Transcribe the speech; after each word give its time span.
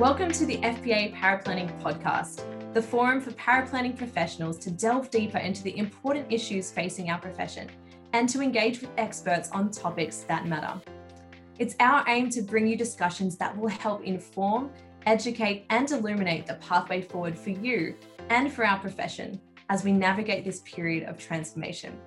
Welcome 0.00 0.32
to 0.32 0.46
the 0.46 0.56
FPA 0.56 1.14
Paraplanning 1.14 1.78
Podcast, 1.82 2.42
the 2.72 2.80
forum 2.80 3.20
for 3.20 3.32
paraplanning 3.32 3.98
professionals 3.98 4.56
to 4.60 4.70
delve 4.70 5.10
deeper 5.10 5.36
into 5.36 5.62
the 5.62 5.76
important 5.76 6.32
issues 6.32 6.70
facing 6.70 7.10
our 7.10 7.18
profession 7.18 7.68
and 8.14 8.26
to 8.30 8.40
engage 8.40 8.80
with 8.80 8.88
experts 8.96 9.50
on 9.50 9.70
topics 9.70 10.20
that 10.20 10.46
matter. 10.46 10.80
It's 11.58 11.76
our 11.80 12.02
aim 12.08 12.30
to 12.30 12.40
bring 12.40 12.66
you 12.66 12.78
discussions 12.78 13.36
that 13.36 13.54
will 13.54 13.68
help 13.68 14.02
inform, 14.02 14.70
educate, 15.04 15.66
and 15.68 15.90
illuminate 15.90 16.46
the 16.46 16.54
pathway 16.54 17.02
forward 17.02 17.38
for 17.38 17.50
you 17.50 17.94
and 18.30 18.50
for 18.50 18.64
our 18.64 18.78
profession 18.78 19.38
as 19.68 19.84
we 19.84 19.92
navigate 19.92 20.46
this 20.46 20.60
period 20.60 21.10
of 21.10 21.18
transformation. 21.18 22.00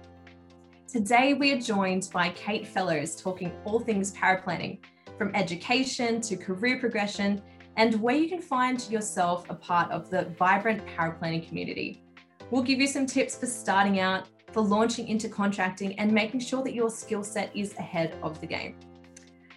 Today, 0.88 1.36
we 1.36 1.52
are 1.52 1.60
joined 1.60 2.10
by 2.12 2.30
Kate 2.30 2.66
Fellows 2.66 3.16
talking 3.16 3.52
all 3.66 3.80
things 3.80 4.16
paraplanning, 4.16 4.80
from 5.18 5.34
education 5.36 6.20
to 6.22 6.36
career 6.36 6.80
progression 6.80 7.42
and 7.78 8.00
where 8.02 8.16
you 8.16 8.30
can 8.30 8.42
find 8.42 8.88
yourself 8.90 9.46
a 9.50 9.56
part 9.56 9.92
of 9.92 10.10
the 10.10 10.26
vibrant 10.38 10.86
paraplanning 10.86 11.48
community. 11.48 12.04
We'll 12.52 12.64
give 12.64 12.80
you 12.80 12.88
some 12.88 13.06
tips 13.06 13.38
for 13.38 13.46
starting 13.46 14.00
out, 14.00 14.28
for 14.52 14.62
launching 14.62 15.08
into 15.08 15.28
contracting, 15.28 15.98
and 16.00 16.12
making 16.12 16.42
sure 16.42 16.64
that 16.64 16.74
your 16.74 16.90
skill 16.90 17.24
set 17.24 17.56
is 17.56 17.74
ahead 17.78 18.18
of 18.22 18.40
the 18.40 18.48
game. 18.48 18.76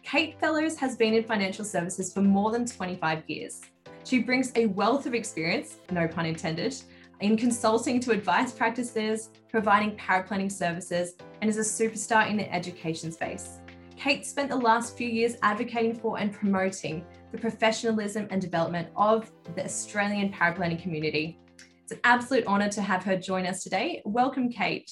Kate 0.03 0.39
Fellows 0.41 0.77
has 0.79 0.97
been 0.97 1.15
in 1.15 1.25
financial 1.25 1.65
services 1.65 2.13
for 2.13 2.23
more 2.23 2.53
than 2.53 2.65
25 2.65 3.25
years. 3.27 3.61
She 4.05 4.21
brings 4.21 4.53
a 4.55 4.67
wealth 4.67 5.05
of 5.05 5.15
experience, 5.15 5.79
no 5.91 6.07
pun 6.07 6.27
intended, 6.27 6.77
in 7.21 7.37
consulting 7.37 7.99
to 8.01 8.13
advice 8.13 8.53
practices, 8.53 9.31
providing 9.49 9.97
paraplanning 9.97 10.53
services, 10.53 11.15
and 11.41 11.51
is 11.51 11.59
a 11.59 11.61
superstar 11.61 12.31
in 12.31 12.37
the 12.37 12.53
education 12.55 13.11
space. 13.11 13.59
Kate 13.97 14.25
spent 14.25 14.51
the 14.51 14.57
last 14.57 14.97
few 14.97 15.09
years 15.09 15.37
advocating 15.43 15.95
for 15.95 16.19
and 16.19 16.33
promoting 16.33 17.05
the 17.37 17.43
professionalism 17.43 18.27
and 18.31 18.41
development 18.41 18.89
of 18.97 19.31
the 19.55 19.65
Australian 19.65 20.33
paraplanning 20.33 20.81
community. 20.81 21.39
It's 21.83 21.93
an 21.93 22.01
absolute 22.03 22.47
honour 22.47 22.71
to 22.71 22.83
have 22.83 23.05
her 23.05 23.17
join 23.17 23.47
us 23.47 23.63
today. 23.63 24.03
Welcome, 24.05 24.51
Kate. 24.51 24.91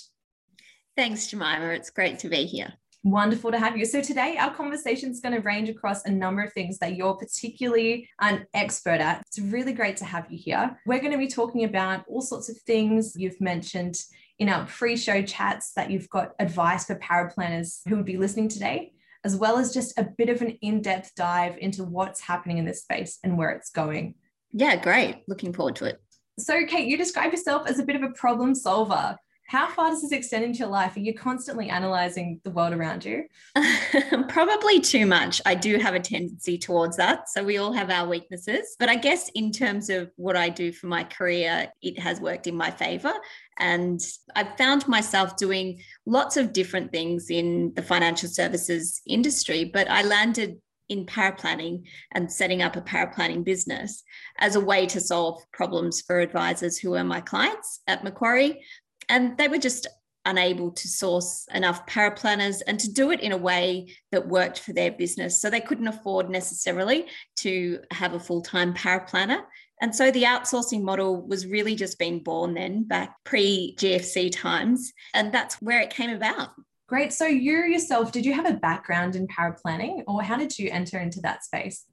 Thanks, 0.96 1.26
Jemima. 1.26 1.68
It's 1.68 1.90
great 1.90 2.18
to 2.20 2.28
be 2.28 2.44
here. 2.44 2.74
Wonderful 3.02 3.50
to 3.50 3.58
have 3.58 3.76
you. 3.76 3.84
So, 3.84 4.00
today 4.00 4.36
our 4.38 4.54
conversation 4.54 5.10
is 5.10 5.20
going 5.20 5.34
to 5.34 5.40
range 5.40 5.68
across 5.68 6.04
a 6.04 6.10
number 6.10 6.42
of 6.42 6.52
things 6.52 6.78
that 6.78 6.96
you're 6.96 7.14
particularly 7.14 8.08
an 8.20 8.46
expert 8.54 9.00
at. 9.00 9.22
It's 9.26 9.38
really 9.38 9.72
great 9.72 9.96
to 9.98 10.04
have 10.04 10.30
you 10.30 10.38
here. 10.38 10.78
We're 10.86 11.00
going 11.00 11.12
to 11.12 11.18
be 11.18 11.28
talking 11.28 11.64
about 11.64 12.04
all 12.08 12.22
sorts 12.22 12.48
of 12.48 12.56
things 12.58 13.14
you've 13.16 13.40
mentioned 13.40 13.96
in 14.38 14.48
our 14.48 14.66
pre 14.66 14.96
show 14.96 15.20
chats 15.22 15.72
that 15.72 15.90
you've 15.90 16.08
got 16.08 16.32
advice 16.38 16.86
for 16.86 16.96
paraplanners 16.96 17.80
who 17.88 17.96
would 17.96 18.06
be 18.06 18.16
listening 18.16 18.48
today 18.48 18.93
as 19.24 19.36
well 19.36 19.58
as 19.58 19.72
just 19.72 19.98
a 19.98 20.04
bit 20.04 20.28
of 20.28 20.42
an 20.42 20.50
in 20.60 20.82
depth 20.82 21.14
dive 21.16 21.56
into 21.58 21.84
what's 21.84 22.20
happening 22.20 22.58
in 22.58 22.64
this 22.64 22.82
space 22.82 23.18
and 23.24 23.36
where 23.38 23.50
it's 23.50 23.70
going. 23.70 24.14
Yeah, 24.52 24.76
great. 24.76 25.22
Looking 25.26 25.52
forward 25.52 25.76
to 25.76 25.86
it. 25.86 26.00
So, 26.38 26.66
Kate, 26.66 26.88
you 26.88 26.96
describe 26.96 27.32
yourself 27.32 27.68
as 27.68 27.78
a 27.78 27.84
bit 27.84 27.96
of 27.96 28.02
a 28.02 28.10
problem 28.10 28.54
solver. 28.54 29.16
How 29.46 29.68
far 29.68 29.90
does 29.90 30.00
this 30.00 30.12
extend 30.12 30.44
into 30.44 30.60
your 30.60 30.68
life? 30.68 30.96
Are 30.96 31.00
you 31.00 31.12
constantly 31.12 31.68
analyzing 31.68 32.40
the 32.44 32.50
world 32.50 32.72
around 32.72 33.04
you? 33.04 33.24
Probably 34.28 34.80
too 34.80 35.04
much. 35.04 35.42
I 35.44 35.54
do 35.54 35.76
have 35.78 35.94
a 35.94 36.00
tendency 36.00 36.56
towards 36.56 36.96
that. 36.96 37.28
So 37.28 37.44
we 37.44 37.58
all 37.58 37.72
have 37.72 37.90
our 37.90 38.08
weaknesses. 38.08 38.74
But 38.78 38.88
I 38.88 38.96
guess 38.96 39.28
in 39.34 39.52
terms 39.52 39.90
of 39.90 40.10
what 40.16 40.34
I 40.34 40.48
do 40.48 40.72
for 40.72 40.86
my 40.86 41.04
career, 41.04 41.68
it 41.82 41.98
has 41.98 42.20
worked 42.20 42.46
in 42.46 42.56
my 42.56 42.70
favor. 42.70 43.12
And 43.58 44.00
I've 44.34 44.56
found 44.56 44.88
myself 44.88 45.36
doing 45.36 45.80
lots 46.06 46.36
of 46.36 46.52
different 46.52 46.92
things 46.92 47.30
in 47.30 47.72
the 47.74 47.82
financial 47.82 48.28
services 48.28 49.00
industry, 49.06 49.64
but 49.64 49.88
I 49.88 50.02
landed 50.02 50.58
in 50.88 51.06
paraplanning 51.06 51.84
and 52.12 52.30
setting 52.30 52.62
up 52.62 52.76
a 52.76 52.80
paraplanning 52.80 53.44
business 53.44 54.02
as 54.38 54.56
a 54.56 54.60
way 54.60 54.86
to 54.86 55.00
solve 55.00 55.42
problems 55.52 56.02
for 56.02 56.20
advisors 56.20 56.78
who 56.78 56.90
were 56.90 57.04
my 57.04 57.20
clients 57.20 57.80
at 57.86 58.04
Macquarie. 58.04 58.62
And 59.08 59.36
they 59.38 59.48
were 59.48 59.58
just 59.58 59.86
unable 60.26 60.70
to 60.70 60.88
source 60.88 61.46
enough 61.52 61.86
paraplanners 61.86 62.62
and 62.66 62.78
to 62.80 62.92
do 62.92 63.10
it 63.10 63.20
in 63.20 63.32
a 63.32 63.36
way 63.36 63.94
that 64.10 64.28
worked 64.28 64.58
for 64.58 64.72
their 64.72 64.90
business. 64.90 65.40
So 65.40 65.50
they 65.50 65.60
couldn't 65.60 65.88
afford 65.88 66.30
necessarily 66.30 67.06
to 67.36 67.80
have 67.90 68.14
a 68.14 68.20
full 68.20 68.42
time 68.42 68.74
paraplanner. 68.74 69.42
And 69.80 69.94
so 69.94 70.10
the 70.10 70.22
outsourcing 70.22 70.82
model 70.82 71.26
was 71.26 71.46
really 71.46 71.74
just 71.74 71.98
being 71.98 72.20
born 72.20 72.54
then 72.54 72.84
back 72.84 73.16
pre 73.24 73.74
GFC 73.78 74.30
times. 74.32 74.92
And 75.12 75.32
that's 75.32 75.60
where 75.60 75.80
it 75.80 75.90
came 75.90 76.10
about. 76.10 76.50
Great. 76.86 77.12
So 77.12 77.26
you 77.26 77.64
yourself, 77.64 78.12
did 78.12 78.24
you 78.24 78.34
have 78.34 78.46
a 78.46 78.54
background 78.54 79.16
in 79.16 79.26
paraplanning 79.26 80.04
or 80.06 80.22
how 80.22 80.36
did 80.36 80.58
you 80.58 80.70
enter 80.70 80.98
into 80.98 81.20
that 81.22 81.44
space? 81.44 81.84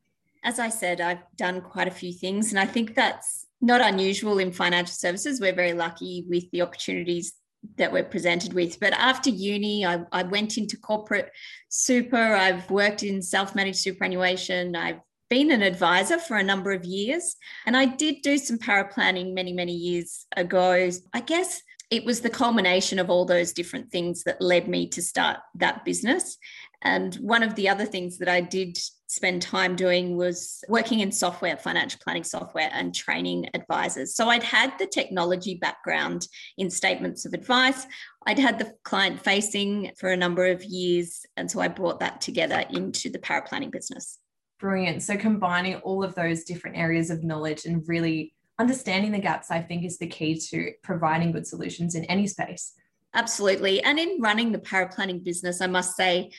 As 0.43 0.59
I 0.59 0.69
said, 0.69 1.01
I've 1.01 1.23
done 1.35 1.61
quite 1.61 1.87
a 1.87 1.91
few 1.91 2.11
things. 2.13 2.51
And 2.51 2.59
I 2.59 2.65
think 2.65 2.95
that's 2.95 3.45
not 3.61 3.79
unusual 3.79 4.39
in 4.39 4.51
financial 4.51 4.93
services. 4.93 5.39
We're 5.39 5.53
very 5.53 5.73
lucky 5.73 6.25
with 6.27 6.49
the 6.51 6.61
opportunities 6.61 7.33
that 7.77 7.91
we're 7.91 8.03
presented 8.03 8.53
with. 8.53 8.79
But 8.79 8.93
after 8.93 9.29
uni, 9.29 9.85
I, 9.85 10.03
I 10.11 10.23
went 10.23 10.57
into 10.57 10.77
corporate 10.77 11.31
super. 11.69 12.17
I've 12.17 12.69
worked 12.69 13.03
in 13.03 13.21
self 13.21 13.55
managed 13.55 13.79
superannuation. 13.79 14.75
I've 14.75 14.99
been 15.29 15.51
an 15.51 15.61
advisor 15.61 16.19
for 16.19 16.37
a 16.37 16.43
number 16.43 16.71
of 16.71 16.83
years, 16.83 17.35
and 17.65 17.77
I 17.77 17.85
did 17.85 18.21
do 18.21 18.37
some 18.37 18.57
paraplanning 18.57 19.33
many, 19.33 19.53
many 19.53 19.73
years 19.73 20.25
ago. 20.35 20.89
I 21.13 21.21
guess 21.21 21.61
it 21.89 22.05
was 22.05 22.21
the 22.21 22.29
culmination 22.29 22.99
of 22.99 23.09
all 23.09 23.25
those 23.25 23.51
different 23.51 23.91
things 23.91 24.23
that 24.23 24.41
led 24.41 24.67
me 24.67 24.87
to 24.87 25.01
start 25.01 25.39
that 25.55 25.83
business. 25.85 26.37
And 26.81 27.13
one 27.15 27.43
of 27.43 27.55
the 27.55 27.69
other 27.69 27.85
things 27.85 28.17
that 28.19 28.29
I 28.29 28.41
did 28.41 28.77
spend 29.11 29.41
time 29.41 29.75
doing 29.75 30.15
was 30.15 30.63
working 30.69 31.01
in 31.01 31.11
software, 31.11 31.57
financial 31.57 31.99
planning 32.01 32.23
software, 32.23 32.69
and 32.71 32.95
training 32.95 33.45
advisors. 33.53 34.15
So 34.15 34.29
I'd 34.29 34.41
had 34.41 34.71
the 34.79 34.87
technology 34.87 35.55
background 35.55 36.29
in 36.57 36.69
statements 36.69 37.25
of 37.25 37.33
advice. 37.33 37.85
I'd 38.25 38.39
had 38.39 38.57
the 38.57 38.73
client 38.85 39.19
facing 39.19 39.91
for 39.99 40.11
a 40.11 40.15
number 40.15 40.45
of 40.45 40.63
years. 40.63 41.25
And 41.35 41.51
so 41.51 41.59
I 41.59 41.67
brought 41.67 41.99
that 41.99 42.21
together 42.21 42.63
into 42.69 43.09
the 43.09 43.19
paraplanning 43.19 43.69
business. 43.69 44.17
Brilliant. 44.61 45.03
So 45.03 45.17
combining 45.17 45.75
all 45.81 46.05
of 46.05 46.15
those 46.15 46.45
different 46.45 46.77
areas 46.77 47.09
of 47.09 47.21
knowledge 47.21 47.65
and 47.65 47.83
really 47.87 48.33
understanding 48.59 49.11
the 49.11 49.19
gaps, 49.19 49.51
I 49.51 49.59
think, 49.61 49.83
is 49.83 49.97
the 49.97 50.07
key 50.07 50.39
to 50.51 50.71
providing 50.83 51.33
good 51.33 51.45
solutions 51.45 51.95
in 51.95 52.05
any 52.05 52.27
space. 52.27 52.75
Absolutely. 53.13 53.83
And 53.83 53.99
in 53.99 54.21
running 54.21 54.53
the 54.53 54.59
paraplanning 54.59 55.21
business, 55.21 55.59
I 55.59 55.67
must 55.67 55.97
say, 55.97 56.31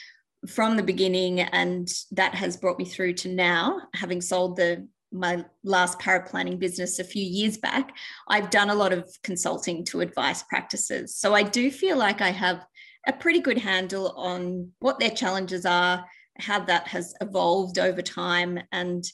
from 0.48 0.76
the 0.76 0.82
beginning, 0.82 1.41
and 1.41 1.88
that 2.12 2.34
has 2.34 2.56
brought 2.56 2.78
me 2.78 2.84
through 2.84 3.14
to 3.14 3.28
now, 3.28 3.80
having 3.94 4.20
sold 4.20 4.56
the 4.56 4.86
my 5.12 5.44
last 5.62 5.98
paraplanning 5.98 6.58
business 6.58 6.98
a 6.98 7.04
few 7.04 7.22
years 7.22 7.58
back, 7.58 7.94
I've 8.28 8.50
done 8.50 8.70
a 8.70 8.75
lot 8.75 8.92
of 8.92 9.14
consulting 9.22 9.84
to 9.86 10.00
advice 10.00 10.42
practices. 10.42 11.14
So 11.14 11.34
I 11.34 11.42
do 11.42 11.70
feel 11.70 11.98
like 11.98 12.22
I 12.22 12.30
have 12.30 12.64
a 13.06 13.12
pretty 13.12 13.41
good 13.41 13.58
handle 13.58 14.12
on 14.16 14.70
what 14.78 14.98
their 14.98 15.10
challenges 15.10 15.66
are, 15.66 16.04
how 16.38 16.60
that 16.64 16.88
has 16.88 17.14
evolved 17.20 17.78
over 17.78 18.00
time 18.00 18.59
and 18.72 19.04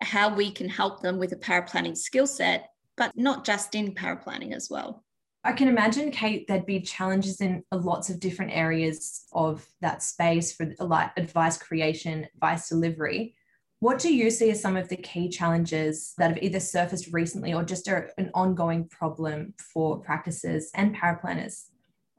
how 0.00 0.32
we 0.32 0.50
can 0.50 0.68
help 0.68 1.02
them 1.02 1.18
with 1.18 1.32
a 1.32 1.36
paraplanning 1.36 1.96
skill 1.96 2.26
set, 2.26 2.68
but 2.96 3.10
not 3.16 3.44
just 3.44 3.74
in 3.74 3.94
paraplanning 3.94 4.54
as 4.54 4.68
well. 4.70 5.04
I 5.44 5.52
can 5.52 5.68
imagine, 5.68 6.10
Kate, 6.10 6.46
there'd 6.46 6.66
be 6.66 6.80
challenges 6.80 7.40
in 7.40 7.62
uh, 7.70 7.78
lots 7.78 8.10
of 8.10 8.20
different 8.20 8.52
areas 8.52 9.26
of 9.32 9.66
that 9.80 10.02
space 10.02 10.52
for 10.52 10.74
advice 11.16 11.56
creation, 11.58 12.26
advice 12.34 12.68
delivery. 12.68 13.34
What 13.80 14.00
do 14.00 14.12
you 14.12 14.30
see 14.30 14.50
as 14.50 14.60
some 14.60 14.76
of 14.76 14.88
the 14.88 14.96
key 14.96 15.28
challenges 15.28 16.14
that 16.18 16.30
have 16.30 16.42
either 16.42 16.58
surfaced 16.58 17.12
recently 17.12 17.54
or 17.54 17.62
just 17.62 17.88
are 17.88 18.10
an 18.18 18.30
ongoing 18.34 18.88
problem 18.88 19.54
for 19.72 20.00
practices 20.00 20.70
and 20.74 20.96
paraplanners? 20.96 21.66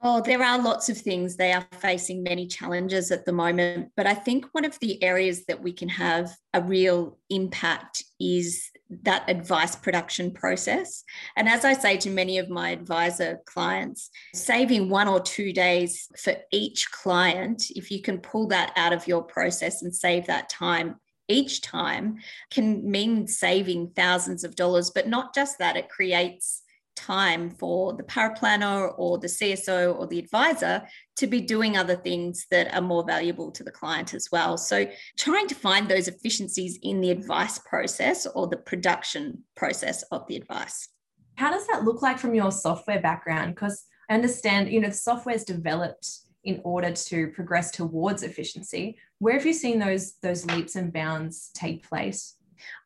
Oh, 0.01 0.22
there 0.22 0.41
are 0.41 0.57
lots 0.57 0.88
of 0.88 0.97
things. 0.97 1.36
They 1.36 1.51
are 1.51 1.68
facing 1.81 2.24
many 2.24 2.48
challenges 2.48 3.12
at 3.12 3.25
the 3.25 3.33
moment. 3.33 3.92
But 3.98 4.07
I 4.07 4.13
think 4.13 4.45
one 4.54 4.63
of 4.63 4.80
the 4.80 5.04
areas 5.04 5.45
that 5.48 5.62
we 5.62 5.74
can 5.74 5.89
have 5.89 6.31
a 6.54 6.62
real 6.62 7.18
impact 7.30 8.06
is 8.18 8.69
that 8.89 9.30
advice 9.30 9.75
production 9.75 10.31
process. 10.31 11.03
And 11.36 11.47
as 11.47 11.63
I 11.63 11.74
say 11.74 11.97
to 11.97 12.09
many 12.09 12.39
of 12.39 12.50
my 12.50 12.71
advisor 12.71 13.39
clients, 13.45 14.09
saving 14.33 14.89
one 14.89 15.07
or 15.07 15.19
two 15.19 15.53
days 15.53 16.07
for 16.18 16.36
each 16.51 16.89
client, 16.91 17.65
if 17.71 17.91
you 17.91 18.01
can 18.01 18.18
pull 18.18 18.47
that 18.47 18.74
out 18.75 18.94
of 18.94 19.07
your 19.07 19.24
process 19.24 19.81
and 19.83 19.95
save 19.95 20.27
that 20.27 20.50
time 20.50 20.95
each 21.27 21.62
time, 21.62 22.18
can 22.50 22.89
mean 22.89 23.27
saving 23.27 23.91
thousands 23.95 24.44
of 24.44 24.56
dollars. 24.56 24.89
But 24.89 25.07
not 25.07 25.35
just 25.35 25.59
that, 25.59 25.77
it 25.77 25.89
creates 25.89 26.63
time 26.95 27.50
for 27.50 27.94
the 27.94 28.03
paraplanner 28.03 28.94
or 28.97 29.19
the 29.19 29.27
CSO 29.27 29.97
or 29.97 30.07
the 30.07 30.19
advisor 30.19 30.83
to 31.19 31.27
be 31.27 31.42
doing 31.42 31.77
other 31.77 31.95
things 31.95 32.48
that 32.50 32.74
are 32.74 32.81
more 32.81 33.06
valuable 33.06 33.51
to 33.51 33.63
the 33.63 33.71
client 33.71 34.13
as 34.13 34.30
well. 34.31 34.57
So, 34.57 34.88
trying 35.18 35.48
to 35.48 35.56
find 35.56 35.88
those 35.88 36.07
efficiencies 36.07 36.80
in 36.81 37.01
the 37.01 37.12
advice 37.12 37.60
process 37.60 38.25
or 38.25 38.48
the 38.48 38.57
production 38.57 39.44
process 39.56 40.04
of 40.12 40.25
the 40.27 40.38
advice. 40.38 40.88
How 41.36 41.51
does 41.51 41.68
that 41.68 41.83
look 41.83 42.01
like 42.01 42.19
from 42.19 42.33
your 42.33 42.51
software 42.51 43.01
background? 43.01 43.56
Because 43.56 43.86
I 44.10 44.16
understand, 44.16 44.71
you 44.71 44.80
know, 44.80 44.89
the 44.89 44.95
software 44.95 45.36
is 45.36 45.44
developed 45.44 46.10
in 46.44 46.62
order 46.63 46.92
to 46.92 47.27
progress 47.27 47.71
towards 47.71 48.24
efficiency. 48.24 48.98
Where 49.19 49.36
have 49.36 49.45
you 49.45 49.54
seen 49.54 49.80
those 49.80 50.13
those 50.21 50.45
leaps 50.45 50.75
and 50.75 50.92
bounds 50.92 51.51
take 51.54 51.88
place? 51.88 52.36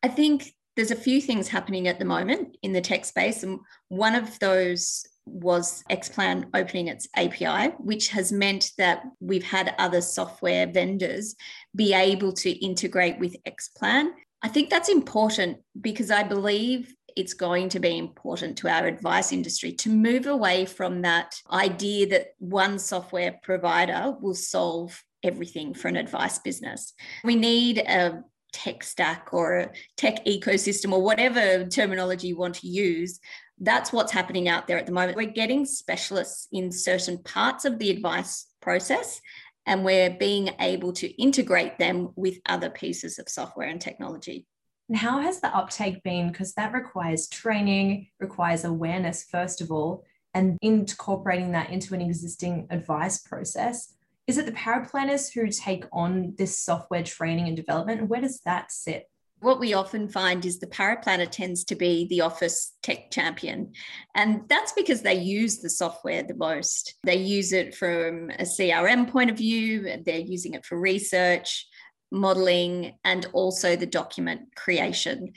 I 0.02 0.08
think 0.08 0.54
there's 0.76 0.90
a 0.90 0.96
few 0.96 1.20
things 1.20 1.48
happening 1.48 1.86
at 1.86 2.00
the 2.00 2.04
moment 2.04 2.56
in 2.62 2.72
the 2.72 2.80
tech 2.80 3.04
space. 3.04 3.44
And 3.44 3.60
one 3.88 4.16
of 4.16 4.38
those 4.40 5.06
was 5.26 5.82
Xplan 5.90 6.46
opening 6.54 6.88
its 6.88 7.08
API, 7.16 7.72
which 7.78 8.08
has 8.08 8.32
meant 8.32 8.72
that 8.78 9.02
we've 9.20 9.44
had 9.44 9.74
other 9.78 10.00
software 10.00 10.66
vendors 10.66 11.34
be 11.74 11.94
able 11.94 12.32
to 12.32 12.50
integrate 12.50 13.18
with 13.18 13.36
Xplan. 13.44 14.10
I 14.42 14.48
think 14.48 14.68
that's 14.68 14.88
important 14.90 15.58
because 15.80 16.10
I 16.10 16.22
believe 16.22 16.94
it's 17.16 17.34
going 17.34 17.68
to 17.70 17.80
be 17.80 17.96
important 17.96 18.58
to 18.58 18.68
our 18.68 18.86
advice 18.86 19.32
industry 19.32 19.72
to 19.72 19.88
move 19.88 20.26
away 20.26 20.66
from 20.66 21.02
that 21.02 21.40
idea 21.50 22.08
that 22.08 22.34
one 22.38 22.78
software 22.78 23.38
provider 23.42 24.14
will 24.20 24.34
solve 24.34 25.02
everything 25.22 25.74
for 25.74 25.88
an 25.88 25.96
advice 25.96 26.38
business. 26.38 26.92
We 27.22 27.36
need 27.36 27.78
a 27.78 28.22
tech 28.52 28.84
stack 28.84 29.28
or 29.32 29.58
a 29.58 29.70
tech 29.96 30.24
ecosystem 30.26 30.92
or 30.92 31.02
whatever 31.02 31.66
terminology 31.66 32.28
you 32.28 32.36
want 32.36 32.54
to 32.56 32.68
use 32.68 33.20
that's 33.58 33.92
what's 33.92 34.12
happening 34.12 34.48
out 34.48 34.66
there 34.66 34.78
at 34.78 34.86
the 34.86 34.92
moment. 34.92 35.16
We're 35.16 35.26
getting 35.26 35.64
specialists 35.64 36.48
in 36.52 36.72
certain 36.72 37.18
parts 37.18 37.64
of 37.64 37.78
the 37.78 37.90
advice 37.90 38.46
process, 38.60 39.20
and 39.66 39.84
we're 39.84 40.10
being 40.10 40.50
able 40.60 40.92
to 40.94 41.22
integrate 41.22 41.78
them 41.78 42.10
with 42.16 42.38
other 42.46 42.70
pieces 42.70 43.18
of 43.18 43.28
software 43.28 43.68
and 43.68 43.80
technology. 43.80 44.46
And 44.88 44.98
how 44.98 45.20
has 45.20 45.40
the 45.40 45.54
uptake 45.54 46.02
been? 46.02 46.30
Because 46.30 46.52
that 46.54 46.74
requires 46.74 47.28
training, 47.28 48.08
requires 48.20 48.64
awareness, 48.64 49.24
first 49.30 49.60
of 49.60 49.70
all, 49.70 50.04
and 50.34 50.58
incorporating 50.60 51.52
that 51.52 51.70
into 51.70 51.94
an 51.94 52.02
existing 52.02 52.66
advice 52.70 53.18
process. 53.18 53.94
Is 54.26 54.36
it 54.36 54.46
the 54.46 54.52
paraplanners 54.52 55.32
who 55.32 55.48
take 55.48 55.84
on 55.92 56.34
this 56.36 56.58
software 56.58 57.02
training 57.02 57.46
and 57.46 57.56
development? 57.56 58.08
Where 58.08 58.20
does 58.20 58.40
that 58.40 58.72
sit? 58.72 59.08
What 59.44 59.60
we 59.60 59.74
often 59.74 60.08
find 60.08 60.44
is 60.46 60.58
the 60.58 60.66
paraplanner 60.66 61.30
tends 61.30 61.64
to 61.64 61.74
be 61.74 62.06
the 62.08 62.22
office 62.22 62.72
tech 62.82 63.10
champion. 63.10 63.72
And 64.14 64.48
that's 64.48 64.72
because 64.72 65.02
they 65.02 65.14
use 65.14 65.58
the 65.58 65.68
software 65.68 66.22
the 66.22 66.34
most. 66.34 66.94
They 67.04 67.16
use 67.16 67.52
it 67.52 67.74
from 67.74 68.30
a 68.30 68.44
CRM 68.44 69.10
point 69.10 69.30
of 69.30 69.36
view, 69.36 70.02
they're 70.04 70.18
using 70.18 70.54
it 70.54 70.64
for 70.64 70.80
research, 70.80 71.66
modeling, 72.10 72.96
and 73.04 73.26
also 73.34 73.76
the 73.76 73.86
document 73.86 74.56
creation. 74.56 75.34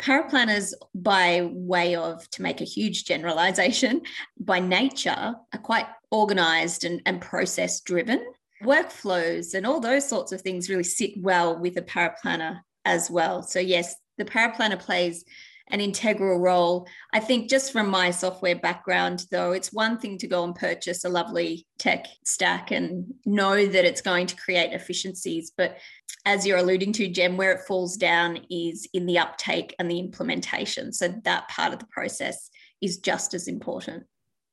Paraplanners, 0.00 0.72
by 0.94 1.50
way 1.52 1.96
of, 1.96 2.30
to 2.30 2.42
make 2.42 2.60
a 2.60 2.64
huge 2.64 3.04
generalization, 3.04 4.02
by 4.40 4.60
nature 4.60 5.34
are 5.52 5.60
quite 5.60 5.86
organized 6.12 6.84
and, 6.84 7.02
and 7.06 7.20
process 7.20 7.80
driven. 7.80 8.24
Workflows 8.62 9.54
and 9.54 9.66
all 9.66 9.80
those 9.80 10.08
sorts 10.08 10.30
of 10.30 10.40
things 10.42 10.70
really 10.70 10.84
sit 10.84 11.12
well 11.18 11.58
with 11.58 11.76
a 11.76 11.82
paraplanner 11.82 12.60
as 12.84 13.10
well. 13.10 13.42
So, 13.42 13.60
yes, 13.60 13.94
the 14.18 14.24
paraplanner 14.24 14.78
plays 14.78 15.24
an 15.70 15.80
integral 15.80 16.38
role. 16.38 16.86
I 17.12 17.20
think 17.20 17.50
just 17.50 17.72
from 17.72 17.88
my 17.88 18.10
software 18.10 18.56
background, 18.56 19.26
though, 19.30 19.52
it's 19.52 19.72
one 19.72 19.98
thing 19.98 20.18
to 20.18 20.26
go 20.26 20.44
and 20.44 20.54
purchase 20.54 21.04
a 21.04 21.08
lovely 21.08 21.66
tech 21.78 22.06
stack 22.24 22.70
and 22.70 23.14
know 23.26 23.66
that 23.66 23.84
it's 23.84 24.00
going 24.00 24.26
to 24.26 24.36
create 24.36 24.72
efficiencies. 24.72 25.52
But 25.56 25.78
as 26.24 26.46
you're 26.46 26.58
alluding 26.58 26.92
to, 26.94 27.08
Jem, 27.08 27.36
where 27.36 27.52
it 27.52 27.66
falls 27.66 27.96
down 27.96 28.40
is 28.50 28.88
in 28.92 29.06
the 29.06 29.18
uptake 29.18 29.74
and 29.78 29.90
the 29.90 29.98
implementation. 29.98 30.92
So 30.92 31.08
that 31.24 31.48
part 31.48 31.72
of 31.72 31.78
the 31.78 31.86
process 31.86 32.50
is 32.80 32.98
just 32.98 33.34
as 33.34 33.48
important. 33.48 34.04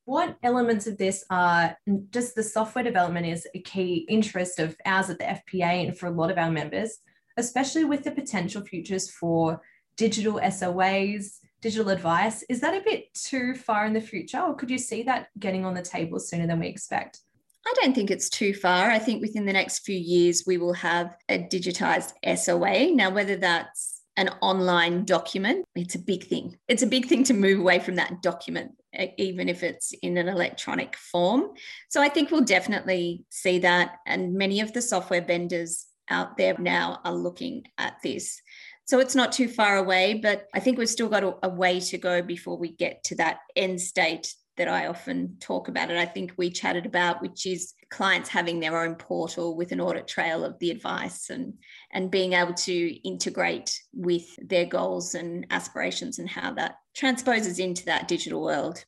What 0.05 0.37
elements 0.43 0.85
of 0.85 0.97
this 0.97 1.25
are 1.31 1.75
just 2.11 2.35
the 2.35 2.43
software 2.43 2.83
development 2.83 3.25
is 3.25 3.47
a 3.55 3.61
key 3.61 4.05
interest 4.07 4.59
of 4.59 4.75
ours 4.85 5.09
at 5.09 5.17
the 5.17 5.25
FPA 5.25 5.87
and 5.87 5.97
for 5.97 6.05
a 6.07 6.11
lot 6.11 6.29
of 6.29 6.37
our 6.37 6.51
members 6.51 6.99
especially 7.37 7.83
with 7.83 8.03
the 8.03 8.11
potential 8.11 8.61
futures 8.61 9.09
for 9.09 9.61
digital 9.97 10.39
SOAs, 10.39 11.39
digital 11.61 11.89
advice. 11.89 12.43
Is 12.49 12.61
that 12.61 12.75
a 12.75 12.83
bit 12.83 13.13
too 13.13 13.55
far 13.55 13.85
in 13.85 13.93
the 13.93 14.01
future, 14.01 14.39
or 14.39 14.55
could 14.55 14.69
you 14.69 14.77
see 14.77 15.03
that 15.03 15.27
getting 15.39 15.65
on 15.65 15.73
the 15.73 15.81
table 15.81 16.19
sooner 16.19 16.47
than 16.47 16.59
we 16.59 16.67
expect? 16.67 17.21
I 17.67 17.73
don't 17.81 17.95
think 17.95 18.11
it's 18.11 18.29
too 18.29 18.53
far. 18.53 18.91
I 18.91 18.99
think 18.99 19.21
within 19.21 19.45
the 19.45 19.53
next 19.53 19.79
few 19.79 19.97
years, 19.97 20.43
we 20.45 20.57
will 20.57 20.73
have 20.73 21.15
a 21.29 21.39
digitized 21.39 22.13
SOA. 22.37 22.93
Now, 22.93 23.09
whether 23.09 23.35
that's 23.37 24.01
an 24.17 24.29
online 24.41 25.03
document, 25.03 25.65
it's 25.75 25.95
a 25.95 25.99
big 25.99 26.25
thing. 26.25 26.57
It's 26.67 26.83
a 26.83 26.87
big 26.87 27.07
thing 27.07 27.23
to 27.25 27.33
move 27.33 27.59
away 27.59 27.79
from 27.79 27.95
that 27.95 28.21
document, 28.21 28.71
even 29.17 29.49
if 29.49 29.63
it's 29.63 29.93
in 30.03 30.17
an 30.17 30.27
electronic 30.27 30.95
form. 30.95 31.53
So 31.89 32.01
I 32.01 32.09
think 32.09 32.29
we'll 32.29 32.41
definitely 32.41 33.25
see 33.29 33.59
that. 33.59 33.97
And 34.05 34.35
many 34.35 34.61
of 34.61 34.71
the 34.71 34.81
software 34.81 35.21
vendors 35.21 35.87
out 36.09 36.37
there 36.37 36.55
now 36.57 36.99
are 37.03 37.13
looking 37.13 37.65
at 37.77 37.97
this. 38.03 38.41
So 38.85 38.99
it's 38.99 39.15
not 39.15 39.31
too 39.31 39.47
far 39.47 39.77
away, 39.77 40.19
but 40.21 40.47
I 40.53 40.59
think 40.59 40.77
we've 40.77 40.87
still 40.87 41.09
got 41.09 41.23
a, 41.23 41.35
a, 41.43 41.49
way 41.49 41.79
to 41.79 41.97
go 41.97 42.21
before 42.21 42.57
we 42.57 42.69
get 42.69 43.03
to 43.05 43.15
that 43.15 43.39
end 43.55 43.81
state 43.81 44.33
that 44.57 44.67
I 44.67 44.87
often 44.87 45.37
talk 45.39 45.67
about. 45.67 45.89
And 45.89 45.99
I 45.99 46.05
think 46.05 46.33
we 46.37 46.49
chatted 46.49 46.85
about, 46.85 47.21
which 47.21 47.45
is 47.45 47.73
clients 47.89 48.29
having 48.29 48.59
their 48.59 48.79
own 48.79 48.95
portal 48.95 49.57
with 49.57 49.71
an 49.71 49.81
audit 49.81 50.07
trail 50.07 50.45
of 50.45 50.57
the 50.59 50.71
advice 50.71 51.29
and, 51.29 51.55
and 51.91 52.11
being 52.11 52.33
able 52.33 52.53
to 52.53 53.07
integrate 53.07 53.81
with 53.93 54.23
their 54.37 54.65
goals 54.65 55.15
and 55.15 55.47
aspirations 55.49 56.19
and 56.19 56.29
how 56.29 56.53
that 56.53 56.75
transposes 56.95 57.59
into 57.59 57.85
that 57.85 58.07
digital 58.07 58.41
world. 58.41 58.85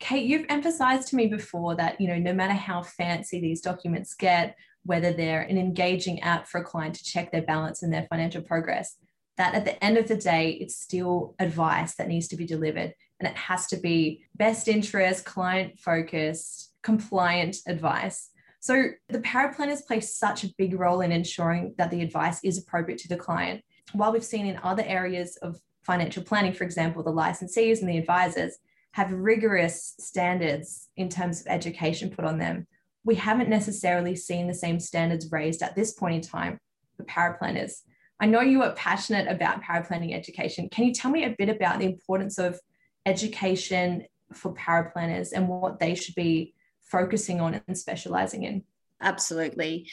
Kate, 0.00 0.26
you've 0.26 0.46
emphasized 0.48 1.08
to 1.08 1.16
me 1.16 1.28
before 1.28 1.76
that, 1.76 2.00
you 2.00 2.08
know, 2.08 2.18
no 2.18 2.32
matter 2.32 2.54
how 2.54 2.82
fancy 2.82 3.40
these 3.40 3.60
documents 3.60 4.14
get, 4.14 4.56
whether 4.84 5.12
they're 5.12 5.42
an 5.42 5.58
engaging 5.58 6.20
app 6.20 6.46
for 6.46 6.60
a 6.60 6.64
client 6.64 6.94
to 6.94 7.04
check 7.04 7.32
their 7.32 7.42
balance 7.42 7.82
and 7.82 7.92
their 7.92 8.06
financial 8.10 8.42
progress, 8.42 8.96
that 9.36 9.54
at 9.54 9.64
the 9.64 9.82
end 9.82 9.98
of 9.98 10.06
the 10.06 10.16
day, 10.16 10.50
it's 10.60 10.78
still 10.78 11.34
advice 11.38 11.96
that 11.96 12.08
needs 12.08 12.28
to 12.28 12.36
be 12.36 12.46
delivered. 12.46 12.94
And 13.18 13.28
it 13.28 13.36
has 13.36 13.66
to 13.68 13.76
be 13.76 14.24
best 14.36 14.68
interest, 14.68 15.24
client 15.24 15.78
focused, 15.80 16.72
compliant 16.82 17.56
advice. 17.66 18.30
So 18.60 18.90
the 19.08 19.20
paraplanners 19.20 19.86
play 19.86 20.00
such 20.00 20.44
a 20.44 20.52
big 20.56 20.78
role 20.78 21.00
in 21.00 21.12
ensuring 21.12 21.74
that 21.78 21.90
the 21.90 22.02
advice 22.02 22.40
is 22.42 22.58
appropriate 22.58 22.98
to 23.00 23.08
the 23.08 23.16
client. 23.16 23.62
While 23.92 24.12
we've 24.12 24.24
seen 24.24 24.46
in 24.46 24.58
other 24.62 24.84
areas 24.86 25.36
of 25.42 25.58
financial 25.82 26.22
planning, 26.22 26.52
for 26.52 26.64
example, 26.64 27.02
the 27.02 27.12
licensees 27.12 27.80
and 27.80 27.88
the 27.88 27.98
advisors 27.98 28.56
have 28.92 29.12
rigorous 29.12 29.94
standards 29.98 30.88
in 30.96 31.08
terms 31.08 31.40
of 31.40 31.48
education 31.48 32.10
put 32.10 32.24
on 32.24 32.38
them 32.38 32.66
we 33.04 33.14
haven't 33.14 33.48
necessarily 33.48 34.16
seen 34.16 34.46
the 34.46 34.54
same 34.54 34.80
standards 34.80 35.30
raised 35.30 35.62
at 35.62 35.76
this 35.76 35.92
point 35.92 36.14
in 36.14 36.20
time 36.22 36.58
for 36.96 37.04
paraplanners. 37.04 37.82
I 38.18 38.26
know 38.26 38.40
you 38.40 38.62
are 38.62 38.72
passionate 38.72 39.28
about 39.28 39.62
paraplanning 39.62 40.14
education. 40.14 40.68
Can 40.70 40.84
you 40.84 40.94
tell 40.94 41.10
me 41.10 41.24
a 41.24 41.34
bit 41.36 41.48
about 41.48 41.78
the 41.78 41.86
importance 41.86 42.38
of 42.38 42.58
education 43.04 44.04
for 44.32 44.54
paraplanners 44.54 45.32
and 45.34 45.48
what 45.48 45.78
they 45.78 45.94
should 45.94 46.14
be 46.14 46.54
focusing 46.82 47.40
on 47.40 47.60
and 47.66 47.76
specializing 47.76 48.44
in? 48.44 48.62
Absolutely. 49.00 49.90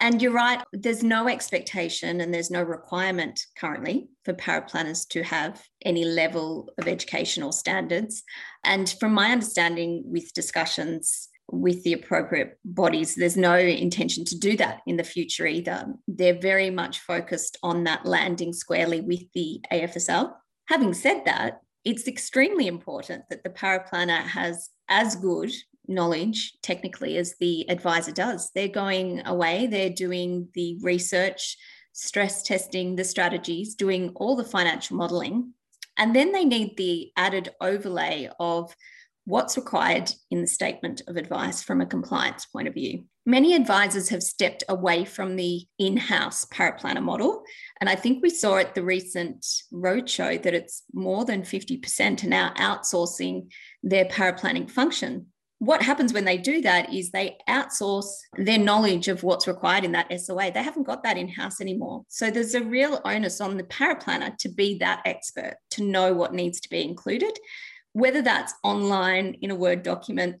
And 0.00 0.20
you're 0.20 0.32
right, 0.32 0.62
there's 0.72 1.02
no 1.02 1.28
expectation 1.28 2.20
and 2.20 2.34
there's 2.34 2.50
no 2.50 2.62
requirement 2.62 3.46
currently 3.56 4.08
for 4.24 4.34
paraplanners 4.34 5.06
to 5.10 5.22
have 5.22 5.62
any 5.84 6.04
level 6.04 6.70
of 6.78 6.88
educational 6.88 7.52
standards. 7.52 8.22
And 8.64 8.92
from 8.98 9.12
my 9.12 9.30
understanding 9.30 10.02
with 10.06 10.32
discussions 10.34 11.28
with 11.50 11.82
the 11.84 11.92
appropriate 11.92 12.58
bodies. 12.64 13.14
There's 13.14 13.36
no 13.36 13.56
intention 13.56 14.24
to 14.26 14.38
do 14.38 14.56
that 14.58 14.80
in 14.86 14.96
the 14.96 15.04
future 15.04 15.46
either. 15.46 15.94
They're 16.06 16.38
very 16.38 16.70
much 16.70 17.00
focused 17.00 17.58
on 17.62 17.84
that 17.84 18.06
landing 18.06 18.52
squarely 18.52 19.00
with 19.00 19.22
the 19.34 19.60
AFSL. 19.72 20.32
Having 20.68 20.94
said 20.94 21.22
that, 21.24 21.62
it's 21.84 22.06
extremely 22.06 22.66
important 22.66 23.24
that 23.30 23.44
the 23.44 23.50
paraplanner 23.50 24.22
has 24.22 24.68
as 24.88 25.16
good 25.16 25.50
knowledge 25.86 26.52
technically 26.62 27.16
as 27.16 27.34
the 27.40 27.68
advisor 27.70 28.12
does. 28.12 28.50
They're 28.54 28.68
going 28.68 29.26
away, 29.26 29.66
they're 29.66 29.88
doing 29.90 30.48
the 30.54 30.78
research, 30.82 31.56
stress 31.92 32.42
testing, 32.42 32.96
the 32.96 33.04
strategies, 33.04 33.74
doing 33.74 34.12
all 34.16 34.36
the 34.36 34.44
financial 34.44 34.96
modeling. 34.96 35.54
And 35.96 36.14
then 36.14 36.32
they 36.32 36.44
need 36.44 36.76
the 36.76 37.10
added 37.16 37.48
overlay 37.60 38.30
of 38.38 38.74
what's 39.28 39.58
required 39.58 40.10
in 40.30 40.40
the 40.40 40.46
statement 40.46 41.02
of 41.06 41.18
advice 41.18 41.62
from 41.62 41.82
a 41.82 41.86
compliance 41.86 42.46
point 42.46 42.66
of 42.66 42.72
view. 42.72 43.04
Many 43.26 43.54
advisors 43.54 44.08
have 44.08 44.22
stepped 44.22 44.64
away 44.70 45.04
from 45.04 45.36
the 45.36 45.66
in 45.78 45.98
house 45.98 46.46
paraplanner 46.46 47.02
model. 47.02 47.42
And 47.78 47.90
I 47.90 47.94
think 47.94 48.22
we 48.22 48.30
saw 48.30 48.56
at 48.56 48.74
the 48.74 48.82
recent 48.82 49.44
roadshow 49.70 50.42
that 50.42 50.54
it's 50.54 50.82
more 50.94 51.26
than 51.26 51.42
50% 51.42 52.24
are 52.24 52.26
now 52.26 52.54
outsourcing 52.54 53.50
their 53.82 54.06
paraplanning 54.06 54.70
function. 54.70 55.26
What 55.58 55.82
happens 55.82 56.14
when 56.14 56.24
they 56.24 56.38
do 56.38 56.62
that 56.62 56.94
is 56.94 57.10
they 57.10 57.36
outsource 57.50 58.10
their 58.38 58.58
knowledge 58.58 59.08
of 59.08 59.24
what's 59.24 59.46
required 59.48 59.84
in 59.84 59.92
that 59.92 60.10
SOA. 60.20 60.52
They 60.52 60.62
haven't 60.62 60.86
got 60.86 61.02
that 61.02 61.18
in 61.18 61.28
house 61.28 61.60
anymore. 61.60 62.04
So 62.08 62.30
there's 62.30 62.54
a 62.54 62.64
real 62.64 63.02
onus 63.04 63.42
on 63.42 63.58
the 63.58 63.64
paraplanner 63.64 64.38
to 64.38 64.48
be 64.48 64.78
that 64.78 65.02
expert, 65.04 65.56
to 65.72 65.82
know 65.82 66.14
what 66.14 66.32
needs 66.32 66.60
to 66.60 66.70
be 66.70 66.82
included 66.82 67.38
whether 67.98 68.22
that's 68.22 68.54
online 68.62 69.36
in 69.42 69.50
a 69.50 69.56
Word 69.56 69.82
document, 69.82 70.40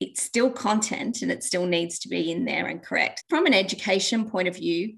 it's 0.00 0.22
still 0.22 0.50
content 0.50 1.22
and 1.22 1.32
it 1.32 1.42
still 1.42 1.66
needs 1.66 1.98
to 2.00 2.08
be 2.08 2.30
in 2.30 2.44
there 2.44 2.66
and 2.66 2.82
correct. 2.82 3.24
From 3.28 3.46
an 3.46 3.54
education 3.54 4.30
point 4.30 4.46
of 4.46 4.56
view, 4.56 4.96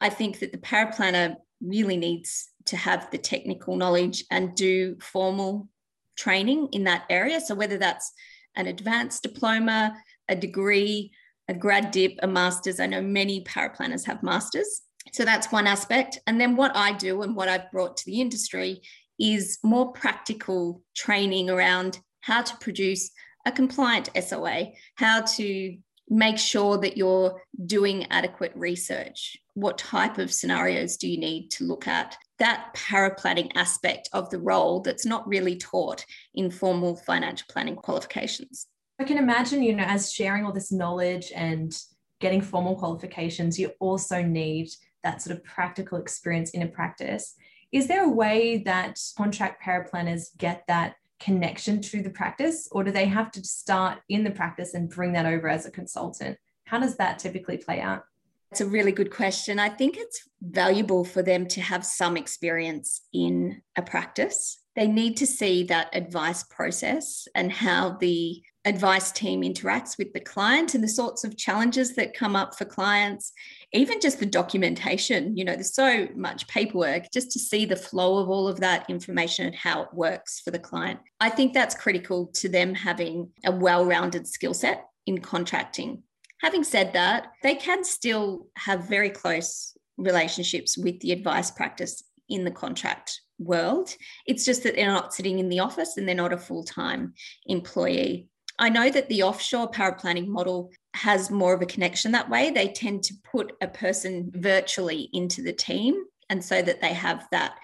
I 0.00 0.10
think 0.10 0.38
that 0.40 0.52
the 0.52 0.58
paraplanner 0.58 1.36
really 1.60 1.96
needs 1.96 2.48
to 2.66 2.76
have 2.76 3.10
the 3.10 3.18
technical 3.18 3.76
knowledge 3.76 4.24
and 4.30 4.54
do 4.54 4.96
formal 5.00 5.68
training 6.16 6.68
in 6.72 6.84
that 6.84 7.04
area. 7.10 7.40
So, 7.40 7.54
whether 7.54 7.78
that's 7.78 8.12
an 8.54 8.66
advanced 8.66 9.22
diploma, 9.22 9.96
a 10.28 10.36
degree, 10.36 11.12
a 11.48 11.54
grad 11.54 11.90
dip, 11.90 12.18
a 12.22 12.26
master's, 12.26 12.78
I 12.78 12.86
know 12.86 13.00
many 13.00 13.42
paraplanners 13.44 14.04
have 14.06 14.22
masters. 14.22 14.82
So, 15.12 15.24
that's 15.24 15.50
one 15.50 15.66
aspect. 15.66 16.20
And 16.26 16.40
then, 16.40 16.56
what 16.56 16.76
I 16.76 16.92
do 16.92 17.22
and 17.22 17.34
what 17.34 17.48
I've 17.48 17.70
brought 17.72 17.96
to 17.96 18.06
the 18.06 18.20
industry 18.20 18.82
is 19.18 19.58
more 19.62 19.92
practical 19.92 20.82
training 20.94 21.50
around 21.50 22.00
how 22.20 22.42
to 22.42 22.56
produce 22.58 23.10
a 23.46 23.52
compliant 23.52 24.10
SOA, 24.20 24.72
how 24.96 25.22
to 25.22 25.76
make 26.10 26.38
sure 26.38 26.78
that 26.78 26.96
you're 26.96 27.40
doing 27.66 28.06
adequate 28.10 28.52
research. 28.54 29.36
What 29.54 29.78
type 29.78 30.18
of 30.18 30.32
scenarios 30.32 30.96
do 30.96 31.08
you 31.08 31.18
need 31.18 31.50
to 31.52 31.64
look 31.64 31.86
at? 31.86 32.16
That 32.38 32.74
paraplanning 32.74 33.50
aspect 33.54 34.08
of 34.12 34.30
the 34.30 34.38
role 34.38 34.80
that's 34.80 35.04
not 35.04 35.26
really 35.26 35.56
taught 35.56 36.04
in 36.34 36.50
formal 36.50 36.96
financial 36.96 37.46
planning 37.50 37.76
qualifications. 37.76 38.66
I 39.00 39.04
can 39.04 39.18
imagine, 39.18 39.62
you 39.62 39.74
know, 39.74 39.84
as 39.84 40.12
sharing 40.12 40.44
all 40.44 40.52
this 40.52 40.72
knowledge 40.72 41.32
and 41.34 41.76
getting 42.20 42.40
formal 42.40 42.76
qualifications, 42.76 43.58
you 43.58 43.72
also 43.80 44.22
need 44.22 44.68
that 45.04 45.22
sort 45.22 45.36
of 45.36 45.44
practical 45.44 45.98
experience 45.98 46.50
in 46.50 46.62
a 46.62 46.66
practice. 46.66 47.34
Is 47.72 47.86
there 47.86 48.04
a 48.04 48.08
way 48.08 48.58
that 48.64 48.98
contract 49.16 49.62
paraplanners 49.62 50.36
get 50.36 50.64
that 50.68 50.96
connection 51.20 51.80
to 51.82 52.02
the 52.02 52.10
practice, 52.10 52.68
or 52.72 52.84
do 52.84 52.90
they 52.90 53.06
have 53.06 53.30
to 53.32 53.44
start 53.44 53.98
in 54.08 54.24
the 54.24 54.30
practice 54.30 54.74
and 54.74 54.88
bring 54.88 55.12
that 55.12 55.26
over 55.26 55.48
as 55.48 55.66
a 55.66 55.70
consultant? 55.70 56.38
How 56.64 56.78
does 56.78 56.96
that 56.96 57.18
typically 57.18 57.58
play 57.58 57.80
out? 57.80 58.04
It's 58.50 58.60
a 58.62 58.66
really 58.66 58.92
good 58.92 59.10
question. 59.10 59.58
I 59.58 59.68
think 59.68 59.96
it's 59.98 60.26
valuable 60.40 61.04
for 61.04 61.22
them 61.22 61.46
to 61.48 61.60
have 61.60 61.84
some 61.84 62.16
experience 62.16 63.02
in 63.12 63.60
a 63.76 63.82
practice. 63.82 64.62
They 64.74 64.86
need 64.86 65.18
to 65.18 65.26
see 65.26 65.64
that 65.64 65.94
advice 65.94 66.44
process 66.44 67.28
and 67.34 67.52
how 67.52 67.98
the 68.00 68.42
advice 68.64 69.12
team 69.12 69.42
interacts 69.42 69.96
with 69.96 70.12
the 70.12 70.20
client 70.20 70.74
and 70.74 70.82
the 70.82 70.88
sorts 70.88 71.24
of 71.24 71.36
challenges 71.36 71.94
that 71.94 72.14
come 72.14 72.36
up 72.36 72.56
for 72.56 72.64
clients 72.64 73.32
even 73.72 74.00
just 74.00 74.18
the 74.18 74.26
documentation, 74.26 75.36
you 75.36 75.44
know, 75.44 75.52
there's 75.52 75.74
so 75.74 76.08
much 76.16 76.48
paperwork 76.48 77.10
just 77.12 77.30
to 77.32 77.38
see 77.38 77.66
the 77.66 77.76
flow 77.76 78.18
of 78.18 78.30
all 78.30 78.48
of 78.48 78.60
that 78.60 78.88
information 78.88 79.46
and 79.46 79.54
how 79.54 79.82
it 79.82 79.92
works 79.92 80.40
for 80.40 80.50
the 80.50 80.58
client. 80.58 81.00
I 81.20 81.28
think 81.28 81.52
that's 81.52 81.74
critical 81.74 82.28
to 82.34 82.48
them 82.48 82.74
having 82.74 83.30
a 83.44 83.52
well 83.52 83.84
rounded 83.84 84.26
skill 84.26 84.54
set 84.54 84.86
in 85.06 85.18
contracting. 85.18 86.02
Having 86.40 86.64
said 86.64 86.92
that, 86.94 87.28
they 87.42 87.56
can 87.56 87.84
still 87.84 88.46
have 88.56 88.88
very 88.88 89.10
close 89.10 89.76
relationships 89.98 90.78
with 90.78 91.00
the 91.00 91.12
advice 91.12 91.50
practice 91.50 92.02
in 92.28 92.44
the 92.44 92.50
contract 92.50 93.20
world. 93.38 93.94
It's 94.26 94.44
just 94.44 94.62
that 94.62 94.76
they're 94.76 94.86
not 94.86 95.12
sitting 95.12 95.40
in 95.40 95.48
the 95.48 95.60
office 95.60 95.96
and 95.96 96.08
they're 96.08 96.14
not 96.14 96.32
a 96.32 96.38
full 96.38 96.64
time 96.64 97.14
employee. 97.46 98.28
I 98.58 98.68
know 98.68 98.90
that 98.90 99.08
the 99.08 99.22
offshore 99.22 99.70
paraplanning 99.70 100.26
model 100.26 100.70
has 100.94 101.30
more 101.30 101.54
of 101.54 101.62
a 101.62 101.66
connection 101.66 102.12
that 102.12 102.28
way. 102.28 102.50
They 102.50 102.68
tend 102.68 103.04
to 103.04 103.14
put 103.30 103.52
a 103.60 103.68
person 103.68 104.32
virtually 104.34 105.08
into 105.12 105.42
the 105.42 105.52
team, 105.52 105.94
and 106.28 106.44
so 106.44 106.60
that 106.62 106.80
they 106.80 106.92
have 106.92 107.26
that 107.30 107.56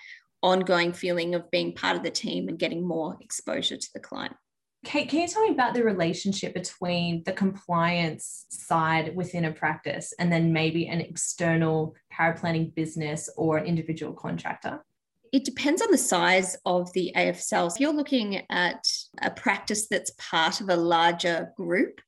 ongoing 0.42 0.92
feeling 0.92 1.34
of 1.34 1.50
being 1.50 1.74
part 1.74 1.96
of 1.96 2.02
the 2.02 2.10
team 2.10 2.48
and 2.48 2.58
getting 2.58 2.86
more 2.86 3.16
exposure 3.20 3.76
to 3.76 3.90
the 3.94 4.00
client. 4.00 4.34
Kate, 4.84 5.08
can 5.08 5.20
you 5.20 5.28
tell 5.28 5.42
me 5.42 5.52
about 5.52 5.72
the 5.72 5.82
relationship 5.82 6.52
between 6.52 7.22
the 7.24 7.32
compliance 7.32 8.44
side 8.50 9.16
within 9.16 9.46
a 9.46 9.52
practice 9.52 10.12
and 10.18 10.30
then 10.30 10.52
maybe 10.52 10.86
an 10.86 11.00
external 11.00 11.94
paraplanning 12.12 12.74
business 12.74 13.30
or 13.36 13.56
an 13.56 13.64
individual 13.64 14.12
contractor? 14.12 14.84
It 15.32 15.44
depends 15.44 15.80
on 15.80 15.90
the 15.90 15.98
size 15.98 16.56
of 16.66 16.92
the 16.92 17.12
AFSL. 17.16 17.72
If 17.72 17.80
you're 17.80 17.94
looking 17.94 18.42
at 18.50 18.86
a 19.22 19.30
practice 19.30 19.86
that's 19.88 20.12
part 20.18 20.60
of 20.60 20.68
a 20.68 20.76
larger 20.76 21.52
group, 21.56 22.00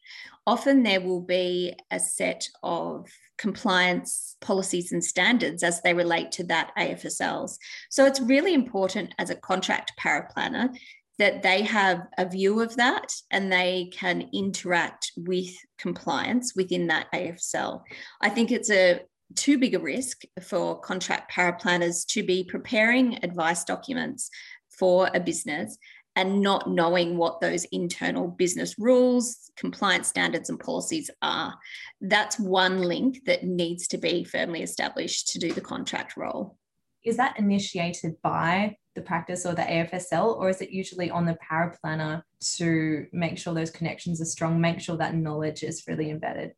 often 0.46 0.82
there 0.82 1.00
will 1.00 1.20
be 1.20 1.74
a 1.90 1.98
set 1.98 2.48
of 2.62 3.08
compliance 3.38 4.36
policies 4.40 4.92
and 4.92 5.04
standards 5.04 5.62
as 5.62 5.82
they 5.82 5.92
relate 5.92 6.32
to 6.32 6.44
that 6.44 6.72
AFSLs. 6.78 7.58
So 7.90 8.06
it's 8.06 8.20
really 8.20 8.54
important 8.54 9.14
as 9.18 9.30
a 9.30 9.36
contract 9.36 9.92
paraplanner 10.00 10.74
that 11.18 11.42
they 11.42 11.62
have 11.62 12.06
a 12.18 12.28
view 12.28 12.60
of 12.60 12.76
that 12.76 13.12
and 13.30 13.50
they 13.50 13.90
can 13.92 14.28
interact 14.32 15.12
with 15.16 15.54
compliance 15.78 16.54
within 16.54 16.86
that 16.88 17.10
AFSL. 17.12 17.82
I 18.20 18.28
think 18.28 18.52
it's 18.52 18.70
a 18.70 19.00
too 19.34 19.58
big 19.58 19.74
a 19.74 19.78
risk 19.78 20.22
for 20.40 20.78
contract 20.80 21.32
paraplanners 21.32 22.06
to 22.06 22.22
be 22.22 22.44
preparing 22.44 23.24
advice 23.24 23.64
documents 23.64 24.30
for 24.70 25.10
a 25.14 25.20
business 25.20 25.78
and 26.16 26.40
not 26.40 26.68
knowing 26.68 27.16
what 27.18 27.40
those 27.40 27.66
internal 27.66 28.26
business 28.26 28.74
rules, 28.78 29.50
compliance 29.56 30.08
standards, 30.08 30.48
and 30.48 30.58
policies 30.58 31.10
are. 31.22 31.54
That's 32.00 32.40
one 32.40 32.80
link 32.82 33.20
that 33.26 33.44
needs 33.44 33.86
to 33.88 33.98
be 33.98 34.24
firmly 34.24 34.62
established 34.62 35.28
to 35.28 35.38
do 35.38 35.52
the 35.52 35.60
contract 35.60 36.16
role. 36.16 36.56
Is 37.04 37.18
that 37.18 37.38
initiated 37.38 38.14
by 38.22 38.76
the 38.94 39.02
practice 39.02 39.46
or 39.46 39.54
the 39.54 39.62
AFSL, 39.62 40.36
or 40.38 40.48
is 40.48 40.60
it 40.62 40.70
usually 40.70 41.10
on 41.10 41.26
the 41.26 41.36
paraplanner 41.48 42.22
to 42.56 43.06
make 43.12 43.38
sure 43.38 43.54
those 43.54 43.70
connections 43.70 44.20
are 44.20 44.24
strong, 44.24 44.60
make 44.60 44.80
sure 44.80 44.96
that 44.96 45.14
knowledge 45.14 45.62
is 45.62 45.84
really 45.86 46.10
embedded? 46.10 46.52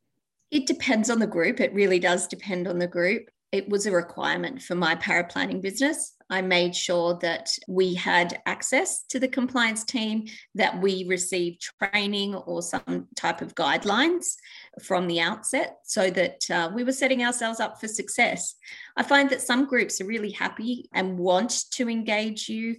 It 0.50 0.66
depends 0.66 1.10
on 1.10 1.18
the 1.18 1.26
group. 1.26 1.60
It 1.60 1.74
really 1.74 1.98
does 1.98 2.26
depend 2.28 2.66
on 2.68 2.78
the 2.78 2.86
group. 2.86 3.28
It 3.50 3.68
was 3.68 3.86
a 3.86 3.92
requirement 3.92 4.60
for 4.60 4.74
my 4.74 4.94
paraplanning 4.94 5.62
business. 5.62 6.14
I 6.30 6.42
made 6.42 6.76
sure 6.76 7.18
that 7.22 7.48
we 7.66 7.94
had 7.94 8.42
access 8.44 9.04
to 9.08 9.18
the 9.18 9.28
compliance 9.28 9.84
team, 9.84 10.26
that 10.54 10.82
we 10.82 11.06
received 11.08 11.66
training 11.82 12.34
or 12.34 12.60
some 12.60 13.08
type 13.16 13.40
of 13.40 13.54
guidelines 13.54 14.34
from 14.82 15.06
the 15.06 15.20
outset 15.20 15.78
so 15.84 16.10
that 16.10 16.50
uh, 16.50 16.70
we 16.74 16.84
were 16.84 16.92
setting 16.92 17.24
ourselves 17.24 17.60
up 17.60 17.80
for 17.80 17.88
success. 17.88 18.54
I 18.98 19.02
find 19.02 19.30
that 19.30 19.40
some 19.40 19.64
groups 19.64 20.00
are 20.02 20.06
really 20.06 20.32
happy 20.32 20.90
and 20.92 21.18
want 21.18 21.64
to 21.72 21.88
engage 21.88 22.50
you, 22.50 22.76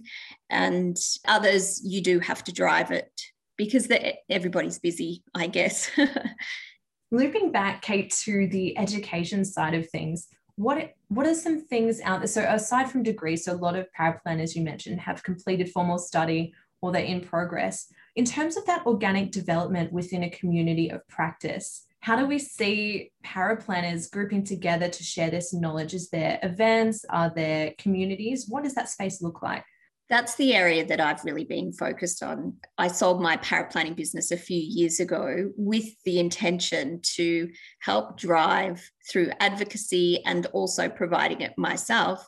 and 0.48 0.96
others 1.26 1.82
you 1.84 2.00
do 2.00 2.20
have 2.20 2.44
to 2.44 2.52
drive 2.52 2.92
it 2.92 3.10
because 3.56 3.88
everybody's 4.30 4.78
busy, 4.78 5.24
I 5.34 5.48
guess. 5.48 5.90
Looping 7.10 7.50
back, 7.50 7.82
Kate, 7.82 8.12
to 8.24 8.46
the 8.46 8.78
education 8.78 9.44
side 9.44 9.74
of 9.74 9.90
things, 9.90 10.28
what 10.60 10.92
what 11.08 11.26
are 11.26 11.34
some 11.34 11.58
things 11.58 12.00
out 12.02 12.20
there? 12.20 12.28
So 12.28 12.42
aside 12.42 12.90
from 12.90 13.02
degrees, 13.02 13.44
so 13.44 13.54
a 13.54 13.54
lot 13.54 13.76
of 13.76 13.88
paraplanners 13.98 14.54
you 14.54 14.62
mentioned 14.62 15.00
have 15.00 15.22
completed 15.22 15.70
formal 15.70 15.98
study 15.98 16.52
or 16.82 16.92
they're 16.92 17.02
in 17.02 17.22
progress. 17.22 17.92
In 18.14 18.26
terms 18.26 18.58
of 18.58 18.66
that 18.66 18.84
organic 18.84 19.32
development 19.32 19.90
within 19.90 20.24
a 20.24 20.30
community 20.30 20.90
of 20.90 21.06
practice, 21.08 21.86
how 22.00 22.14
do 22.14 22.26
we 22.26 22.38
see 22.38 23.10
paraplanners 23.24 24.10
grouping 24.10 24.44
together 24.44 24.88
to 24.88 25.02
share 25.02 25.30
this 25.30 25.54
knowledge? 25.54 25.94
Is 25.94 26.10
there 26.10 26.38
events? 26.42 27.06
Are 27.08 27.32
there 27.34 27.72
communities? 27.78 28.46
What 28.46 28.64
does 28.64 28.74
that 28.74 28.90
space 28.90 29.22
look 29.22 29.42
like? 29.42 29.64
That's 30.10 30.34
the 30.34 30.54
area 30.54 30.84
that 30.84 31.00
I've 31.00 31.24
really 31.24 31.44
been 31.44 31.72
focused 31.72 32.22
on. 32.22 32.56
I 32.76 32.88
sold 32.88 33.22
my 33.22 33.36
paraplanning 33.36 33.94
business 33.94 34.32
a 34.32 34.36
few 34.36 34.60
years 34.60 34.98
ago 34.98 35.52
with 35.56 35.86
the 36.04 36.18
intention 36.18 37.00
to 37.14 37.48
help 37.78 38.18
drive 38.18 38.82
through 39.08 39.30
advocacy 39.38 40.22
and 40.26 40.46
also 40.46 40.88
providing 40.88 41.40
it 41.40 41.56
myself 41.56 42.26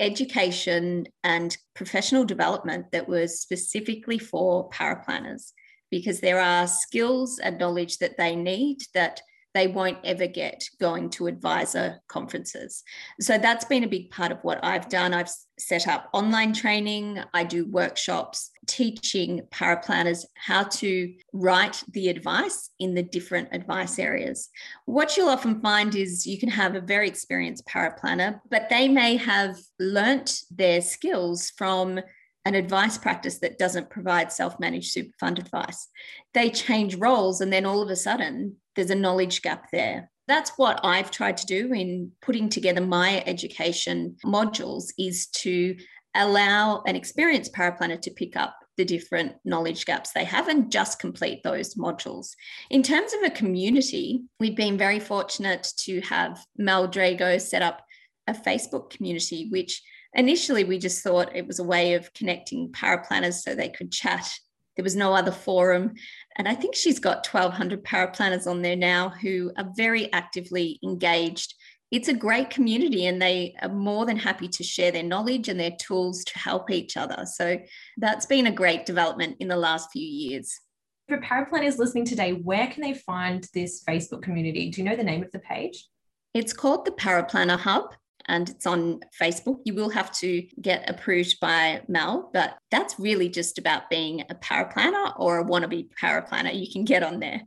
education 0.00 1.06
and 1.22 1.56
professional 1.74 2.24
development 2.24 2.86
that 2.92 3.08
was 3.08 3.40
specifically 3.40 4.18
for 4.18 4.68
paraplanners 4.70 5.52
because 5.90 6.20
there 6.20 6.40
are 6.40 6.66
skills 6.66 7.38
and 7.38 7.58
knowledge 7.58 7.98
that 7.98 8.16
they 8.16 8.34
need 8.34 8.78
that 8.92 9.20
they 9.54 9.68
won't 9.68 9.98
ever 10.04 10.26
get 10.26 10.64
going 10.80 11.08
to 11.10 11.28
advisor 11.28 12.00
conferences. 12.08 12.82
So 13.20 13.38
that's 13.38 13.64
been 13.64 13.84
a 13.84 13.88
big 13.88 14.10
part 14.10 14.32
of 14.32 14.38
what 14.42 14.62
I've 14.64 14.88
done. 14.88 15.14
I've 15.14 15.30
set 15.58 15.86
up 15.86 16.10
online 16.12 16.52
training, 16.52 17.22
I 17.32 17.44
do 17.44 17.64
workshops 17.66 18.50
teaching 18.66 19.42
paraplanners 19.52 20.24
how 20.34 20.64
to 20.64 21.14
write 21.32 21.82
the 21.92 22.08
advice 22.08 22.70
in 22.80 22.94
the 22.94 23.02
different 23.02 23.48
advice 23.52 23.98
areas. 23.98 24.48
What 24.86 25.16
you'll 25.16 25.28
often 25.28 25.60
find 25.60 25.94
is 25.94 26.26
you 26.26 26.38
can 26.38 26.48
have 26.48 26.74
a 26.74 26.80
very 26.80 27.06
experienced 27.06 27.66
paraplanner, 27.66 28.40
but 28.50 28.68
they 28.68 28.88
may 28.88 29.16
have 29.16 29.56
learnt 29.78 30.40
their 30.50 30.80
skills 30.80 31.50
from 31.56 32.00
an 32.46 32.54
advice 32.54 32.98
practice 32.98 33.38
that 33.38 33.58
doesn't 33.58 33.90
provide 33.90 34.30
self 34.30 34.58
managed 34.60 34.92
super 34.92 35.14
fund 35.18 35.38
advice. 35.38 35.88
They 36.34 36.50
change 36.50 36.96
roles, 36.96 37.40
and 37.40 37.52
then 37.52 37.64
all 37.64 37.80
of 37.80 37.88
a 37.90 37.96
sudden, 37.96 38.56
there's 38.74 38.90
a 38.90 38.94
knowledge 38.94 39.42
gap 39.42 39.70
there. 39.70 40.10
That's 40.26 40.52
what 40.56 40.80
I've 40.82 41.10
tried 41.10 41.36
to 41.38 41.46
do 41.46 41.72
in 41.72 42.12
putting 42.22 42.48
together 42.48 42.80
my 42.80 43.22
education 43.26 44.16
modules 44.24 44.86
is 44.98 45.26
to 45.28 45.76
allow 46.14 46.82
an 46.86 46.96
experienced 46.96 47.54
paraplanner 47.54 48.00
to 48.00 48.10
pick 48.10 48.36
up 48.36 48.56
the 48.76 48.84
different 48.84 49.34
knowledge 49.44 49.84
gaps 49.84 50.12
they 50.12 50.24
have 50.24 50.48
and 50.48 50.70
just 50.70 50.98
complete 50.98 51.42
those 51.42 51.74
modules. 51.74 52.30
In 52.70 52.82
terms 52.82 53.12
of 53.12 53.22
a 53.22 53.30
community, 53.30 54.22
we've 54.40 54.56
been 54.56 54.78
very 54.78 54.98
fortunate 54.98 55.72
to 55.78 56.00
have 56.02 56.44
Mel 56.56 56.88
Drago 56.88 57.40
set 57.40 57.62
up 57.62 57.84
a 58.26 58.32
Facebook 58.32 58.90
community, 58.90 59.48
which 59.50 59.82
initially 60.14 60.64
we 60.64 60.78
just 60.78 61.02
thought 61.02 61.36
it 61.36 61.46
was 61.46 61.58
a 61.58 61.64
way 61.64 61.94
of 61.94 62.12
connecting 62.14 62.72
paraplanners 62.72 63.42
so 63.42 63.54
they 63.54 63.68
could 63.68 63.92
chat. 63.92 64.28
There 64.76 64.82
was 64.82 64.96
no 64.96 65.14
other 65.14 65.30
forum. 65.30 65.94
And 66.36 66.48
I 66.48 66.54
think 66.54 66.74
she's 66.74 66.98
got 66.98 67.26
1,200 67.26 67.84
paraplanners 67.84 68.46
on 68.46 68.62
there 68.62 68.76
now 68.76 69.10
who 69.10 69.52
are 69.56 69.70
very 69.76 70.12
actively 70.12 70.78
engaged. 70.82 71.54
It's 71.90 72.08
a 72.08 72.14
great 72.14 72.50
community 72.50 73.06
and 73.06 73.22
they 73.22 73.54
are 73.62 73.68
more 73.68 74.04
than 74.04 74.16
happy 74.16 74.48
to 74.48 74.64
share 74.64 74.90
their 74.90 75.02
knowledge 75.02 75.48
and 75.48 75.60
their 75.60 75.76
tools 75.78 76.24
to 76.24 76.38
help 76.38 76.70
each 76.70 76.96
other. 76.96 77.24
So 77.26 77.58
that's 77.98 78.26
been 78.26 78.48
a 78.48 78.52
great 78.52 78.84
development 78.84 79.36
in 79.38 79.48
the 79.48 79.56
last 79.56 79.90
few 79.92 80.04
years. 80.04 80.60
For 81.08 81.18
paraplanners 81.18 81.78
listening 81.78 82.06
today, 82.06 82.32
where 82.32 82.66
can 82.66 82.82
they 82.82 82.94
find 82.94 83.46
this 83.54 83.84
Facebook 83.84 84.22
community? 84.22 84.70
Do 84.70 84.80
you 84.80 84.88
know 84.88 84.96
the 84.96 85.04
name 85.04 85.22
of 85.22 85.30
the 85.30 85.38
page? 85.38 85.86
It's 86.32 86.52
called 86.52 86.84
the 86.84 86.92
Paraplanner 86.92 87.58
Hub 87.58 87.94
and 88.28 88.48
it's 88.48 88.66
on 88.66 89.00
Facebook. 89.20 89.58
You 89.64 89.74
will 89.74 89.90
have 89.90 90.12
to 90.18 90.42
get 90.60 90.88
approved 90.88 91.38
by 91.40 91.82
Mel, 91.88 92.30
but 92.32 92.56
that's 92.70 92.98
really 92.98 93.28
just 93.28 93.58
about 93.58 93.90
being 93.90 94.22
a 94.30 94.34
paraplanner 94.34 95.12
or 95.18 95.40
a 95.40 95.44
wannabe 95.44 95.88
paraplanner. 96.00 96.54
You 96.54 96.70
can 96.70 96.84
get 96.84 97.02
on 97.02 97.20
there. 97.20 97.42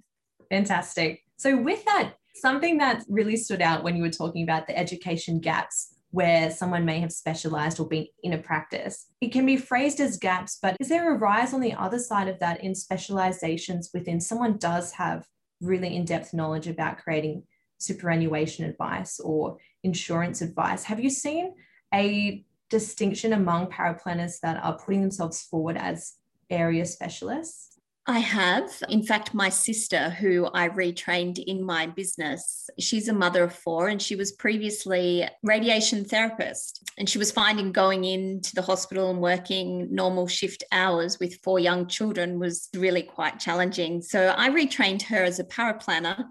Fantastic. 0.50 1.22
So, 1.38 1.55
with 1.57 1.84
that, 1.86 2.13
something 2.36 2.77
that 2.77 3.03
really 3.10 3.38
stood 3.38 3.62
out 3.62 3.84
when 3.84 3.96
you 3.96 4.03
were 4.03 4.10
talking 4.10 4.43
about 4.43 4.67
the 4.67 4.77
education 4.77 5.39
gaps 5.39 5.93
where 6.12 6.50
someone 6.50 6.86
may 6.86 7.00
have 7.00 7.12
specialized 7.12 7.79
or 7.79 7.88
been 7.88 8.07
in 8.24 8.34
a 8.34 8.38
practice. 8.38 9.07
It 9.19 9.31
can 9.31 9.46
be 9.46 9.57
phrased 9.57 10.00
as 10.00 10.17
gaps, 10.17 10.57
but 10.62 10.77
is 10.79 10.89
there 10.89 11.13
a 11.13 11.17
rise 11.17 11.53
on 11.53 11.60
the 11.60 11.74
other 11.74 12.00
side 12.00 12.27
of 12.27 12.39
that 12.39 12.63
in 12.63 12.74
specializations 12.75 13.89
within 13.93 14.22
someone 14.22 14.57
does 14.57 14.93
have 14.93 15.25
really 15.62 15.96
in 15.96 16.05
depth 16.05 16.34
knowledge 16.34 16.67
about 16.67 16.98
creating 17.00 17.43
superannuation 17.79 18.65
advice 18.65 19.19
or 19.19 19.57
insurance 19.84 20.41
advice. 20.41 20.84
Have 20.84 21.00
you 21.00 21.10
seen 21.10 21.53
a 21.93 22.43
distinction 22.69 23.34
among 23.34 23.67
paraplanners 23.67 24.39
that 24.41 24.63
are 24.63 24.77
putting 24.77 25.01
themselves 25.01 25.41
forward 25.43 25.77
as 25.77 26.13
area 26.50 26.86
specialists? 26.86 27.77
I 28.10 28.19
have. 28.19 28.72
In 28.88 29.03
fact, 29.03 29.34
my 29.34 29.50
sister, 29.50 30.12
who 30.12 30.50
I 30.53 30.69
retrained 30.69 31.43
in 31.43 31.62
my 31.62 31.88
business, 31.88 32.69
she's 32.79 33.10
a 33.10 33.13
mother 33.13 33.43
of 33.43 33.53
four 33.53 33.89
and 33.89 34.01
she 34.01 34.15
was 34.15 34.31
previously 34.31 35.27
radiation 35.43 36.05
therapist. 36.05 36.89
And 36.98 37.10
she 37.10 37.17
was 37.17 37.34
finding 37.34 37.74
going 37.74 38.05
into 38.05 38.55
the 38.55 38.62
hospital 38.62 39.10
and 39.10 39.19
working 39.19 39.93
normal 39.93 40.25
shift 40.25 40.63
hours 40.72 41.19
with 41.19 41.41
four 41.43 41.60
young 41.60 41.88
children 41.88 42.39
was 42.39 42.69
really 42.74 43.03
quite 43.03 43.39
challenging. 43.39 44.01
So 44.01 44.34
I 44.38 44.51
retrained 44.51 45.01
her 45.03 45.24
as 45.24 45.39
a 45.39 45.43
paraplanner 45.43 46.24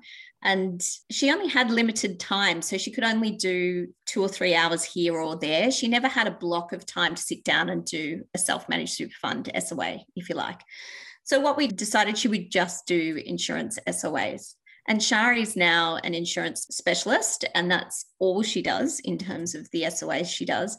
and 0.47 0.81
she 1.11 1.33
only 1.33 1.49
had 1.49 1.71
limited 1.73 2.21
time 2.21 2.63
so 2.63 2.79
she 2.79 2.93
could 2.93 3.05
only 3.05 3.33
do 3.33 3.89
two 4.07 4.23
or 4.23 4.29
three 4.29 4.55
hours 4.55 4.85
here 4.85 5.17
or 5.17 5.37
there 5.37 5.71
she 5.71 5.89
never 5.89 6.09
had 6.09 6.29
a 6.29 6.31
block 6.31 6.73
of 6.73 6.87
time 6.87 7.15
to 7.15 7.23
sit 7.23 7.43
down 7.45 7.69
and 7.69 7.85
do 7.85 8.23
a 8.33 8.39
self-managed 8.39 8.95
super 8.95 9.15
fund 9.21 9.51
soa 9.59 9.99
if 10.15 10.29
you 10.29 10.37
like 10.37 10.61
so 11.25 11.41
what 11.41 11.57
we 11.57 11.67
decided 11.67 12.17
she 12.17 12.29
would 12.29 12.51
just 12.51 12.87
do 12.87 13.21
insurance 13.27 13.79
soas 13.91 14.55
and 14.89 15.01
Shari's 15.01 15.57
now 15.57 15.97
an 16.05 16.15
insurance 16.15 16.67
specialist, 16.71 17.45
and 17.57 17.69
that's 17.69 18.07
all 18.21 18.43
she 18.43 18.63
does 18.63 19.01
in 19.01 19.19
terms 19.19 19.57
of 19.57 19.69
the 19.73 19.83
SOAs 19.83 20.29
she 20.29 20.45
does. 20.45 20.79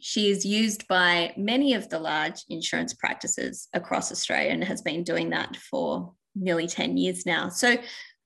She 0.00 0.30
is 0.30 0.44
used 0.44 0.86
by 0.86 1.32
many 1.36 1.72
of 1.72 1.88
the 1.88 1.98
large 1.98 2.44
insurance 2.50 2.92
practices 2.92 3.68
across 3.72 4.12
Australia 4.12 4.50
and 4.50 4.62
has 4.62 4.82
been 4.82 5.02
doing 5.02 5.30
that 5.30 5.56
for 5.56 6.12
nearly 6.36 6.66
10 6.66 6.96
years 6.96 7.26
now. 7.26 7.48
So 7.48 7.76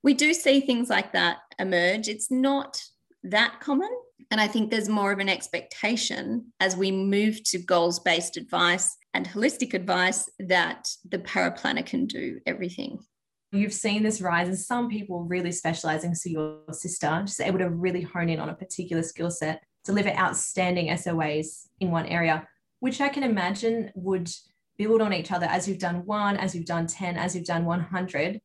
we 0.02 0.14
do 0.14 0.34
see 0.34 0.60
things 0.60 0.90
like 0.90 1.12
that 1.12 1.38
emerge. 1.58 2.08
It's 2.08 2.30
not 2.30 2.82
that 3.24 3.60
common. 3.60 3.90
And 4.30 4.40
I 4.40 4.48
think 4.48 4.70
there's 4.70 4.88
more 4.88 5.12
of 5.12 5.18
an 5.18 5.28
expectation 5.28 6.52
as 6.58 6.76
we 6.76 6.90
move 6.90 7.42
to 7.44 7.58
goals 7.58 8.00
based 8.00 8.36
advice 8.36 8.96
and 9.14 9.28
holistic 9.28 9.74
advice 9.74 10.30
that 10.38 10.88
the 11.08 11.18
paraplanner 11.18 11.84
can 11.84 12.06
do 12.06 12.40
everything. 12.46 12.98
You've 13.52 13.74
seen 13.74 14.02
this 14.02 14.22
rise 14.22 14.48
in 14.48 14.56
some 14.56 14.88
people 14.88 15.24
really 15.24 15.52
specializing. 15.52 16.14
So, 16.14 16.30
your 16.30 16.60
sister 16.72 17.22
just 17.26 17.40
able 17.40 17.58
to 17.58 17.68
really 17.68 18.00
hone 18.00 18.30
in 18.30 18.40
on 18.40 18.48
a 18.48 18.54
particular 18.54 19.02
skill 19.02 19.30
set, 19.30 19.62
deliver 19.84 20.08
outstanding 20.08 20.88
SOAs 20.88 21.66
in 21.78 21.90
one 21.90 22.06
area, 22.06 22.48
which 22.80 23.02
I 23.02 23.10
can 23.10 23.22
imagine 23.22 23.92
would 23.94 24.30
build 24.78 25.02
on 25.02 25.12
each 25.12 25.30
other 25.30 25.44
as 25.46 25.68
you've 25.68 25.78
done 25.78 26.06
one, 26.06 26.38
as 26.38 26.54
you've 26.54 26.64
done 26.64 26.86
10, 26.86 27.18
as 27.18 27.36
you've 27.36 27.44
done 27.44 27.66
100 27.66 28.40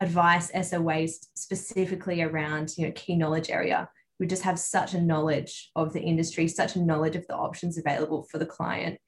advice 0.00 0.50
SOAs 0.52 1.26
specifically 1.34 2.22
around 2.22 2.74
you 2.76 2.86
know 2.86 2.92
key 2.92 3.16
knowledge 3.16 3.50
area. 3.50 3.88
We 4.18 4.26
just 4.26 4.42
have 4.42 4.58
such 4.58 4.94
a 4.94 5.00
knowledge 5.00 5.70
of 5.74 5.92
the 5.92 6.00
industry, 6.00 6.46
such 6.48 6.76
a 6.76 6.82
knowledge 6.82 7.16
of 7.16 7.26
the 7.26 7.34
options 7.34 7.78
available 7.78 8.24
for 8.24 8.38
the 8.38 8.46
client. 8.46 8.98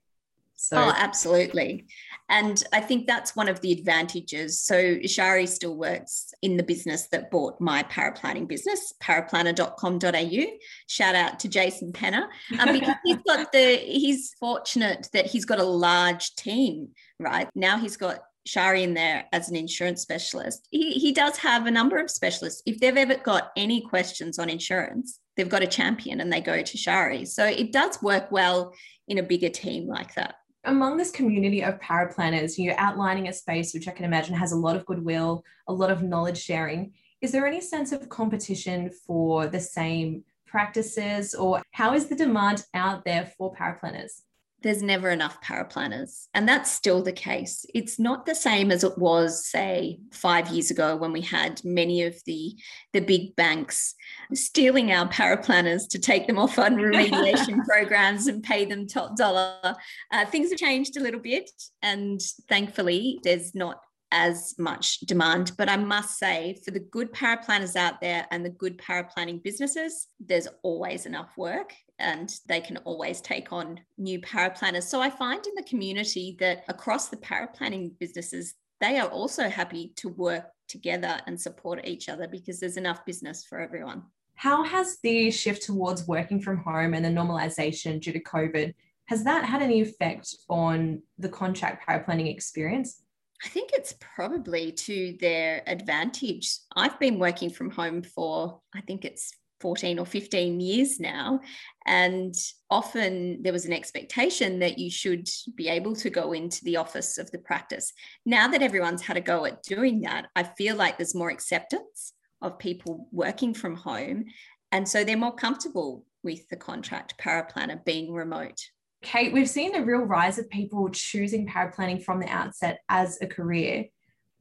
So, 0.62 0.76
oh, 0.76 0.92
absolutely. 0.96 1.87
And 2.28 2.62
I 2.72 2.81
think 2.81 3.09
that's 3.09 3.35
one 3.35 3.48
of 3.48 3.61
the 3.62 3.72
advantages. 3.72 4.61
So, 4.61 5.00
Shari 5.05 5.46
still 5.46 5.76
works 5.76 6.33
in 6.40 6.57
the 6.57 6.62
business 6.62 7.09
that 7.09 7.33
bought 7.33 7.61
my 7.61 7.83
paraplanning 7.83 8.46
business, 8.46 8.94
paraplanner.com.au. 9.02 10.46
Shout 10.87 11.14
out 11.16 11.40
to 11.40 11.48
Jason 11.48 11.92
Penner 11.92 12.28
um, 12.61 12.72
because 12.72 12.94
he's 13.05 13.16
got 13.26 13.50
the, 13.50 13.76
he's 13.78 14.35
fortunate 14.38 15.09
that 15.12 15.26
he's 15.26 15.44
got 15.44 15.59
a 15.59 15.64
large 15.64 16.37
team, 16.37 16.90
right? 17.18 17.48
Now 17.57 17.78
he's 17.78 17.96
got 17.96 18.20
Shari 18.44 18.83
in 18.83 18.94
there 18.94 19.24
as 19.33 19.48
an 19.48 19.57
insurance 19.57 20.02
specialist. 20.02 20.66
He, 20.70 20.92
he 20.92 21.12
does 21.12 21.37
have 21.38 21.66
a 21.66 21.70
number 21.70 21.98
of 21.98 22.11
specialists. 22.11 22.62
If 22.66 22.81
they've 22.81 22.96
ever 22.96 23.16
got 23.16 23.52
any 23.57 23.81
questions 23.81 24.38
on 24.38 24.50
insurance, 24.50 25.20
they've 25.37 25.48
got 25.48 25.62
a 25.62 25.66
champion 25.66 26.20
and 26.20 26.33
they 26.33 26.40
go 26.40 26.62
to 26.62 26.76
Shari. 26.76 27.24
So 27.24 27.44
it 27.44 27.72
does 27.72 28.02
work 28.02 28.31
well 28.33 28.74
in 29.09 29.18
a 29.18 29.22
bigger 29.22 29.48
team 29.48 29.87
like 29.87 30.14
that. 30.14 30.37
Among 30.64 30.96
this 30.96 31.11
community 31.11 31.62
of 31.62 31.81
paraplanners, 31.81 32.57
you're 32.57 32.78
outlining 32.78 33.28
a 33.28 33.33
space 33.33 33.74
which 33.74 33.88
I 33.88 33.92
can 33.92 34.05
imagine 34.05 34.35
has 34.35 34.52
a 34.52 34.57
lot 34.57 34.76
of 34.76 34.87
goodwill, 34.87 35.44
a 35.66 35.72
lot 35.72 35.90
of 35.90 36.02
knowledge 36.02 36.40
sharing. 36.40 36.92
Is 37.20 37.33
there 37.33 37.46
any 37.46 37.61
sense 37.61 37.92
of 37.92 38.09
competition 38.09 38.90
for 39.07 39.46
the 39.46 39.61
same 39.61 40.24
practices, 40.46 41.35
or 41.35 41.62
how 41.72 41.94
is 41.94 42.07
the 42.07 42.14
demand 42.14 42.64
out 42.74 43.05
there 43.05 43.33
for 43.38 43.55
paraplanners? 43.55 44.22
There's 44.62 44.83
never 44.83 45.11
enough 45.11 45.40
paraplanners. 45.42 46.27
And 46.35 46.48
that's 46.48 46.70
still 46.70 47.03
the 47.03 47.12
case. 47.12 47.64
It's 47.75 47.98
not 47.98 48.27
the 48.27 48.35
same 48.35 48.70
as 48.70 48.85
it 48.85 48.96
was, 48.98 49.46
say, 49.46 49.98
five 50.12 50.48
years 50.48 50.70
ago 50.70 50.96
when 50.96 51.12
we 51.12 51.20
had 51.20 51.61
many 51.64 52.03
of 52.03 52.16
the, 52.27 52.55
the 52.92 53.01
big 53.01 53.37
banks 53.37 53.94
stealing 54.35 54.92
our 54.92 55.09
paraplanners 55.09 55.88
to 55.90 55.98
take 55.98 56.27
them 56.27 56.38
off 56.38 56.59
on 56.59 56.77
remediation 56.77 57.64
programs 57.68 58.27
and 58.27 58.42
pay 58.42 58.64
them 58.64 58.87
top 58.87 59.16
dollar. 59.16 59.77
Uh, 60.11 60.27
things 60.27 60.51
have 60.51 60.59
changed 60.59 60.96
a 60.96 61.03
little 61.03 61.20
bit. 61.20 61.51
And 61.83 62.20
thankfully, 62.48 63.20
there's 63.22 63.55
not 63.55 63.81
as 64.12 64.55
much 64.59 65.01
demand. 65.01 65.53
But 65.57 65.68
I 65.68 65.77
must 65.77 66.18
say, 66.18 66.61
for 66.64 66.70
the 66.70 66.81
good 66.81 67.12
paraplanners 67.12 67.75
out 67.75 68.01
there 68.01 68.27
and 68.31 68.44
the 68.44 68.51
good 68.51 68.79
paraplanning 68.79 69.42
businesses, 69.42 70.07
there's 70.20 70.46
always 70.62 71.07
enough 71.07 71.31
work 71.37 71.72
and 72.03 72.35
they 72.47 72.61
can 72.61 72.77
always 72.79 73.21
take 73.21 73.53
on 73.53 73.81
new 73.97 74.21
paraplanners. 74.21 74.83
So 74.85 75.01
I 75.01 75.09
find 75.09 75.45
in 75.47 75.55
the 75.55 75.62
community 75.62 76.37
that 76.41 76.65
across 76.69 77.09
the 77.09 77.17
paraplanning 77.17 77.99
businesses, 77.99 78.55
they 78.81 78.99
are 78.99 79.09
also 79.09 79.49
happy 79.49 79.93
to 79.97 80.09
work 80.09 80.45
together 80.69 81.21
and 81.27 81.41
support 81.41 81.87
each 81.87 82.09
other 82.09 82.27
because 82.29 82.59
there's 82.61 82.77
enough 82.77 83.05
business 83.07 83.45
for 83.45 83.61
everyone. 83.61 84.03
How 84.35 84.65
has 84.65 84.99
the 85.03 85.31
shift 85.31 85.62
towards 85.62 86.09
working 86.09 86.41
from 86.41 86.59
home 86.59 86.95
and 86.95 87.05
the 87.05 87.09
normalization 87.09 88.01
due 88.01 88.12
to 88.12 88.23
COVID, 88.23 88.75
has 89.07 89.25
that 89.25 89.45
had 89.45 89.62
any 89.62 89.81
effect 89.81 90.35
on 90.49 91.03
the 91.19 91.29
contract 91.29 91.87
paraplanning 91.87 92.31
experience? 92.31 93.03
I 93.45 93.49
think 93.49 93.71
it's 93.73 93.95
probably 94.01 94.73
to 94.73 95.17
their 95.21 95.62
advantage. 95.67 96.59
I've 96.77 96.99
been 96.99 97.19
working 97.19 97.51
from 97.51 97.71
home 97.71 98.03
for, 98.03 98.61
I 98.75 98.81
think 98.81 99.05
it's 99.05 99.33
14 99.62 99.98
or 99.98 100.05
15 100.05 100.61
years 100.61 101.01
now. 101.01 101.40
And 101.87 102.35
often 102.68 103.42
there 103.42 103.53
was 103.53 103.64
an 103.64 103.72
expectation 103.72 104.59
that 104.59 104.79
you 104.79 104.90
should 104.90 105.29
be 105.55 105.68
able 105.68 105.96
to 105.96 106.11
go 106.11 106.33
into 106.33 106.64
the 106.64 106.77
office 106.77 107.16
of 107.16 107.31
the 107.31 107.38
practice. 107.38 107.92
Now 108.27 108.48
that 108.48 108.62
everyone's 108.62 109.03
had 109.03 109.16
a 109.16 109.22
go 109.22 109.46
at 109.46 109.62
doing 109.62 110.03
that, 110.03 110.27
I 110.37 110.42
feel 110.42 110.77
like 110.77 110.98
there's 110.98 111.14
more 111.14 111.31
acceptance 111.31 112.12
of 112.42 112.59
people 112.59 113.09
working 113.12 113.55
from 113.55 113.77
home. 113.77 114.27
And 114.72 114.88
so 114.88 115.05
they're 115.05 115.16
more 115.16 115.35
comfortable 115.35 116.05
with 116.22 116.48
the 116.48 116.57
contract 116.57 117.14
paraplanner 117.18 117.85
being 117.85 118.12
remote. 118.12 118.59
Kate, 119.03 119.33
we've 119.33 119.48
seen 119.48 119.75
a 119.75 119.85
real 119.85 120.01
rise 120.01 120.38
of 120.38 120.48
people 120.51 120.88
choosing 120.90 121.46
paraplanning 121.46 122.03
from 122.03 122.20
the 122.20 122.29
outset 122.29 122.81
as 122.88 123.18
a 123.20 123.27
career. 123.27 123.87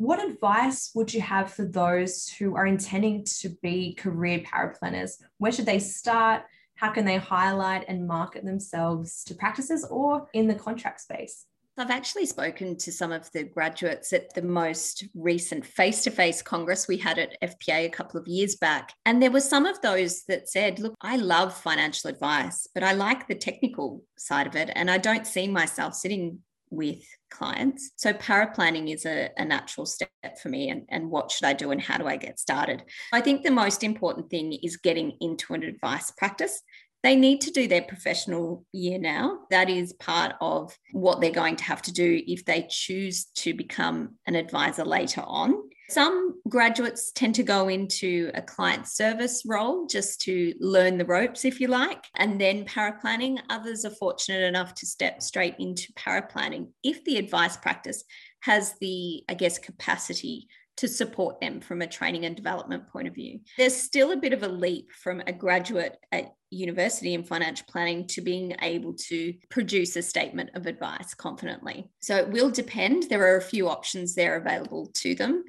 What 0.02 0.28
advice 0.28 0.90
would 0.96 1.14
you 1.14 1.22
have 1.22 1.54
for 1.54 1.64
those 1.64 2.28
who 2.28 2.56
are 2.56 2.66
intending 2.66 3.24
to 3.42 3.50
be 3.62 3.94
career 3.94 4.40
paraplanners? 4.40 5.12
Where 5.38 5.52
should 5.52 5.68
they 5.68 5.78
start? 5.78 6.42
How 6.74 6.90
can 6.90 7.06
they 7.06 7.18
highlight 7.18 7.86
and 7.88 8.08
market 8.08 8.44
themselves 8.44 9.24
to 9.26 9.36
practices 9.36 9.86
or 9.88 10.28
in 10.34 10.48
the 10.48 10.56
contract 10.56 11.02
space? 11.02 11.46
I've 11.78 11.92
actually 11.92 12.26
spoken 12.26 12.78
to 12.78 12.92
some 12.92 13.12
of 13.12 13.32
the 13.32 13.44
graduates 13.44 14.12
at 14.12 14.34
the 14.34 14.42
most 14.42 15.04
recent 15.14 15.68
face 15.68 16.02
to 16.06 16.10
face 16.10 16.42
congress 16.42 16.88
we 16.88 16.98
had 16.98 17.20
at 17.20 17.40
FPA 17.40 17.86
a 17.86 17.90
couple 17.90 18.20
of 18.20 18.28
years 18.28 18.56
back. 18.56 18.94
And 19.06 19.22
there 19.22 19.30
were 19.30 19.40
some 19.40 19.68
of 19.68 19.80
those 19.82 20.24
that 20.24 20.50
said, 20.50 20.80
Look, 20.80 20.96
I 21.02 21.18
love 21.18 21.56
financial 21.56 22.10
advice, 22.10 22.66
but 22.74 22.82
I 22.82 22.94
like 22.94 23.28
the 23.28 23.36
technical 23.36 24.04
side 24.18 24.48
of 24.48 24.56
it. 24.56 24.72
And 24.74 24.90
I 24.90 24.98
don't 24.98 25.28
see 25.28 25.48
myself 25.48 25.94
sitting 25.94 26.40
with 26.72 27.04
clients. 27.32 27.92
So 27.96 28.14
paraplanning 28.14 28.94
is 28.94 29.06
a, 29.06 29.30
a, 29.38 29.46
natural 29.46 29.86
step 29.86 30.10
for 30.42 30.50
me 30.50 30.70
and, 30.70 30.84
and 30.90 31.10
what 31.10 31.32
should 31.32 31.46
I 31.46 31.54
do 31.54 31.72
and 31.72 31.82
how 31.82 31.98
do 31.98 32.08
I 32.08 32.18
get 32.18 32.40
started? 32.40 32.84
I 33.12 33.22
think 33.22 33.44
the 33.44 33.52
most 33.52 33.84
important 33.84 34.30
thing 34.30 34.54
is 34.54 34.78
getting 34.78 35.14
into 35.20 35.54
an 35.54 35.64
advice 35.64 36.12
practice 36.12 36.62
they 37.04 37.16
need 37.16 37.42
to 37.42 37.52
do 37.52 37.68
their 37.68 37.82
professional 37.82 38.66
year 38.72 39.00
now. 39.00 39.40
That 39.50 39.70
is 39.70 39.94
part 39.94 40.36
of 40.40 40.78
what 40.92 41.20
they're 41.20 41.32
going 41.32 41.56
to 41.56 41.64
have 41.64 41.82
to 41.84 41.94
do 41.94 42.22
if 42.28 42.46
they 42.46 42.68
choose 42.70 43.26
to 43.38 43.54
become 43.54 44.18
an 44.28 44.36
advisor 44.36 44.86
later 44.86 45.24
on. 45.26 45.56
Some 45.92 46.40
graduates 46.48 47.12
tend 47.12 47.36
to 47.36 47.44
go 47.44 47.68
into 47.68 48.32
a 48.34 48.42
client 48.42 48.88
service 48.88 49.44
role 49.46 49.88
just 49.88 50.22
to 50.22 50.54
learn 50.62 50.98
the 50.98 51.04
ropes, 51.04 51.44
if 51.44 51.60
you 51.60 51.68
like, 51.68 52.06
and 52.16 52.40
then 52.40 52.64
paraplanning. 52.64 53.40
Others 53.50 53.84
are 53.84 53.90
fortunate 53.90 54.44
enough 54.44 54.74
to 54.76 54.86
step 54.86 55.22
straight 55.22 55.56
into 55.60 55.92
paraplanning 55.92 56.70
if 56.82 57.04
the 57.04 57.18
advice 57.18 57.58
practice 57.58 58.06
has 58.40 58.76
the, 58.80 59.26
I 59.28 59.34
guess, 59.34 59.60
capacity 59.60 60.48
to 60.78 60.88
support 60.88 61.42
them 61.42 61.60
from 61.60 61.82
a 61.82 61.88
training 61.88 62.24
and 62.24 62.38
development 62.38 62.88
point 62.88 63.10
of 63.10 63.14
view. 63.14 63.42
There's 63.58 63.76
still 63.76 64.14
a 64.14 64.18
bit 64.18 64.32
of 64.32 64.44
a 64.44 64.48
leap 64.48 64.94
from 64.94 65.22
a 65.28 65.34
graduate 65.34 65.98
at 66.14 66.34
university 66.52 67.14
in 67.14 67.24
financial 67.24 67.66
planning 67.70 68.08
to 68.08 68.22
being 68.22 68.56
able 68.62 68.94
to 68.94 69.34
produce 69.50 69.96
a 69.96 70.02
statement 70.02 70.52
of 70.54 70.68
advice 70.68 71.14
confidently. 71.14 71.90
So 72.02 72.16
it 72.18 72.30
will 72.30 72.50
depend. 72.50 73.04
There 73.04 73.34
are 73.34 73.38
a 73.38 73.42
few 73.42 73.70
options 73.70 74.16
there 74.16 74.36
available 74.38 74.92
to 74.96 75.16
them. 75.16 75.44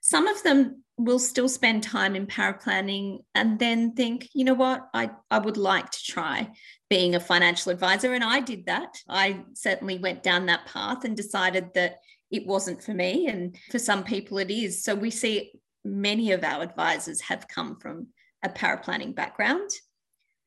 Some 0.00 0.26
of 0.26 0.42
them 0.42 0.82
will 0.96 1.18
still 1.18 1.48
spend 1.48 1.82
time 1.82 2.16
in 2.16 2.26
paraplanning 2.26 3.18
and 3.34 3.58
then 3.58 3.92
think, 3.92 4.28
you 4.34 4.44
know 4.44 4.54
what, 4.54 4.88
I, 4.92 5.10
I 5.30 5.38
would 5.38 5.56
like 5.56 5.90
to 5.90 6.04
try 6.04 6.50
being 6.90 7.14
a 7.14 7.20
financial 7.20 7.70
advisor. 7.70 8.14
And 8.14 8.24
I 8.24 8.40
did 8.40 8.66
that. 8.66 8.96
I 9.08 9.44
certainly 9.54 9.98
went 9.98 10.22
down 10.22 10.46
that 10.46 10.66
path 10.66 11.04
and 11.04 11.16
decided 11.16 11.72
that 11.74 11.98
it 12.30 12.46
wasn't 12.46 12.82
for 12.82 12.92
me. 12.94 13.28
And 13.28 13.56
for 13.70 13.78
some 13.78 14.02
people, 14.02 14.38
it 14.38 14.50
is. 14.50 14.82
So 14.82 14.94
we 14.94 15.10
see 15.10 15.52
many 15.84 16.32
of 16.32 16.42
our 16.42 16.62
advisors 16.62 17.20
have 17.22 17.48
come 17.48 17.78
from 17.78 18.08
a 18.42 18.48
paraplanning 18.48 19.14
background. 19.14 19.70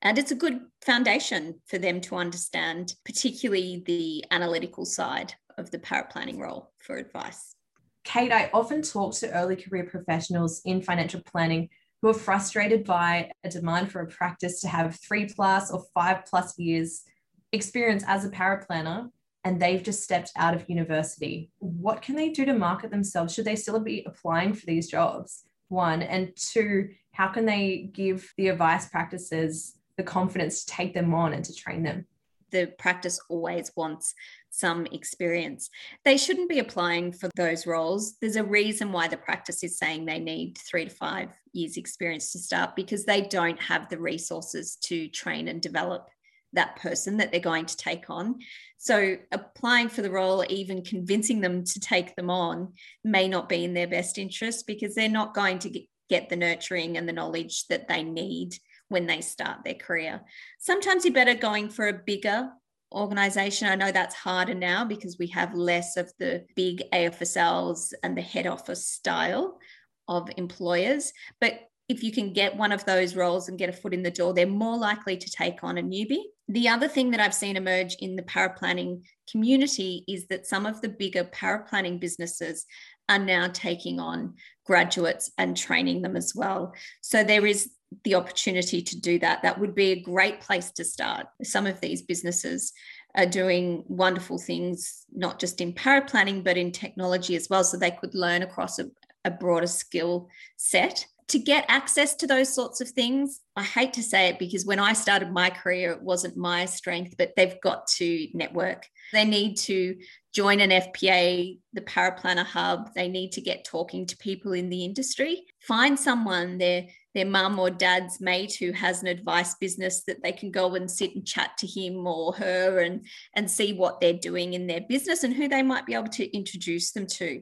And 0.02 0.18
it's 0.18 0.32
a 0.32 0.36
good 0.36 0.60
foundation 0.86 1.62
for 1.68 1.78
them 1.78 2.02
to 2.02 2.16
understand, 2.16 2.96
particularly 3.06 3.84
the 3.86 4.26
analytical 4.32 4.84
side 4.84 5.34
of 5.58 5.72
the 5.72 5.80
paraplanning 5.80 6.40
role 6.40 6.72
for 6.80 6.98
advice. 6.98 7.56
Kate, 8.04 8.32
I 8.32 8.50
often 8.54 8.82
talk 8.82 9.14
to 9.16 9.32
early 9.32 9.56
career 9.56 9.86
professionals 9.86 10.62
in 10.66 10.82
financial 10.82 11.22
planning 11.22 11.70
who 12.02 12.10
are 12.10 12.14
frustrated 12.14 12.84
by 12.84 13.32
a 13.44 13.50
demand 13.50 13.92
for 13.92 14.02
a 14.02 14.08
practice 14.08 14.60
to 14.62 14.68
have 14.68 15.00
three 15.00 15.28
plus 15.28 15.72
or 15.72 15.84
five 15.94 16.26
plus 16.26 16.58
years 16.58 17.04
experience 17.52 18.04
as 18.08 18.26
a 18.26 18.30
paraplanner 18.30 19.10
and 19.44 19.60
they've 19.60 19.84
just 19.84 20.04
stepped 20.04 20.32
out 20.36 20.54
of 20.54 20.70
university. 20.70 21.50
What 21.60 22.02
can 22.02 22.16
they 22.16 22.30
do 22.30 22.46
to 22.46 22.54
market 22.54 22.92
themselves? 22.92 23.34
Should 23.34 23.46
they 23.46 23.56
still 23.56 23.80
be 23.80 24.04
applying 24.06 24.54
for 24.54 24.66
these 24.66 24.88
jobs? 24.88 25.44
One. 25.70 26.02
And 26.02 26.36
two, 26.36 26.90
how 27.12 27.30
can 27.30 27.46
they 27.46 27.90
give 27.94 28.32
the 28.38 28.50
advice 28.50 28.90
practices 28.90 29.78
the 29.98 30.04
confidence 30.04 30.64
to 30.64 30.74
take 30.74 30.94
them 30.94 31.14
on 31.14 31.34
and 31.34 31.44
to 31.46 31.56
train 31.56 31.84
them? 31.84 32.06
The 32.52 32.68
practice 32.78 33.20
always 33.30 33.72
wants 33.76 34.14
some 34.52 34.86
experience. 34.88 35.70
They 36.06 36.18
shouldn't 36.18 36.50
be 36.50 36.60
applying 36.60 37.14
for 37.14 37.30
those 37.36 37.66
roles. 37.66 38.18
There's 38.20 38.36
a 38.36 38.44
reason 38.44 38.92
why 38.92 39.08
the 39.08 39.18
practice 39.18 39.64
is 39.64 39.78
saying 39.78 40.06
they 40.06 40.20
need 40.20 40.58
three 40.58 40.86
to 40.86 40.92
five 40.92 41.30
years' 41.54 41.78
experience 41.78 42.32
to 42.34 42.40
start 42.40 42.76
because 42.76 43.06
they 43.06 43.22
don't 43.22 43.60
have 43.62 43.90
the 43.90 43.98
resources 43.98 44.76
to 44.84 45.08
train 45.08 45.48
and 45.48 45.62
develop 45.62 46.10
that 46.54 46.76
person 46.76 47.18
that 47.18 47.32
they're 47.32 47.40
going 47.40 47.66
to 47.66 47.78
take 47.78 48.10
on. 48.10 48.40
So 48.78 49.16
applying 49.32 49.88
for 49.88 50.02
the 50.02 50.12
role, 50.12 50.44
even 50.50 50.84
convincing 50.84 51.40
them 51.40 51.64
to 51.64 51.80
take 51.80 52.16
them 52.16 52.30
on, 52.30 52.74
may 53.04 53.28
not 53.28 53.48
be 53.48 53.64
in 53.64 53.74
their 53.74 53.88
best 53.88 54.18
interest 54.18 54.68
because 54.68 54.94
they're 54.94 55.10
not 55.10 55.34
going 55.34 55.60
to 55.60 55.82
get 56.10 56.28
the 56.28 56.36
nurturing 56.36 56.98
and 56.98 57.08
the 57.08 57.14
knowledge 57.14 57.68
that 57.68 57.88
they 57.88 58.04
need 58.04 58.58
when 58.90 59.08
they 59.08 59.22
start 59.22 59.64
their 59.64 59.76
career. 59.76 60.20
Sometimes 60.60 61.06
you're 61.06 61.14
better 61.14 61.36
going 61.36 61.70
for 61.70 61.88
a 61.88 61.94
bigger 61.94 62.50
organization. 62.92 63.68
I 63.68 63.76
know 63.76 63.92
that's 63.92 64.16
harder 64.16 64.54
now 64.54 64.86
because 64.86 65.18
we 65.18 65.28
have 65.28 65.54
less 65.54 65.98
of 65.98 66.12
the 66.20 66.46
big 66.56 66.84
AFSLs 66.94 67.94
and 68.04 68.18
the 68.18 68.22
head 68.22 68.48
office 68.48 68.88
style 68.88 69.60
of 70.08 70.30
employers. 70.38 71.14
But 71.40 71.62
if 71.90 72.04
you 72.04 72.12
can 72.12 72.32
get 72.32 72.56
one 72.56 72.72
of 72.72 72.86
those 72.86 73.16
roles 73.16 73.50
and 73.50 73.58
get 73.58 73.70
a 73.70 73.74
foot 73.74 73.94
in 73.94 74.04
the 74.04 74.12
door, 74.12 74.34
they're 74.34 74.48
more 74.48 74.78
likely 74.78 75.18
to 75.18 75.30
take 75.30 75.64
on 75.64 75.78
a 75.78 75.84
newbie. 75.84 76.24
The 76.48 76.70
other 76.70 76.88
thing 76.88 77.12
that 77.12 77.20
I've 77.20 77.34
seen 77.34 77.58
emerge 77.58 77.96
in 78.00 78.16
the 78.16 78.24
paraplanning 78.24 79.04
community 79.30 80.04
is 80.08 80.28
that 80.28 80.48
some 80.48 80.66
of 80.66 80.82
the 80.82 80.90
bigger 80.90 81.26
paraplanning 81.26 82.00
businesses 82.00 82.66
are 83.10 83.20
now 83.20 83.50
taking 83.52 84.00
on 84.00 84.36
graduates 84.66 85.32
and 85.38 85.56
training 85.56 86.02
them 86.02 86.16
as 86.16 86.34
well. 86.34 86.74
So 87.02 87.24
there 87.24 87.46
is 87.46 87.70
the 88.04 88.16
opportunity 88.16 88.82
to 88.82 89.00
do 89.00 89.20
that. 89.20 89.42
That 89.44 89.60
would 89.60 89.76
be 89.76 89.92
a 89.92 90.02
great 90.02 90.42
place 90.42 90.72
to 90.72 90.84
start. 90.84 91.28
Some 91.44 91.68
of 91.68 91.82
these 91.82 92.02
businesses 92.02 92.74
are 93.16 93.26
doing 93.26 93.84
wonderful 93.88 94.38
things, 94.38 95.06
not 95.12 95.40
just 95.40 95.60
in 95.60 95.74
paraplanning, 95.74 96.44
but 96.44 96.58
in 96.58 96.72
technology 96.72 97.36
as 97.36 97.50
well. 97.50 97.64
So 97.64 97.78
they 97.78 97.92
could 97.92 98.16
learn 98.16 98.42
across 98.42 98.80
a, 98.80 98.86
a 99.26 99.32
broader 99.32 99.68
skill 99.68 100.30
set 100.58 101.06
to 101.32 101.40
get 101.40 101.64
access 101.70 102.14
to 102.16 102.28
those 102.28 102.54
sorts 102.54 102.82
of 102.82 102.90
things, 102.90 103.40
I 103.56 103.64
hate 103.64 103.94
to 103.94 104.04
say 104.04 104.28
it 104.28 104.38
because 104.38 104.66
when 104.66 104.80
I 104.80 104.92
started 104.92 105.32
my 105.32 105.50
career, 105.50 105.92
it 105.92 106.02
wasn't 106.02 106.36
my 106.36 106.66
strength, 106.66 107.16
but 107.18 107.32
they've 107.38 107.60
got 107.62 107.88
to 107.98 108.28
network. 108.34 108.86
They 109.14 109.24
need 109.24 109.56
to 109.60 109.96
join 110.34 110.62
an 110.62 110.70
FPA, 110.70 111.60
the 111.74 111.82
Paraplanner 111.82 112.46
Hub. 112.46 112.94
They 112.96 113.08
need 113.08 113.34
to 113.34 113.42
get 113.42 113.66
talking 113.66 114.06
to 114.06 114.18
people 114.18 114.54
in 114.54 114.70
the 114.70 114.86
industry. 114.86 115.46
Find 115.60 116.00
someone, 116.00 116.58
their, 116.58 116.88
their 117.14 117.26
mum 117.26 117.60
or 117.60 117.70
dad's 117.70 118.22
mate 118.22 118.56
who 118.56 118.72
has 118.72 119.02
an 119.02 119.08
advice 119.08 119.56
business 119.56 120.04
that 120.08 120.24
they 120.24 120.32
can 120.32 120.52
go 120.52 120.76
and 120.76 120.90
sit 120.90 121.16
and 121.16 121.26
chat 121.26 121.58
to 121.60 121.68
him 121.68 122.08
or 122.08 122.34
her 122.34 122.80
and, 122.80 123.06
and 123.36 123.52
see 123.52 123.74
what 123.74 124.00
they're 124.00 124.14
doing 124.14 124.54
in 124.54 124.68
their 124.68 124.82
business 124.82 125.24
and 125.24 125.34
who 125.34 125.50
they 125.50 125.64
might 125.64 125.86
be 125.86 125.94
able 125.94 126.08
to 126.08 126.36
introduce 126.36 126.92
them 126.92 127.08
to. 127.08 127.42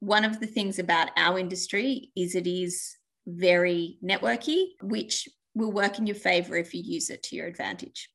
One 0.00 0.24
of 0.24 0.40
the 0.40 0.46
things 0.46 0.78
about 0.78 1.10
our 1.16 1.38
industry 1.38 2.10
is 2.16 2.34
it 2.34 2.46
is 2.46 2.96
very 3.26 3.98
networky, 4.04 4.66
which 4.82 5.28
will 5.54 5.72
work 5.72 5.98
in 5.98 6.06
your 6.06 6.16
favor 6.16 6.56
if 6.56 6.74
you 6.74 6.82
use 6.84 7.10
it 7.10 7.22
to 7.22 7.36
your 7.36 7.46
advantage. 7.46 8.10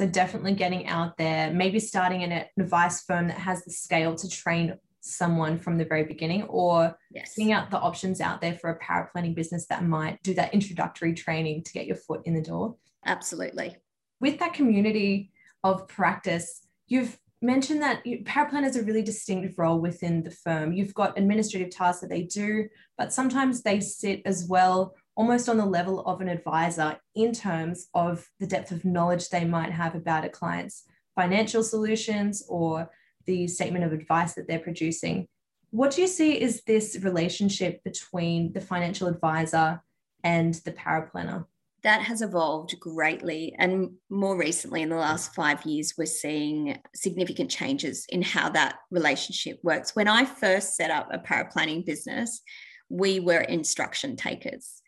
So, 0.00 0.06
definitely 0.06 0.54
getting 0.54 0.86
out 0.86 1.18
there, 1.18 1.52
maybe 1.52 1.78
starting 1.78 2.22
in 2.22 2.32
an 2.32 2.46
advice 2.58 3.02
firm 3.02 3.28
that 3.28 3.36
has 3.36 3.62
the 3.66 3.70
scale 3.70 4.14
to 4.14 4.28
train 4.30 4.78
someone 5.02 5.58
from 5.58 5.76
the 5.76 5.84
very 5.84 6.04
beginning, 6.04 6.44
or 6.44 6.96
yes. 7.10 7.34
seeing 7.34 7.52
out 7.52 7.70
the 7.70 7.78
options 7.78 8.18
out 8.18 8.40
there 8.40 8.54
for 8.54 8.70
a 8.70 8.78
paraplanning 8.78 9.34
business 9.34 9.66
that 9.66 9.84
might 9.84 10.22
do 10.22 10.32
that 10.32 10.54
introductory 10.54 11.12
training 11.12 11.64
to 11.64 11.72
get 11.74 11.84
your 11.84 11.96
foot 11.96 12.22
in 12.24 12.32
the 12.32 12.40
door. 12.40 12.76
Absolutely. 13.04 13.76
With 14.22 14.38
that 14.38 14.54
community 14.54 15.32
of 15.64 15.86
practice, 15.86 16.66
you've 16.88 17.18
mentioned 17.42 17.82
that 17.82 18.02
paraplan 18.24 18.64
is 18.64 18.76
a 18.76 18.82
really 18.82 19.02
distinct 19.02 19.58
role 19.58 19.80
within 19.80 20.22
the 20.22 20.30
firm. 20.30 20.72
You've 20.72 20.94
got 20.94 21.18
administrative 21.18 21.68
tasks 21.68 22.00
that 22.00 22.08
they 22.08 22.22
do, 22.22 22.68
but 22.96 23.12
sometimes 23.12 23.62
they 23.62 23.80
sit 23.80 24.22
as 24.24 24.46
well 24.48 24.94
almost 25.16 25.48
on 25.48 25.56
the 25.56 25.66
level 25.66 26.00
of 26.06 26.20
an 26.20 26.28
advisor 26.28 26.98
in 27.14 27.32
terms 27.32 27.88
of 27.94 28.26
the 28.38 28.46
depth 28.46 28.70
of 28.70 28.84
knowledge 28.84 29.28
they 29.28 29.44
might 29.44 29.72
have 29.72 29.94
about 29.94 30.24
a 30.24 30.28
client's 30.28 30.84
financial 31.14 31.62
solutions 31.62 32.44
or 32.48 32.90
the 33.26 33.46
statement 33.46 33.84
of 33.84 33.92
advice 33.92 34.34
that 34.34 34.48
they're 34.48 34.58
producing. 34.58 35.26
What 35.70 35.92
do 35.92 36.00
you 36.00 36.08
see 36.08 36.40
is 36.40 36.62
this 36.64 36.98
relationship 37.02 37.82
between 37.84 38.52
the 38.52 38.60
financial 38.60 39.08
advisor 39.08 39.82
and 40.24 40.54
the 40.54 40.72
paraplanner? 40.72 41.46
that 41.82 42.02
has 42.02 42.22
evolved 42.22 42.78
greatly. 42.78 43.54
And 43.58 43.92
more 44.10 44.36
recently, 44.36 44.82
in 44.82 44.90
the 44.90 44.96
last 44.96 45.34
five 45.34 45.64
years, 45.64 45.94
we're 45.96 46.06
seeing 46.06 46.78
significant 46.94 47.50
changes 47.50 48.06
in 48.08 48.22
how 48.22 48.50
that 48.50 48.76
relationship 48.90 49.58
works. 49.62 49.96
When 49.96 50.08
I 50.08 50.24
first 50.24 50.76
set 50.76 50.90
up 50.90 51.08
a 51.10 51.18
paraplanning 51.18 51.86
business, 51.86 52.42
we 52.88 53.20
were 53.20 53.40
instruction 53.40 54.16
takers. 54.16 54.79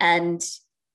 And 0.00 0.42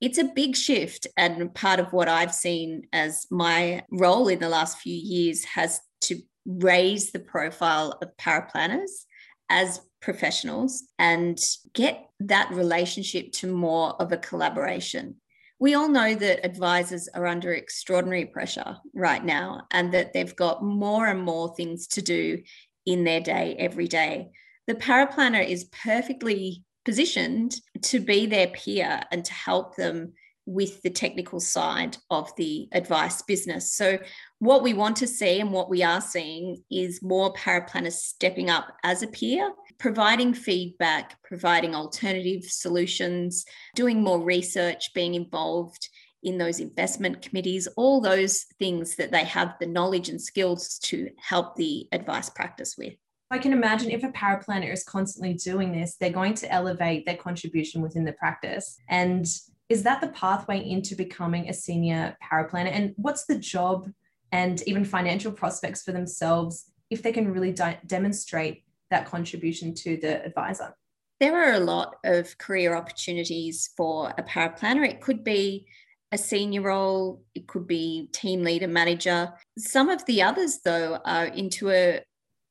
it's 0.02 0.18
a 0.18 0.26
big 0.26 0.56
shift. 0.56 1.08
And 1.16 1.54
part 1.54 1.80
of 1.80 1.94
what 1.94 2.10
I've 2.10 2.34
seen 2.34 2.88
as 2.92 3.28
my 3.32 3.84
role 3.92 4.28
in 4.28 4.40
the 4.40 4.50
last 4.50 4.80
few 4.80 4.96
years 4.96 5.46
has 5.46 5.80
to 6.02 6.18
raise 6.46 7.12
the 7.12 7.20
profile 7.20 7.98
of 8.02 8.18
paraplanners 8.18 9.06
as 9.50 9.82
professionals 10.02 10.84
and 11.00 11.40
get 11.74 12.08
that 12.20 12.52
relationship 12.52 13.32
to 13.32 13.48
more 13.48 14.00
of 14.02 14.12
a 14.12 14.18
collaboration 14.18 15.16
we 15.60 15.74
all 15.74 15.88
know 15.88 16.14
that 16.16 16.46
advisors 16.46 17.08
are 17.14 17.26
under 17.26 17.54
extraordinary 17.54 18.26
pressure 18.26 18.78
right 18.94 19.24
now 19.24 19.66
and 19.72 19.94
that 19.94 20.12
they've 20.14 20.36
got 20.36 20.64
more 20.64 21.08
and 21.08 21.22
more 21.22 21.56
things 21.56 21.88
to 21.88 22.02
do 22.02 22.42
in 22.86 23.04
their 23.04 23.22
day 23.22 23.56
every 23.58 23.88
day. 23.88 24.32
The 24.68 24.76
paraplanner 24.76 25.48
is 25.48 25.66
perfectly 25.66 26.64
positioned 26.86 27.56
to 27.82 28.00
be 28.00 28.26
their 28.26 28.48
peer 28.48 29.02
and 29.12 29.26
to 29.26 29.34
help 29.34 29.76
them 29.76 30.14
with 30.46 30.84
the 30.84 30.90
technical 30.92 31.40
side 31.40 31.98
of 32.12 32.32
the 32.36 32.68
advice 32.72 33.22
business. 33.24 33.74
So, 33.74 33.98
what 34.40 34.62
we 34.62 34.74
want 34.74 34.96
to 34.98 35.08
see 35.08 35.40
and 35.40 35.52
what 35.52 35.70
we 35.70 35.82
are 35.82 36.02
seeing 36.02 36.64
is 36.70 37.02
more 37.02 37.34
paraplanners 37.34 37.94
stepping 37.94 38.50
up 38.50 38.68
as 38.84 39.02
a 39.02 39.08
peer, 39.08 39.52
providing 39.80 40.34
feedback, 40.34 41.18
providing 41.24 41.74
alternative 41.74 42.44
solutions, 42.44 43.44
doing 43.76 44.04
more 44.04 44.22
research, 44.22 44.94
being 44.94 45.16
involved 45.16 45.90
in 46.22 46.38
those 46.38 46.60
investment 46.60 47.22
committees, 47.22 47.68
all 47.76 48.02
those 48.02 48.46
things 48.60 48.96
that 48.96 49.12
they 49.12 49.24
have 49.24 49.56
the 49.60 49.68
knowledge 49.68 50.10
and 50.10 50.22
skills 50.22 50.80
to 50.80 51.10
help 51.18 51.56
the 51.56 51.88
advice 51.92 52.30
practice 52.30 52.76
with. 52.78 52.94
I 53.32 53.40
can 53.40 53.54
imagine 53.54 53.90
if 53.90 54.04
a 54.04 54.10
paraplanner 54.10 54.72
is 54.72 54.84
constantly 54.84 55.34
doing 55.34 55.72
this, 55.72 55.96
they're 55.96 56.12
going 56.12 56.36
to 56.36 56.52
elevate 56.52 57.06
their 57.06 57.18
contribution 57.18 57.82
within 57.82 58.06
the 58.06 58.14
practice. 58.14 58.78
And 58.88 59.26
is 59.68 59.84
that 59.84 60.00
the 60.00 60.10
pathway 60.10 60.64
into 60.68 60.96
becoming 60.96 61.50
a 61.50 61.54
senior 61.54 62.16
paraplanner? 62.24 62.72
And 62.72 62.94
what's 62.98 63.26
the 63.26 63.40
job 63.40 63.92
and 64.32 64.62
even 64.68 64.86
financial 64.86 65.32
prospects 65.32 65.82
for 65.82 65.92
themselves 65.92 66.72
if 66.90 67.02
they 67.02 67.12
can 67.12 67.32
really 67.32 67.52
di- 67.52 67.80
demonstrate 67.88 68.64
that 68.92 69.08
contribution 69.08 69.74
to 69.74 69.98
the 69.98 70.24
advisor? 70.24 70.76
There 71.20 71.36
are 71.36 71.54
a 71.54 71.60
lot 71.60 71.96
of 72.04 72.38
career 72.38 72.76
opportunities 72.76 73.70
for 73.76 74.14
a 74.18 74.24
paraplanner. 74.24 74.88
It 74.88 75.02
could 75.02 75.24
be 75.24 75.66
a 76.12 76.18
senior 76.18 76.62
role, 76.62 77.24
it 77.34 77.48
could 77.48 77.66
be 77.66 78.10
team 78.14 78.44
leader, 78.44 78.68
manager. 78.68 79.34
Some 79.58 79.90
of 79.90 80.06
the 80.06 80.22
others, 80.22 80.60
though, 80.64 81.00
are 81.06 81.26
into 81.26 81.72
a, 81.72 82.02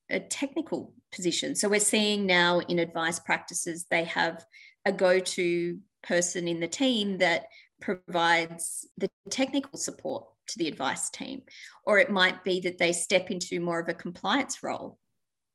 a 0.09 0.19
technical 0.19 0.93
position. 1.11 1.55
So 1.55 1.69
we're 1.69 1.79
seeing 1.79 2.25
now 2.25 2.59
in 2.59 2.79
advice 2.79 3.19
practices, 3.19 3.85
they 3.89 4.03
have 4.05 4.45
a 4.85 4.91
go 4.91 5.19
to 5.19 5.79
person 6.03 6.47
in 6.47 6.59
the 6.59 6.67
team 6.67 7.17
that 7.17 7.45
provides 7.81 8.87
the 8.97 9.09
technical 9.29 9.77
support 9.77 10.25
to 10.47 10.59
the 10.59 10.67
advice 10.67 11.09
team. 11.09 11.41
Or 11.85 11.99
it 11.99 12.11
might 12.11 12.43
be 12.43 12.59
that 12.61 12.77
they 12.77 12.93
step 12.93 13.31
into 13.31 13.59
more 13.59 13.79
of 13.79 13.89
a 13.89 13.93
compliance 13.93 14.61
role. 14.61 14.99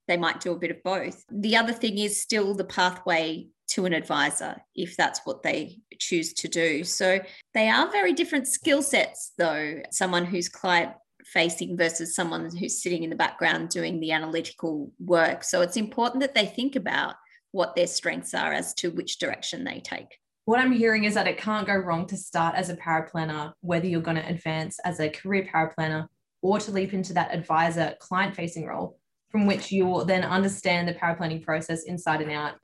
They 0.08 0.16
might 0.16 0.40
do 0.40 0.52
a 0.52 0.58
bit 0.58 0.72
of 0.72 0.82
both. 0.82 1.24
The 1.30 1.56
other 1.56 1.72
thing 1.72 1.98
is 1.98 2.20
still 2.20 2.54
the 2.54 2.64
pathway 2.64 3.48
to 3.68 3.86
an 3.86 3.92
advisor 3.92 4.56
if 4.74 4.96
that's 4.96 5.20
what 5.24 5.44
they 5.44 5.78
choose 5.98 6.32
to 6.34 6.48
do. 6.48 6.82
So 6.82 7.20
they 7.54 7.68
are 7.68 7.90
very 7.90 8.12
different 8.12 8.48
skill 8.48 8.82
sets, 8.82 9.32
though. 9.38 9.80
Someone 9.92 10.24
who's 10.24 10.48
client 10.48 10.92
facing 11.32 11.76
versus 11.76 12.14
someone 12.14 12.54
who's 12.56 12.82
sitting 12.82 13.02
in 13.02 13.10
the 13.10 13.16
background 13.16 13.68
doing 13.68 14.00
the 14.00 14.12
analytical 14.12 14.92
work. 14.98 15.44
So 15.44 15.60
it's 15.62 15.76
important 15.76 16.20
that 16.20 16.34
they 16.34 16.46
think 16.46 16.76
about 16.76 17.14
what 17.52 17.74
their 17.74 17.86
strengths 17.86 18.34
are 18.34 18.52
as 18.52 18.74
to 18.74 18.90
which 18.90 19.18
direction 19.18 19.64
they 19.64 19.80
take 19.80 20.18
what 20.50 20.58
I'm 20.58 20.72
hearing 20.72 21.04
is 21.04 21.14
that 21.14 21.28
it 21.28 21.38
can't 21.38 21.64
go 21.64 21.76
wrong 21.76 22.08
to 22.08 22.16
start 22.16 22.56
as 22.56 22.70
a 22.70 22.76
paraplanner, 22.76 23.52
whether 23.60 23.86
you're 23.86 24.00
going 24.00 24.16
to 24.16 24.28
advance 24.28 24.80
as 24.80 24.98
a 24.98 25.08
career 25.08 25.46
paraplanner 25.46 26.08
or 26.42 26.58
to 26.58 26.72
leap 26.72 26.92
into 26.92 27.12
that 27.12 27.32
advisor 27.32 27.94
client 28.00 28.34
facing 28.34 28.66
role, 28.66 28.98
from 29.28 29.46
which 29.46 29.70
you 29.70 29.86
will 29.86 30.04
then 30.04 30.24
understand 30.24 30.88
the 30.88 30.94
paraplanning 30.94 31.44
process 31.44 31.84
inside 31.84 32.20
and 32.20 32.32
out 32.32 32.54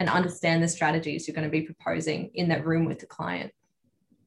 and 0.00 0.08
understand 0.08 0.62
the 0.62 0.68
strategies 0.68 1.28
you're 1.28 1.34
going 1.34 1.46
to 1.46 1.50
be 1.50 1.60
proposing 1.60 2.30
in 2.32 2.48
that 2.48 2.64
room 2.64 2.86
with 2.86 2.98
the 2.98 3.06
client. 3.06 3.52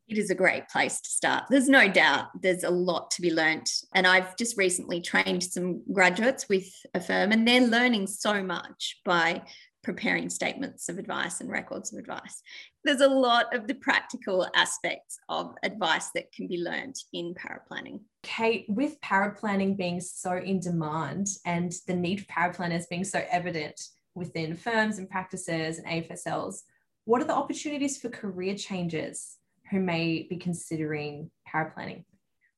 It 0.08 0.18
is 0.18 0.30
a 0.30 0.36
great 0.36 0.70
place 0.70 1.02
to 1.02 1.10
start. 1.10 1.46
There's 1.50 1.68
no 1.68 1.90
doubt 1.90 2.28
there's 2.42 2.64
a 2.64 2.70
lot 2.70 3.12
to 3.12 3.22
be 3.22 3.34
learnt. 3.34 3.70
And 3.94 4.08
I've 4.08 4.38
just 4.38 4.58
recently 4.58 5.02
trained 5.02 5.44
some 5.44 5.84
graduates 5.92 6.48
with 6.48 6.70
a 6.94 7.02
firm, 7.02 7.34
and 7.34 7.46
they're 7.46 7.68
learning 7.68 8.08
so 8.08 8.42
much 8.42 9.02
by 9.04 9.42
preparing 9.84 10.30
statements 10.30 10.90
of 10.90 10.98
advice 10.98 11.40
and 11.40 11.50
records 11.50 11.94
of 11.94 12.00
advice. 12.00 12.42
There's 12.84 13.02
a 13.02 13.08
lot 13.08 13.54
of 13.56 13.68
the 13.68 13.76
practical 13.76 14.48
aspects 14.56 15.18
of 15.30 15.56
advice 15.64 16.10
that 16.14 16.32
can 16.32 16.48
be 16.48 16.58
learned 16.58 16.96
in 17.14 17.34
paraplanning. 17.34 18.02
Kate, 18.24 18.66
with 18.68 19.00
paraplanning 19.02 19.78
being 19.78 20.02
so 20.02 20.38
in 20.38 20.60
demand 20.60 21.28
and 21.46 21.74
the 21.88 21.96
need 21.96 22.20
for 22.20 22.26
paraplanners 22.26 22.90
being 22.90 23.06
so 23.06 23.24
evident 23.30 23.82
within 24.16 24.56
firms 24.56 24.98
and 24.98 25.10
practices 25.10 25.80
and 25.80 25.88
AFSLs, 25.88 26.64
what 27.06 27.22
are 27.22 27.26
the 27.26 27.34
opportunities 27.34 27.98
for 27.98 28.10
career 28.10 28.56
changes 28.56 29.37
who 29.72 29.80
may 29.80 30.28
be 30.30 30.38
considering 30.38 31.32
paraplanning? 31.48 32.04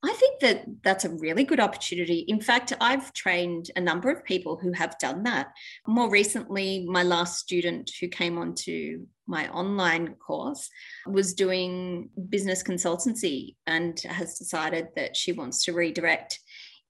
I 0.01 0.13
think 0.13 0.39
that 0.39 0.63
that's 0.81 1.03
a 1.03 1.09
really 1.09 1.43
good 1.43 1.59
opportunity. 1.59 2.19
In 2.29 2.39
fact, 2.39 2.71
I've 2.79 3.11
trained 3.11 3.69
a 3.75 3.81
number 3.81 4.09
of 4.09 4.23
people 4.23 4.55
who 4.55 4.71
have 4.71 4.97
done 4.97 5.23
that. 5.23 5.51
More 5.85 6.09
recently, 6.09 6.85
my 6.87 7.03
last 7.03 7.37
student 7.37 7.91
who 7.99 8.07
came 8.07 8.37
onto 8.37 9.05
my 9.27 9.49
online 9.49 10.15
course 10.15 10.69
was 11.05 11.33
doing 11.33 12.09
business 12.29 12.63
consultancy 12.63 13.55
and 13.67 13.99
has 14.01 14.37
decided 14.37 14.87
that 14.95 15.17
she 15.17 15.33
wants 15.33 15.65
to 15.65 15.73
redirect 15.73 16.39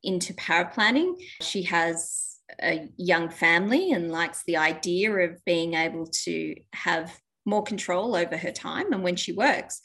into 0.04 0.34
paraplanning. 0.36 1.16
She 1.42 1.64
has 1.64 2.38
a 2.62 2.90
young 2.98 3.30
family 3.30 3.92
and 3.92 4.12
likes 4.12 4.44
the 4.46 4.58
idea 4.58 5.12
of 5.12 5.44
being 5.46 5.74
able 5.74 6.06
to 6.26 6.56
have 6.74 7.20
more 7.50 7.64
control 7.64 8.16
over 8.16 8.38
her 8.38 8.52
time 8.52 8.94
and 8.94 9.04
when 9.04 9.16
she 9.16 9.34
works. 9.34 9.82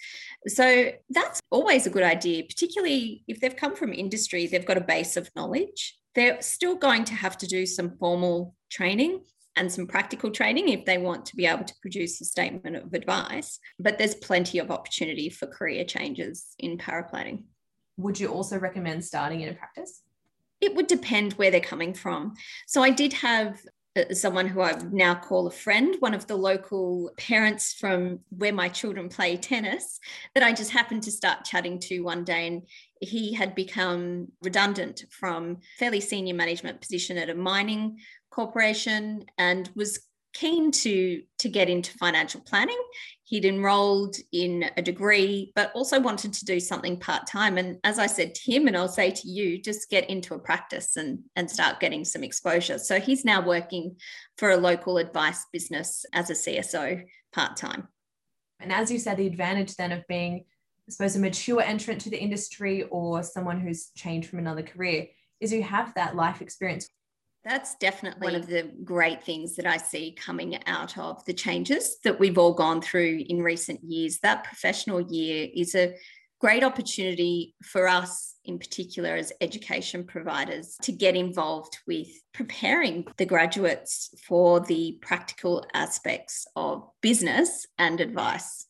So 0.47 0.93
that's 1.11 1.41
always 1.51 1.87
a 1.87 1.91
good 1.91 2.03
idea, 2.03 2.45
particularly 2.45 3.25
if 3.27 3.41
they've 3.41 3.57
come 3.57 3.75
from 3.75 3.93
industry, 3.93 4.47
they've 4.47 4.67
got 4.67 4.77
a 4.77 4.83
base 4.83 5.17
of 5.17 5.31
knowledge. 5.35 5.99
They're 6.15 6.41
still 6.43 6.77
going 6.77 7.05
to 7.07 7.15
have 7.15 7.37
to 7.39 7.47
do 7.47 7.67
some 7.67 7.97
formal 7.99 8.55
training 8.71 9.23
and 9.57 9.71
some 9.71 9.87
practical 9.87 10.31
training 10.31 10.69
if 10.69 10.85
they 10.85 10.99
want 10.99 11.27
to 11.27 11.37
be 11.37 11.47
able 11.47 11.65
to 11.65 11.75
produce 11.81 12.21
a 12.21 12.25
statement 12.25 12.77
of 12.77 12.93
advice. 12.93 13.59
But 13.79 13.99
there's 13.99 14.15
plenty 14.15 14.59
of 14.59 14.71
opportunity 14.71 15.31
for 15.31 15.47
career 15.47 15.85
changes 15.85 16.55
in 16.59 16.79
paraplanning. 16.79 17.45
Would 17.97 18.19
you 18.19 18.29
also 18.29 18.59
recommend 18.59 19.05
starting 19.05 19.41
in 19.43 19.49
a 19.51 19.55
practice? 19.55 20.03
It 20.61 20.75
would 20.75 20.87
depend 20.87 21.35
where 21.35 21.51
they're 21.51 21.61
coming 21.61 21.95
from. 21.95 22.35
So 22.67 22.83
I 22.83 22.91
did 22.91 23.13
have 23.15 23.61
Uh, 23.97 24.13
someone 24.13 24.49
who 24.49 24.61
I 24.61 24.73
now 24.91 25.15
call 25.15 25.47
a 25.47 25.53
friend, 25.53 25.95
one 26.01 26.15
of 26.15 26.27
the 26.27 26.37
local 26.37 27.13
parents 27.17 27.75
from 27.75 28.21
where 28.31 28.53
my 28.53 28.69
children 28.69 29.09
play 29.09 29.37
tennis, 29.37 30.01
that 30.35 30.43
I 30.43 30.53
just 30.53 30.73
happened 30.73 31.05
to 31.05 31.13
start 31.13 31.45
chatting 31.45 31.79
to 31.81 32.01
one 32.01 32.25
day. 32.25 32.49
And 32.49 32.63
he 33.01 33.33
had 33.33 33.55
become 33.55 34.29
redundant 34.43 35.05
from 35.11 35.59
fairly 35.79 36.01
senior 36.01 36.35
management 36.35 36.81
position 36.81 37.19
at 37.19 37.31
a 37.31 37.35
mining 37.35 37.99
corporation 38.31 39.27
and 39.39 39.71
was 39.77 40.01
keen 40.35 40.71
to 40.71 41.23
to 41.39 41.49
get 41.49 41.71
into 41.71 41.97
financial 41.97 42.41
planning. 42.41 42.81
He'd 43.23 43.45
enrolled 43.45 44.17
in 44.33 44.67
a 44.77 44.83
degree 44.83 45.53
but 45.55 45.73
also 45.75 45.99
wanted 45.99 46.33
to 46.35 46.45
do 46.45 46.61
something 46.61 46.99
part-time. 46.99 47.57
And 47.57 47.79
as 47.85 47.99
i 47.99 48.07
said 48.07 48.35
to 48.35 48.53
him 48.53 48.67
and 48.67 48.77
i'll 48.77 48.89
say 48.89 49.11
to 49.11 49.29
you 49.29 49.63
just 49.63 49.89
get 49.89 50.11
into 50.11 50.35
a 50.35 50.39
practice 50.39 50.97
and 50.97 51.21
and 51.37 51.51
start 51.51 51.81
getting 51.81 52.05
some 52.05 52.23
exposure. 52.23 52.79
So 52.79 53.01
he's 53.01 53.25
now 53.25 53.41
working 53.41 53.97
for 54.37 54.51
a 54.51 54.57
local 54.57 54.99
advice 54.99 55.47
business 55.53 56.05
as 56.13 56.31
a 56.31 56.35
cso 56.35 57.05
part-time. 57.33 57.89
And 58.61 58.73
as 58.73 58.91
you 58.91 58.99
said 58.99 59.17
the 59.17 59.27
advantage 59.27 59.77
then 59.77 59.93
of 59.93 60.07
being 60.09 60.45
i 60.89 60.91
suppose 60.91 61.17
a 61.17 61.21
mature 61.21 61.63
entrant 61.63 62.01
to 62.03 62.11
the 62.11 62.21
industry 62.21 62.83
or 62.91 63.23
someone 63.23 63.61
who's 63.61 63.91
changed 63.97 64.29
from 64.29 64.41
another 64.41 64.63
career 64.63 65.07
is 65.41 65.53
you 65.53 65.63
have 65.63 65.95
that 65.95 66.17
life 66.17 66.41
experience 66.43 66.89
that's 67.45 67.75
definitely 67.77 68.27
one 68.27 68.35
of 68.35 68.47
the 68.47 68.71
great 68.85 69.23
things 69.23 69.55
that 69.57 69.67
I 69.67 69.77
see 69.77 70.13
coming 70.13 70.59
out 70.67 70.97
of 70.97 71.25
the 71.27 71.35
changes 71.35 71.99
that 72.03 72.19
we've 72.19 72.39
all 72.39 72.55
gone 72.55 72.81
through 72.81 73.25
in 73.29 73.43
recent 73.43 73.81
years. 73.85 74.19
That 74.21 74.45
professional 74.45 75.01
year 75.03 75.49
is 75.55 75.75
a 75.75 75.95
great 76.41 76.65
opportunity 76.65 77.55
for 77.63 77.87
us, 77.87 78.37
in 78.45 78.59
particular, 78.59 79.15
as 79.15 79.33
education 79.41 80.05
providers, 80.05 80.77
to 80.83 80.93
get 80.93 81.17
involved 81.17 81.79
with 81.87 82.09
preparing 82.33 83.07
the 83.19 83.27
graduates 83.27 84.15
for 84.27 84.61
the 84.61 84.99
practical 85.03 85.67
aspects 85.75 86.47
of 86.57 86.89
business 87.03 87.67
and 87.79 88.01
advice. 88.01 88.67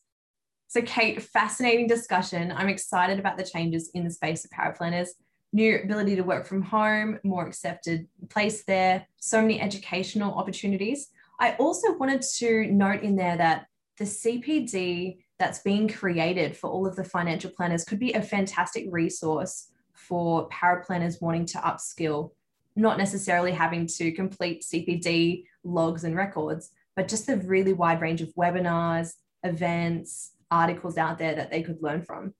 So, 0.67 0.81
Kate, 0.81 1.21
fascinating 1.21 1.87
discussion. 1.87 2.51
I'm 2.51 2.67
excited 2.67 3.19
about 3.19 3.37
the 3.37 3.45
changes 3.45 3.89
in 3.93 4.03
the 4.03 4.11
space 4.11 4.43
of 4.43 4.51
paraplanners 4.51 5.07
new 5.55 5.79
ability 5.81 6.17
to 6.17 6.21
work 6.21 6.45
from 6.45 6.61
home, 6.61 7.17
more 7.23 7.47
accepted 7.47 8.05
place 8.29 8.65
there, 8.65 9.07
so 9.21 9.41
many 9.41 9.61
educational 9.61 10.33
opportunities. 10.33 11.07
I 11.39 11.53
also 11.53 11.93
wanted 11.93 12.21
to 12.39 12.67
note 12.67 13.03
in 13.03 13.15
there 13.15 13.37
that 13.37 13.67
the 13.97 14.03
CPD 14.03 15.19
that's 15.39 15.59
being 15.59 15.87
created 15.87 16.57
for 16.57 16.69
all 16.69 16.85
of 16.85 16.97
the 16.97 17.05
financial 17.05 17.49
planners 17.51 17.85
could 17.85 17.99
be 17.99 18.11
a 18.11 18.21
fantastic 18.21 18.85
resource 18.91 19.69
for 19.93 20.47
power 20.49 20.83
paraplanners 20.85 21.21
wanting 21.21 21.45
to 21.45 21.57
upskill, 21.59 22.31
not 22.75 22.97
necessarily 22.97 23.53
having 23.53 23.87
to 23.87 24.11
complete 24.11 24.61
CPD 24.63 25.45
logs 25.63 26.03
and 26.03 26.17
records, 26.17 26.71
but 26.97 27.07
just 27.07 27.27
the 27.27 27.37
really 27.37 27.71
wide 27.71 28.01
range 28.01 28.21
of 28.21 28.35
webinars, 28.35 29.13
events, 29.43 30.33
articles 30.51 30.97
out 30.97 31.17
there 31.17 31.35
that 31.35 31.49
they 31.49 31.63
could 31.63 31.81
learn 31.81 32.01
from? 32.01 32.33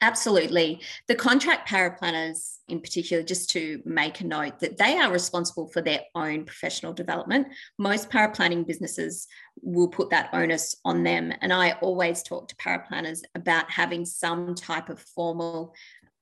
Absolutely. 0.00 0.80
The 1.08 1.16
contract 1.16 1.68
paraplanners, 1.68 2.58
in 2.68 2.80
particular, 2.80 3.24
just 3.24 3.50
to 3.50 3.82
make 3.84 4.20
a 4.20 4.26
note 4.26 4.60
that 4.60 4.78
they 4.78 4.96
are 4.96 5.10
responsible 5.10 5.66
for 5.68 5.82
their 5.82 6.02
own 6.14 6.44
professional 6.44 6.92
development. 6.92 7.48
Most 7.78 8.08
paraplanning 8.08 8.64
businesses 8.64 9.26
will 9.60 9.88
put 9.88 10.10
that 10.10 10.30
onus 10.32 10.76
on 10.84 11.02
them. 11.02 11.32
And 11.40 11.52
I 11.52 11.72
always 11.80 12.22
talk 12.22 12.46
to 12.48 12.56
paraplanners 12.56 13.22
about 13.34 13.68
having 13.70 14.04
some 14.04 14.54
type 14.54 14.88
of 14.88 15.00
formal, 15.00 15.74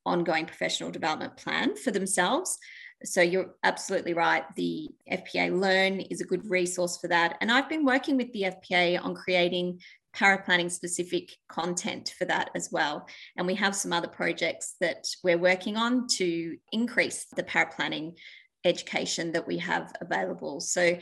ongoing 0.07 0.47
professional 0.47 0.91
development 0.91 1.37
plan 1.37 1.77
for 1.77 1.91
themselves. 1.91 2.59
So 3.05 3.21
you're 3.21 3.57
absolutely 3.63 4.15
right. 4.15 4.45
The 4.57 4.89
FPA 5.13 5.61
Learn 5.61 6.01
is 6.01 6.23
a 6.23 6.27
good 6.27 6.49
resource 6.49 6.97
for 6.97 7.09
that. 7.09 7.37
And 7.43 7.53
I've 7.53 7.69
been 7.69 7.85
working 7.85 8.17
with 8.17 8.33
the 8.33 8.45
FPA 8.45 9.05
on 9.05 9.15
creating 9.15 9.81
paraplanning 10.17 10.71
specific 10.71 11.33
content 11.49 12.15
for 12.19 12.25
that 12.25 12.51
as 12.55 12.71
well. 12.73 13.07
And 13.37 13.47
we 13.47 13.55
have 13.57 13.77
some 13.77 13.93
other 13.93 14.09
projects 14.09 14.77
that 14.81 15.05
we're 15.23 15.39
working 15.39 15.77
on 15.77 16.07
to 16.17 16.57
increase 16.73 17.27
the 17.37 17.45
power 17.45 17.67
paraplanning 17.67 18.15
education 18.65 19.33
that 19.33 19.47
we 19.47 19.59
have 19.59 19.93
available. 20.01 20.61
So 20.61 20.99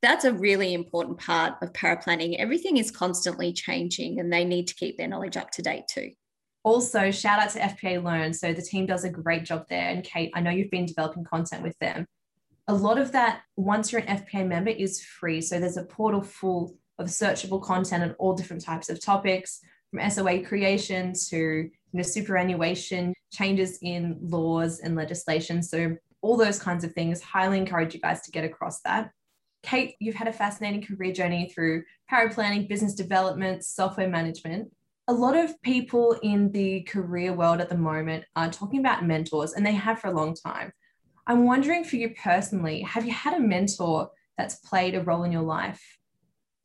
that's 0.00 0.24
a 0.24 0.32
really 0.32 0.74
important 0.74 1.18
part 1.18 1.54
of 1.62 1.72
power 1.74 1.96
paraplanning. 1.96 2.36
Everything 2.38 2.76
is 2.76 2.90
constantly 2.90 3.52
changing 3.52 4.18
and 4.18 4.32
they 4.32 4.44
need 4.44 4.66
to 4.68 4.74
keep 4.74 4.98
their 4.98 5.08
knowledge 5.08 5.36
up 5.36 5.50
to 5.52 5.62
date 5.62 5.84
too. 5.88 6.10
Also, 6.64 7.10
shout 7.10 7.40
out 7.40 7.50
to 7.50 7.58
FPA 7.58 8.02
Learn. 8.02 8.32
So 8.32 8.52
the 8.52 8.62
team 8.62 8.86
does 8.86 9.04
a 9.04 9.10
great 9.10 9.44
job 9.44 9.66
there. 9.68 9.88
And 9.88 10.04
Kate, 10.04 10.30
I 10.34 10.40
know 10.40 10.50
you've 10.50 10.70
been 10.70 10.86
developing 10.86 11.24
content 11.24 11.62
with 11.62 11.76
them. 11.80 12.06
A 12.68 12.74
lot 12.74 12.98
of 12.98 13.12
that, 13.12 13.42
once 13.56 13.90
you're 13.90 14.00
an 14.00 14.18
FPA 14.18 14.46
member, 14.46 14.70
is 14.70 15.02
free. 15.02 15.40
So 15.40 15.58
there's 15.58 15.76
a 15.76 15.84
portal 15.84 16.22
full 16.22 16.76
of 16.98 17.06
searchable 17.06 17.62
content 17.62 18.02
on 18.02 18.12
all 18.18 18.34
different 18.34 18.64
types 18.64 18.88
of 18.88 19.00
topics, 19.00 19.60
from 19.90 20.10
SOA 20.10 20.42
creation 20.44 21.12
to 21.28 21.36
you 21.36 21.70
know, 21.92 22.02
superannuation, 22.02 23.14
changes 23.32 23.78
in 23.82 24.18
laws 24.20 24.80
and 24.80 24.96
legislation. 24.96 25.62
So 25.62 25.96
all 26.22 26.36
those 26.36 26.58
kinds 26.58 26.84
of 26.84 26.92
things. 26.94 27.20
Highly 27.20 27.58
encourage 27.58 27.94
you 27.94 28.00
guys 28.00 28.22
to 28.22 28.30
get 28.30 28.44
across 28.44 28.80
that. 28.82 29.10
Kate, 29.62 29.94
you've 30.00 30.14
had 30.14 30.28
a 30.28 30.32
fascinating 30.32 30.82
career 30.82 31.12
journey 31.12 31.50
through 31.52 31.84
paraplanning, 32.10 32.68
business 32.68 32.94
development, 32.94 33.64
software 33.64 34.08
management. 34.08 34.72
A 35.08 35.12
lot 35.12 35.36
of 35.36 35.60
people 35.62 36.16
in 36.22 36.50
the 36.52 36.82
career 36.82 37.32
world 37.32 37.60
at 37.60 37.68
the 37.68 37.76
moment 37.76 38.24
are 38.34 38.50
talking 38.50 38.80
about 38.80 39.04
mentors, 39.04 39.52
and 39.52 39.66
they 39.66 39.72
have 39.72 40.00
for 40.00 40.08
a 40.08 40.12
long 40.12 40.34
time. 40.34 40.72
I'm 41.26 41.44
wondering 41.44 41.84
for 41.84 41.96
you 41.96 42.14
personally, 42.20 42.82
have 42.82 43.04
you 43.04 43.12
had 43.12 43.34
a 43.34 43.40
mentor 43.40 44.10
that's 44.36 44.56
played 44.56 44.94
a 44.94 45.02
role 45.02 45.24
in 45.24 45.32
your 45.32 45.42
life? 45.42 45.98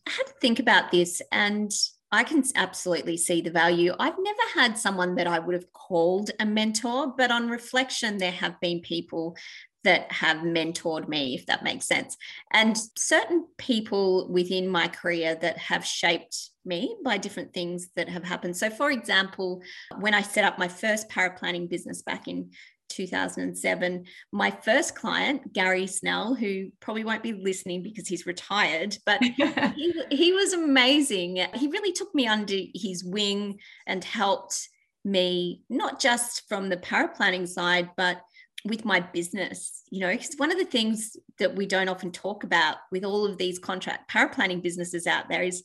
I 0.07 0.09
had 0.09 0.27
to 0.27 0.33
think 0.39 0.59
about 0.59 0.89
this 0.89 1.21
and 1.33 1.69
I 2.13 2.23
can 2.23 2.41
absolutely 2.55 3.17
see 3.17 3.41
the 3.41 3.51
value. 3.51 3.93
I've 3.99 4.15
never 4.17 4.41
had 4.53 4.77
someone 4.77 5.15
that 5.15 5.27
I 5.27 5.39
would 5.39 5.53
have 5.53 5.73
called 5.73 6.31
a 6.39 6.45
mentor, 6.45 7.13
but 7.17 7.29
on 7.29 7.49
reflection, 7.49 8.17
there 8.17 8.31
have 8.31 8.57
been 8.61 8.79
people 8.79 9.35
that 9.83 10.09
have 10.09 10.37
mentored 10.37 11.09
me, 11.09 11.35
if 11.35 11.45
that 11.47 11.61
makes 11.61 11.85
sense. 11.85 12.15
And 12.53 12.77
certain 12.97 13.47
people 13.57 14.29
within 14.31 14.69
my 14.69 14.87
career 14.87 15.35
that 15.35 15.57
have 15.57 15.85
shaped 15.85 16.51
me 16.63 16.95
by 17.03 17.17
different 17.17 17.53
things 17.53 17.89
that 17.97 18.07
have 18.07 18.23
happened. 18.23 18.55
So, 18.55 18.69
for 18.69 18.91
example, 18.91 19.61
when 19.99 20.13
I 20.13 20.21
set 20.21 20.45
up 20.45 20.57
my 20.57 20.69
first 20.69 21.09
paraplanning 21.09 21.69
business 21.69 22.01
back 22.01 22.29
in 22.29 22.51
2007. 22.89 24.05
My 24.31 24.51
first 24.51 24.95
client, 24.95 25.53
Gary 25.53 25.87
Snell, 25.87 26.35
who 26.35 26.71
probably 26.79 27.03
won't 27.03 27.23
be 27.23 27.33
listening 27.33 27.83
because 27.83 28.07
he's 28.07 28.25
retired, 28.25 28.97
but 29.05 29.21
he, 29.75 29.93
he 30.11 30.33
was 30.33 30.53
amazing. 30.53 31.45
He 31.53 31.67
really 31.67 31.93
took 31.93 32.13
me 32.13 32.27
under 32.27 32.55
his 32.73 33.03
wing 33.03 33.59
and 33.85 34.03
helped 34.03 34.69
me, 35.03 35.61
not 35.69 35.99
just 35.99 36.47
from 36.47 36.69
the 36.69 36.77
paraplanning 36.77 37.47
side, 37.47 37.89
but 37.97 38.21
with 38.65 38.85
my 38.85 38.99
business. 38.99 39.83
You 39.89 40.01
know, 40.01 40.11
because 40.11 40.35
one 40.37 40.51
of 40.51 40.57
the 40.57 40.65
things 40.65 41.15
that 41.39 41.55
we 41.55 41.65
don't 41.65 41.89
often 41.89 42.11
talk 42.11 42.43
about 42.43 42.77
with 42.91 43.03
all 43.03 43.25
of 43.25 43.37
these 43.37 43.59
contract 43.59 44.11
paraplanning 44.11 44.61
businesses 44.61 45.07
out 45.07 45.29
there 45.29 45.43
is 45.43 45.63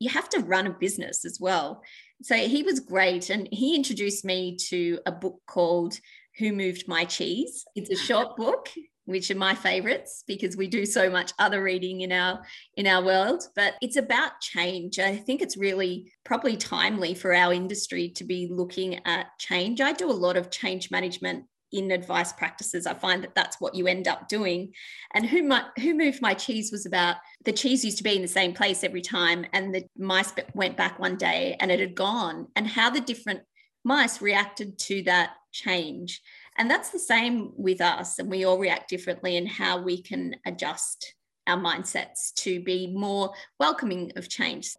you 0.00 0.08
have 0.10 0.28
to 0.30 0.40
run 0.40 0.66
a 0.66 0.70
business 0.70 1.24
as 1.24 1.38
well. 1.40 1.82
So 2.22 2.34
he 2.34 2.62
was 2.62 2.80
great. 2.80 3.30
And 3.30 3.48
he 3.52 3.76
introduced 3.76 4.24
me 4.24 4.56
to 4.68 4.98
a 5.06 5.12
book 5.12 5.40
called 5.46 5.98
who 6.38 6.52
Moved 6.52 6.88
My 6.88 7.04
Cheese. 7.04 7.64
It's 7.74 7.90
a 7.90 7.96
short 7.96 8.36
book, 8.36 8.68
which 9.04 9.30
are 9.30 9.36
my 9.36 9.54
favorites 9.54 10.22
because 10.26 10.56
we 10.56 10.68
do 10.68 10.86
so 10.86 11.10
much 11.10 11.32
other 11.38 11.62
reading 11.62 12.02
in 12.02 12.12
our 12.12 12.42
in 12.76 12.86
our 12.86 13.04
world, 13.04 13.42
but 13.56 13.74
it's 13.82 13.96
about 13.96 14.40
change. 14.40 14.98
I 14.98 15.16
think 15.16 15.42
it's 15.42 15.56
really 15.56 16.12
probably 16.24 16.56
timely 16.56 17.14
for 17.14 17.34
our 17.34 17.52
industry 17.52 18.10
to 18.10 18.24
be 18.24 18.48
looking 18.50 19.04
at 19.06 19.26
change. 19.38 19.80
I 19.80 19.92
do 19.92 20.10
a 20.10 20.12
lot 20.12 20.36
of 20.36 20.50
change 20.50 20.90
management 20.90 21.44
in 21.72 21.90
advice 21.90 22.32
practices. 22.32 22.86
I 22.86 22.94
find 22.94 23.22
that 23.22 23.34
that's 23.34 23.60
what 23.60 23.74
you 23.74 23.86
end 23.86 24.08
up 24.08 24.28
doing. 24.28 24.72
And 25.14 25.26
who 25.26 25.42
my, 25.42 25.64
who 25.80 25.94
moved 25.94 26.20
my 26.20 26.34
cheese 26.34 26.72
was 26.72 26.86
about 26.86 27.16
the 27.44 27.52
cheese 27.52 27.84
used 27.84 27.98
to 27.98 28.04
be 28.04 28.16
in 28.16 28.22
the 28.22 28.28
same 28.28 28.52
place 28.52 28.82
every 28.82 29.02
time, 29.02 29.46
and 29.52 29.74
the 29.74 29.84
mice 29.96 30.32
went 30.54 30.76
back 30.76 30.98
one 30.98 31.16
day 31.16 31.56
and 31.60 31.70
it 31.70 31.80
had 31.80 31.94
gone, 31.94 32.48
and 32.56 32.66
how 32.66 32.90
the 32.90 33.00
different 33.00 33.40
mice 33.84 34.20
reacted 34.20 34.78
to 34.78 35.02
that 35.04 35.30
change. 35.52 36.20
And 36.58 36.70
that's 36.70 36.90
the 36.90 36.98
same 36.98 37.52
with 37.56 37.80
us. 37.80 38.18
And 38.18 38.30
we 38.30 38.44
all 38.44 38.58
react 38.58 38.88
differently 38.88 39.36
in 39.36 39.46
how 39.46 39.82
we 39.82 40.02
can 40.02 40.36
adjust 40.46 41.14
our 41.46 41.58
mindsets 41.58 42.32
to 42.36 42.62
be 42.62 42.92
more 42.94 43.32
welcoming 43.58 44.12
of 44.16 44.28
change. 44.28 44.70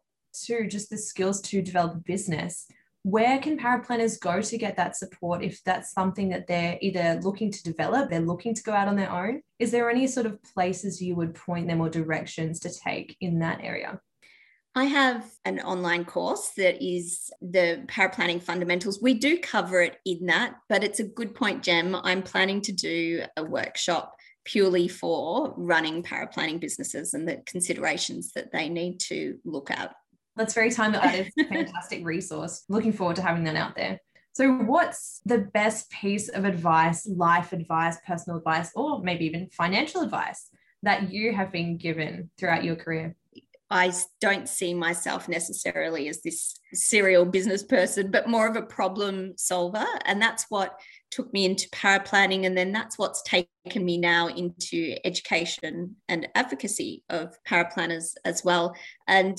To 0.45 0.67
just 0.67 0.89
the 0.89 0.97
skills 0.97 1.41
to 1.41 1.61
develop 1.61 1.95
a 1.95 1.99
business. 1.99 2.67
Where 3.03 3.39
can 3.39 3.57
paraplanners 3.57 4.19
go 4.19 4.41
to 4.41 4.57
get 4.57 4.77
that 4.77 4.95
support 4.95 5.43
if 5.43 5.63
that's 5.63 5.91
something 5.91 6.29
that 6.29 6.45
they're 6.45 6.77
either 6.81 7.19
looking 7.23 7.51
to 7.51 7.63
develop, 7.63 8.09
they're 8.09 8.19
looking 8.21 8.53
to 8.53 8.63
go 8.63 8.73
out 8.73 8.87
on 8.87 8.95
their 8.95 9.11
own? 9.11 9.41
Is 9.57 9.71
there 9.71 9.89
any 9.89 10.05
sort 10.05 10.27
of 10.27 10.41
places 10.43 11.01
you 11.01 11.15
would 11.15 11.33
point 11.33 11.67
them 11.67 11.81
or 11.81 11.89
directions 11.89 12.59
to 12.59 12.69
take 12.69 13.17
in 13.19 13.39
that 13.39 13.59
area? 13.63 13.99
I 14.73 14.85
have 14.85 15.29
an 15.43 15.59
online 15.59 16.05
course 16.05 16.51
that 16.55 16.81
is 16.81 17.29
the 17.41 17.83
paraplanning 17.87 18.41
fundamentals. 18.41 19.01
We 19.01 19.15
do 19.15 19.37
cover 19.37 19.81
it 19.81 19.97
in 20.05 20.27
that, 20.27 20.55
but 20.69 20.83
it's 20.83 21.01
a 21.01 21.03
good 21.03 21.35
point, 21.35 21.61
Jem. 21.61 21.93
I'm 21.95 22.23
planning 22.23 22.61
to 22.61 22.71
do 22.71 23.23
a 23.35 23.43
workshop 23.43 24.15
purely 24.45 24.87
for 24.87 25.53
running 25.57 26.03
paraplanning 26.03 26.61
businesses 26.61 27.13
and 27.13 27.27
the 27.27 27.41
considerations 27.45 28.31
that 28.33 28.53
they 28.53 28.69
need 28.69 28.99
to 29.01 29.37
look 29.43 29.69
at. 29.69 29.93
That's 30.37 30.53
very 30.53 30.71
timely. 30.71 30.99
That 30.99 31.15
is 31.15 31.33
a 31.37 31.43
fantastic 31.49 32.05
resource. 32.05 32.63
Looking 32.69 32.93
forward 32.93 33.17
to 33.17 33.21
having 33.21 33.43
that 33.43 33.57
out 33.57 33.75
there. 33.75 33.99
So, 34.33 34.49
what's 34.53 35.19
the 35.25 35.39
best 35.39 35.91
piece 35.91 36.29
of 36.29 36.45
advice, 36.45 37.05
life 37.05 37.51
advice, 37.51 37.97
personal 38.07 38.37
advice, 38.37 38.71
or 38.73 39.03
maybe 39.03 39.25
even 39.25 39.49
financial 39.49 40.01
advice 40.01 40.47
that 40.83 41.11
you 41.11 41.35
have 41.35 41.51
been 41.51 41.77
given 41.77 42.29
throughout 42.37 42.63
your 42.63 42.77
career? 42.77 43.17
I 43.71 43.93
don't 44.19 44.49
see 44.49 44.73
myself 44.73 45.29
necessarily 45.29 46.09
as 46.09 46.21
this 46.21 46.59
serial 46.73 47.25
business 47.25 47.63
person, 47.63 48.11
but 48.11 48.27
more 48.27 48.47
of 48.47 48.57
a 48.57 48.61
problem 48.61 49.33
solver. 49.37 49.85
And 50.05 50.21
that's 50.21 50.45
what 50.49 50.77
took 51.09 51.31
me 51.33 51.45
into 51.45 51.69
paraplanning. 51.69 52.45
And 52.45 52.57
then 52.57 52.71
that's 52.71 52.97
what's 52.97 53.23
taken 53.23 53.85
me 53.85 53.97
now 53.97 54.27
into 54.27 54.97
education 55.05 55.95
and 56.09 56.27
advocacy 56.35 57.03
of 57.09 57.35
paraplanners 57.47 58.13
as 58.25 58.43
well. 58.43 58.75
And 59.07 59.37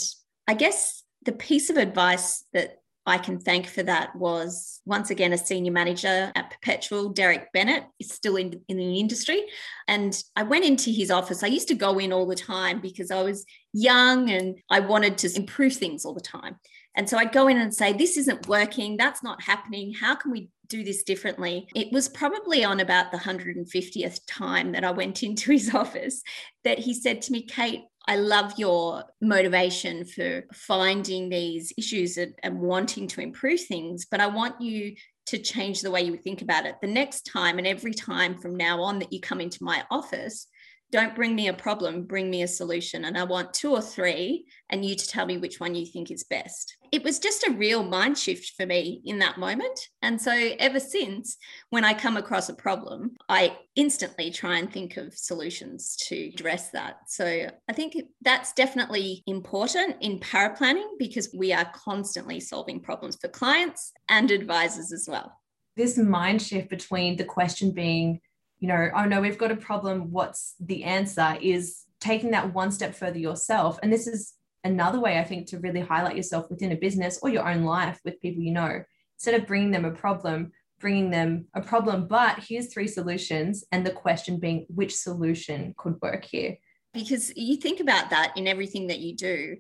I 0.49 0.55
guess 0.55 1.05
the 1.25 1.33
piece 1.33 1.71
of 1.71 1.77
advice 1.77 2.45
that 2.53 2.82
I 3.05 3.19
can 3.19 3.41
thank 3.41 3.67
for 3.67 3.83
that 3.83 4.15
was 4.15 4.81
once 4.87 5.11
again 5.11 5.33
a 5.33 5.39
senior 5.39 5.73
manager 5.73 6.31
at 6.35 6.51
Perpetual, 6.51 7.09
Derek 7.09 7.53
Bennett, 7.53 7.85
is 7.99 8.13
still 8.13 8.37
in, 8.37 8.61
in 8.69 8.77
the 8.77 9.01
industry. 9.01 9.43
And 9.89 10.21
I 10.37 10.45
went 10.45 10.65
into 10.65 10.91
his 10.91 11.11
office. 11.11 11.43
I 11.43 11.49
used 11.49 11.69
to 11.69 11.75
go 11.75 11.99
in 11.99 12.13
all 12.13 12.27
the 12.27 12.37
time 12.37 12.81
because 12.81 13.11
I 13.11 13.23
was 13.23 13.45
young 13.73 14.31
and 14.31 14.59
I 14.71 14.81
wanted 14.81 15.19
to 15.19 15.37
improve 15.37 15.75
things 15.75 16.05
all 16.05 16.15
the 16.15 16.21
time. 16.21 16.57
And 16.95 17.09
so 17.09 17.19
I'd 17.19 17.33
go 17.33 17.49
in 17.49 17.59
and 17.59 17.75
say, 17.75 17.93
This 17.93 18.17
isn't 18.17 18.49
working. 18.49 18.97
That's 18.97 19.23
not 19.23 19.43
happening. 19.43 19.95
How 19.95 20.15
can 20.15 20.31
we 20.31 20.49
do 20.69 20.85
this 20.85 21.03
differently? 21.03 21.67
It 21.75 21.93
was 21.93 22.09
probably 22.09 22.65
on 22.65 22.81
about 22.81 23.11
the 23.11 23.19
150th 23.19 24.21
time 24.29 24.73
that 24.73 24.85
I 24.85 24.91
went 24.91 25.23
into 25.25 25.53
his 25.53 25.75
office 25.75 26.23
that 26.65 26.79
he 26.79 26.95
said 26.95 27.23
to 27.23 27.33
me, 27.33 27.43
Kate, 27.43 27.83
I 28.07 28.17
love 28.17 28.55
your 28.59 29.05
motivation 29.21 30.05
for 30.05 30.45
finding 30.53 31.29
these 31.29 31.73
issues 31.79 32.17
and, 32.17 32.35
and, 32.43 32.61
wanting 32.61 33.07
to 33.09 33.21
improve 33.21 33.61
things, 33.61 34.07
but 34.11 34.21
I 34.21 34.27
want 34.27 34.61
you 34.61 34.95
to 35.27 35.39
change 35.39 35.81
the 35.81 35.91
way 35.91 36.03
you 36.03 36.17
think 36.17 36.43
about 36.43 36.67
it. 36.67 36.77
The 36.81 36.89
next 36.89 37.23
time 37.23 37.59
and 37.59 37.67
every 37.67 37.95
time 37.95 38.39
from 38.39 38.57
now 38.57 38.83
on 38.83 38.99
that 38.99 39.13
you 39.13 39.21
come 39.21 39.41
into 39.41 39.63
my 39.63 39.85
office, 39.91 40.49
don't 40.93 41.15
bring 41.15 41.35
me 41.35 41.49
a 41.49 41.55
problem, 41.55 42.05
bring 42.05 42.31
me 42.31 42.43
a 42.43 42.47
solution. 42.47 43.07
And 43.07 43.17
I 43.17 43.25
want 43.25 43.55
two 43.55 43.73
or 43.73 43.81
three, 43.81 44.45
and 44.69 44.85
you 44.85 44.95
to 44.95 45.09
tell 45.09 45.25
me 45.25 45.39
which 45.39 45.59
one 45.59 45.75
you 45.75 45.87
think 45.87 46.11
is 46.11 46.23
best. 46.23 46.77
It 46.93 47.03
was 47.03 47.19
just 47.19 47.47
a 47.47 47.53
real 47.53 47.83
mind 47.83 48.19
shift 48.19 48.53
for 48.57 48.67
me 48.67 49.01
in 49.07 49.19
that 49.21 49.39
moment. 49.39 49.89
And 50.03 50.21
so, 50.21 50.31
ever 50.59 50.79
since, 50.79 51.39
when 51.71 51.85
I 51.85 51.95
come 51.95 52.19
across 52.19 52.51
a 52.51 52.55
problem, 52.55 53.17
I 53.31 53.57
instantly 53.75 54.31
try 54.31 54.59
and 54.59 54.71
think 54.71 54.99
of 54.99 55.15
solutions 55.15 55.97
to 56.09 56.31
address 56.35 56.71
that. 56.71 56.97
So, 57.09 57.49
I 57.69 57.73
think 57.73 57.97
that's 58.21 58.53
definitely 58.53 59.23
important 59.27 59.97
in 60.03 60.21
paraplanning 60.21 60.99
because 60.99 61.35
we 61.35 61.55
are 61.55 61.73
constantly 61.75 62.39
solving 62.39 62.81
problems 62.81 63.17
for 63.19 63.29
clients 63.29 63.93
and 64.11 64.31
advisors 64.31 64.93
as 64.93 65.07
well. 65.09 65.33
This 65.75 65.97
mind 65.97 66.43
shift 66.43 66.69
between 66.69 67.17
the 67.17 67.25
question 67.25 67.71
being, 67.71 68.21
you 68.63 68.69
know, 68.69 68.91
oh 68.95 69.07
no, 69.07 69.21
we've 69.21 69.37
got 69.37 69.51
a 69.51 69.57
problem. 69.57 70.13
What's 70.13 70.55
the 70.61 70.85
answer? 70.85 71.37
Is 71.43 71.85
taking 71.99 72.31
that 72.31 72.55
one 72.55 72.71
step 72.71 72.95
further 72.95 73.19
yourself. 73.19 73.77
And 73.83 73.93
this 73.93 74.07
is 74.07 74.35
another 74.63 75.01
way, 75.01 75.19
I 75.19 75.25
think, 75.25 75.49
to 75.49 75.59
really 75.59 75.81
highlight 75.81 76.17
yourself 76.17 76.49
within 76.49 76.71
a 76.71 76.77
business 76.77 77.19
or 77.23 77.29
your 77.29 77.49
own 77.49 77.65
life 77.65 77.99
with 78.05 78.21
people 78.21 78.41
you 78.41 78.53
know. 78.53 78.85
Instead 79.17 79.35
of 79.35 79.49
bringing 79.49 79.73
them 79.73 79.85
a 79.85 79.91
problem, 79.91 80.53
bringing 80.79 81.11
them 81.11 81.47
a 81.55 81.61
problem, 81.61 82.07
but 82.07 82.45
here's 82.49 82.73
three 82.73 82.87
solutions. 82.87 83.65
And 83.73 83.85
the 83.85 83.91
question 83.91 84.39
being, 84.39 84.67
which 84.69 84.95
solution 84.95 85.75
could 85.77 85.97
work 86.01 86.25
here? 86.25 86.57
Because 86.95 87.33
you 87.35 87.57
think 87.57 87.81
about 87.81 88.11
that 88.11 88.33
in 88.37 88.47
everything 88.47 88.87
that 88.87 89.01
you 89.01 89.17
do 89.17 89.57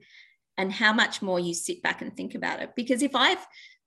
and 0.56 0.72
how 0.72 0.92
much 0.92 1.22
more 1.22 1.40
you 1.40 1.54
sit 1.54 1.82
back 1.82 2.02
and 2.02 2.16
think 2.16 2.36
about 2.36 2.62
it. 2.62 2.70
Because 2.76 3.02
if 3.02 3.16
I've 3.16 3.44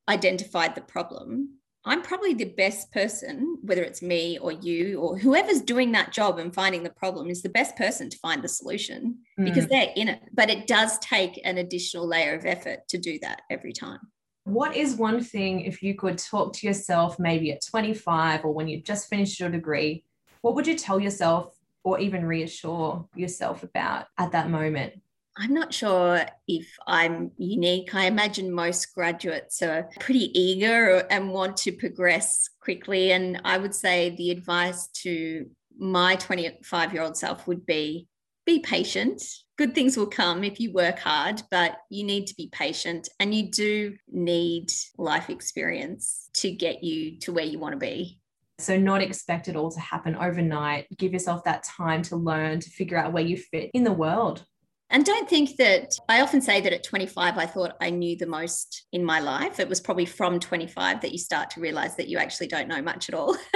identified 0.10 0.76
the 0.76 0.82
problem, 0.82 1.60
I'm 1.88 2.02
probably 2.02 2.34
the 2.34 2.46
best 2.46 2.92
person, 2.92 3.60
whether 3.62 3.84
it's 3.84 4.02
me 4.02 4.40
or 4.40 4.52
you 4.52 5.00
or 5.00 5.18
whoever's 5.18 5.62
doing 5.62 5.92
that 5.92 6.12
job 6.12 6.40
and 6.40 6.54
finding 6.54 6.82
the 6.82 6.90
problem 6.90 7.30
is 7.30 7.44
the 7.44 7.50
best 7.50 7.76
person 7.76 8.10
to 8.10 8.18
find 8.18 8.44
the 8.44 8.48
solution 8.48 9.20
mm. 9.40 9.46
because 9.46 9.68
they're 9.68 9.94
in 9.96 10.08
it. 10.08 10.22
But 10.34 10.50
it 10.50 10.66
does 10.66 10.98
take 11.00 11.40
an 11.46 11.60
additional 11.60 12.08
layer 12.08 12.34
of 12.34 12.46
effort 12.46 12.88
to 12.90 12.98
do 12.98 13.20
that 13.20 13.44
every 13.52 13.72
time. 13.72 14.00
What 14.46 14.76
is 14.76 14.96
one 14.96 15.24
thing, 15.24 15.62
if 15.62 15.84
you 15.84 15.96
could 15.96 16.18
talk 16.18 16.54
to 16.54 16.68
yourself 16.68 17.20
maybe 17.20 17.52
at 17.52 17.66
25 17.66 18.46
or 18.46 18.54
when 18.54 18.68
you 18.68 18.82
just 18.82 19.08
finished 19.08 19.40
your 19.40 19.50
degree, 19.50 20.04
what 20.42 20.56
would 20.56 20.68
you 20.68 20.76
tell 20.76 21.00
yourself 21.00 21.56
or 21.84 22.00
even 22.00 22.26
reassure 22.26 23.08
yourself 23.16 23.64
about 23.64 24.08
at 24.18 24.32
that 24.32 24.50
moment? 24.50 24.94
I'm 25.38 25.54
not 25.54 25.74
sure 25.74 26.26
if 26.48 26.68
I'm 26.88 27.32
unique. 27.38 27.94
I 27.94 28.06
imagine 28.06 28.52
most 28.52 28.96
graduates 28.96 29.62
are 29.62 29.90
pretty 30.00 30.32
eager 30.40 31.06
and 31.10 31.32
want 31.34 31.58
to 31.58 31.74
progress 31.74 32.50
quickly. 32.62 33.12
And 33.12 33.42
I 33.44 33.58
would 33.58 33.76
say 33.76 34.12
the 34.12 34.32
advice 34.32 34.88
to 35.04 35.46
my 35.78 36.16
25 36.16 36.94
year 36.94 37.04
old 37.04 37.18
self 37.18 37.48
would 37.48 37.66
be 37.66 38.08
be 38.46 38.60
patient. 38.60 39.24
Good 39.58 39.74
things 39.74 39.98
will 39.98 40.08
come 40.08 40.44
if 40.44 40.60
you 40.60 40.72
work 40.72 41.00
hard, 41.00 41.42
but 41.50 41.78
you 41.90 42.04
need 42.04 42.28
to 42.28 42.36
be 42.36 42.50
patient 42.52 43.10
and 43.20 43.34
you 43.34 43.50
do 43.50 43.96
need 44.08 44.72
life 44.98 45.30
experience 45.30 46.30
to 46.36 46.52
get 46.52 46.84
you 46.84 47.20
to 47.22 47.34
where 47.34 47.46
you 47.46 47.58
want 47.58 47.74
to 47.74 47.80
be. 47.80 48.20
So, 48.58 48.78
not 48.78 49.02
expect 49.02 49.50
it 49.50 49.56
all 49.58 49.72
to 49.72 49.80
happen 49.80 50.16
overnight. 50.16 50.88
Give 50.98 51.12
yourself 51.12 51.44
that 51.44 51.64
time 51.64 52.04
to 52.04 52.16
learn, 52.16 52.62
to 52.62 52.70
figure 52.70 52.98
out 52.98 53.12
where 53.12 53.24
you 53.24 53.36
fit 53.36 53.70
in 53.74 53.84
the 53.84 53.92
world. 53.92 54.46
And 54.92 55.04
don't 55.04 55.28
think 55.28 55.58
that 55.58 55.98
I 56.08 56.22
often 56.22 56.42
say 56.42 56.62
that 56.62 56.72
at 56.72 56.84
25, 56.84 57.38
I 57.38 57.46
thought 57.48 57.76
I 57.82 57.90
knew 57.90 58.16
the 58.16 58.28
most 58.28 58.86
in 58.92 59.04
my 59.04 59.20
life. 59.20 59.60
It 59.60 59.68
was 59.68 59.82
probably 59.82 60.06
from 60.06 60.40
25 60.40 61.02
that 61.02 61.12
you 61.12 61.18
start 61.18 61.50
to 61.52 61.60
realize 61.60 61.96
that 61.96 62.08
you 62.08 62.20
actually 62.20 62.48
don't 62.48 62.68
know 62.68 62.84
much 62.84 63.10
at 63.10 63.16
all. 63.16 63.36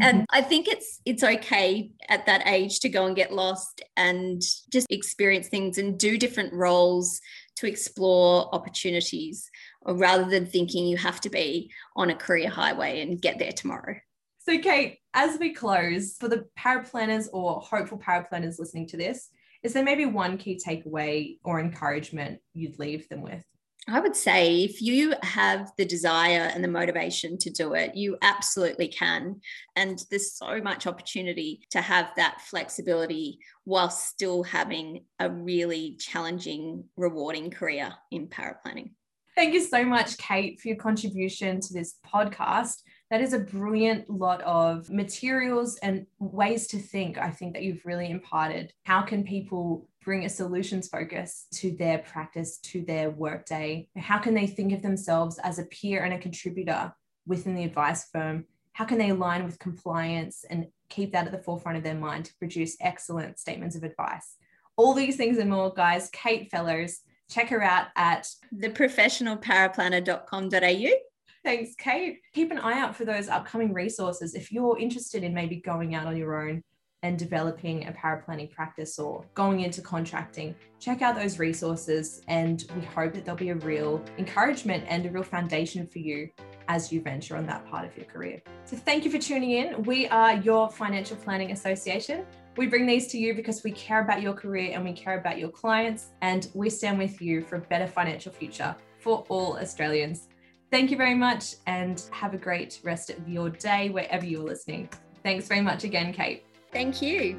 and 0.00 0.18
mm-hmm. 0.18 0.24
I 0.30 0.42
think 0.42 0.68
it's 0.68 1.00
it's 1.06 1.24
okay 1.24 1.90
at 2.08 2.26
that 2.26 2.46
age 2.46 2.80
to 2.80 2.90
go 2.90 3.06
and 3.06 3.16
get 3.16 3.32
lost 3.32 3.82
and 3.96 4.42
just 4.70 4.86
experience 4.90 5.48
things 5.48 5.78
and 5.78 5.98
do 5.98 6.18
different 6.18 6.52
roles 6.52 7.20
to 7.56 7.66
explore 7.66 8.54
opportunities 8.54 9.48
rather 9.86 10.28
than 10.28 10.44
thinking 10.44 10.86
you 10.86 10.96
have 10.96 11.20
to 11.22 11.30
be 11.30 11.70
on 11.96 12.10
a 12.10 12.14
career 12.14 12.50
highway 12.50 13.00
and 13.00 13.22
get 13.22 13.38
there 13.38 13.52
tomorrow. 13.52 13.96
So, 14.40 14.58
Kate, 14.58 14.98
as 15.14 15.38
we 15.38 15.54
close, 15.54 16.16
for 16.20 16.28
the 16.28 16.44
paraplanners 16.58 17.28
or 17.32 17.60
hopeful 17.60 17.98
paraplanners 17.98 18.58
listening 18.58 18.86
to 18.88 18.98
this, 18.98 19.30
is 19.64 19.72
there 19.72 19.82
maybe 19.82 20.04
one 20.04 20.36
key 20.36 20.60
takeaway 20.64 21.38
or 21.42 21.58
encouragement 21.58 22.38
you'd 22.52 22.78
leave 22.78 23.08
them 23.08 23.22
with? 23.22 23.42
I 23.88 24.00
would 24.00 24.16
say 24.16 24.64
if 24.64 24.80
you 24.80 25.14
have 25.22 25.70
the 25.76 25.84
desire 25.84 26.50
and 26.54 26.62
the 26.62 26.68
motivation 26.68 27.36
to 27.38 27.50
do 27.50 27.74
it, 27.74 27.94
you 27.94 28.16
absolutely 28.22 28.88
can. 28.88 29.40
And 29.76 30.02
there's 30.10 30.34
so 30.34 30.60
much 30.62 30.86
opportunity 30.86 31.60
to 31.70 31.82
have 31.82 32.10
that 32.16 32.40
flexibility 32.42 33.40
while 33.64 33.90
still 33.90 34.42
having 34.42 35.04
a 35.18 35.30
really 35.30 35.96
challenging, 35.98 36.84
rewarding 36.96 37.50
career 37.50 37.92
in 38.10 38.28
paraplanning. 38.28 38.92
Thank 39.34 39.52
you 39.52 39.60
so 39.60 39.84
much, 39.84 40.16
Kate, 40.16 40.60
for 40.60 40.68
your 40.68 40.76
contribution 40.76 41.60
to 41.60 41.74
this 41.74 41.96
podcast 42.06 42.76
that 43.14 43.20
is 43.20 43.32
a 43.32 43.38
brilliant 43.38 44.10
lot 44.10 44.42
of 44.42 44.90
materials 44.90 45.76
and 45.84 46.04
ways 46.18 46.66
to 46.66 46.80
think 46.80 47.16
i 47.16 47.30
think 47.30 47.52
that 47.52 47.62
you've 47.62 47.86
really 47.86 48.10
imparted. 48.10 48.72
How 48.82 49.02
can 49.02 49.22
people 49.22 49.86
bring 50.04 50.24
a 50.24 50.28
solutions 50.28 50.88
focus 50.88 51.46
to 51.52 51.70
their 51.76 51.98
practice 51.98 52.58
to 52.72 52.82
their 52.82 53.10
workday? 53.10 53.88
How 53.96 54.18
can 54.18 54.34
they 54.34 54.48
think 54.48 54.72
of 54.72 54.82
themselves 54.82 55.38
as 55.44 55.60
a 55.60 55.66
peer 55.66 56.02
and 56.02 56.12
a 56.12 56.18
contributor 56.18 56.92
within 57.24 57.54
the 57.54 57.62
advice 57.62 58.08
firm? 58.10 58.46
How 58.72 58.84
can 58.84 58.98
they 58.98 59.10
align 59.10 59.44
with 59.44 59.60
compliance 59.60 60.44
and 60.50 60.66
keep 60.88 61.12
that 61.12 61.26
at 61.26 61.32
the 61.32 61.38
forefront 61.38 61.78
of 61.78 61.84
their 61.84 61.94
mind 61.94 62.24
to 62.24 62.34
produce 62.34 62.76
excellent 62.80 63.38
statements 63.38 63.76
of 63.76 63.84
advice? 63.84 64.34
All 64.76 64.92
these 64.92 65.16
things 65.16 65.38
and 65.38 65.50
more 65.50 65.72
guys. 65.72 66.10
Kate 66.12 66.50
fellows 66.50 66.98
check 67.30 67.48
her 67.50 67.62
out 67.62 67.86
at 67.94 68.28
theprofessionalparaplanner.com.au 68.52 71.13
Thanks, 71.44 71.74
Kate. 71.74 72.22
Keep 72.32 72.52
an 72.52 72.58
eye 72.58 72.80
out 72.80 72.96
for 72.96 73.04
those 73.04 73.28
upcoming 73.28 73.74
resources. 73.74 74.34
If 74.34 74.50
you're 74.50 74.78
interested 74.78 75.22
in 75.22 75.34
maybe 75.34 75.56
going 75.56 75.94
out 75.94 76.06
on 76.06 76.16
your 76.16 76.48
own 76.48 76.62
and 77.02 77.18
developing 77.18 77.86
a 77.86 77.92
paraplanning 77.92 78.50
practice 78.50 78.98
or 78.98 79.26
going 79.34 79.60
into 79.60 79.82
contracting, 79.82 80.54
check 80.80 81.02
out 81.02 81.14
those 81.14 81.38
resources. 81.38 82.22
And 82.28 82.64
we 82.74 82.82
hope 82.86 83.12
that 83.12 83.26
there'll 83.26 83.36
be 83.36 83.50
a 83.50 83.56
real 83.56 84.02
encouragement 84.16 84.84
and 84.88 85.04
a 85.04 85.10
real 85.10 85.22
foundation 85.22 85.86
for 85.86 85.98
you 85.98 86.30
as 86.68 86.90
you 86.90 87.02
venture 87.02 87.36
on 87.36 87.44
that 87.44 87.68
part 87.68 87.86
of 87.86 87.94
your 87.94 88.06
career. 88.06 88.40
So, 88.64 88.78
thank 88.78 89.04
you 89.04 89.10
for 89.10 89.18
tuning 89.18 89.50
in. 89.50 89.82
We 89.82 90.08
are 90.08 90.36
your 90.36 90.70
Financial 90.70 91.18
Planning 91.18 91.52
Association. 91.52 92.24
We 92.56 92.68
bring 92.68 92.86
these 92.86 93.08
to 93.08 93.18
you 93.18 93.34
because 93.34 93.62
we 93.62 93.72
care 93.72 94.00
about 94.00 94.22
your 94.22 94.32
career 94.32 94.70
and 94.72 94.82
we 94.82 94.94
care 94.94 95.18
about 95.18 95.38
your 95.38 95.50
clients, 95.50 96.06
and 96.22 96.48
we 96.54 96.70
stand 96.70 96.96
with 96.96 97.20
you 97.20 97.42
for 97.42 97.56
a 97.56 97.60
better 97.60 97.86
financial 97.86 98.32
future 98.32 98.74
for 98.98 99.26
all 99.28 99.58
Australians. 99.58 100.28
Thank 100.74 100.90
you 100.90 100.96
very 100.96 101.14
much 101.14 101.54
and 101.68 102.02
have 102.10 102.34
a 102.34 102.36
great 102.36 102.80
rest 102.82 103.08
of 103.08 103.28
your 103.28 103.48
day 103.48 103.90
wherever 103.90 104.26
you're 104.26 104.42
listening. 104.42 104.88
Thanks 105.22 105.46
very 105.46 105.60
much 105.60 105.84
again, 105.84 106.12
Kate. 106.12 106.44
Thank 106.72 107.00
you. 107.00 107.38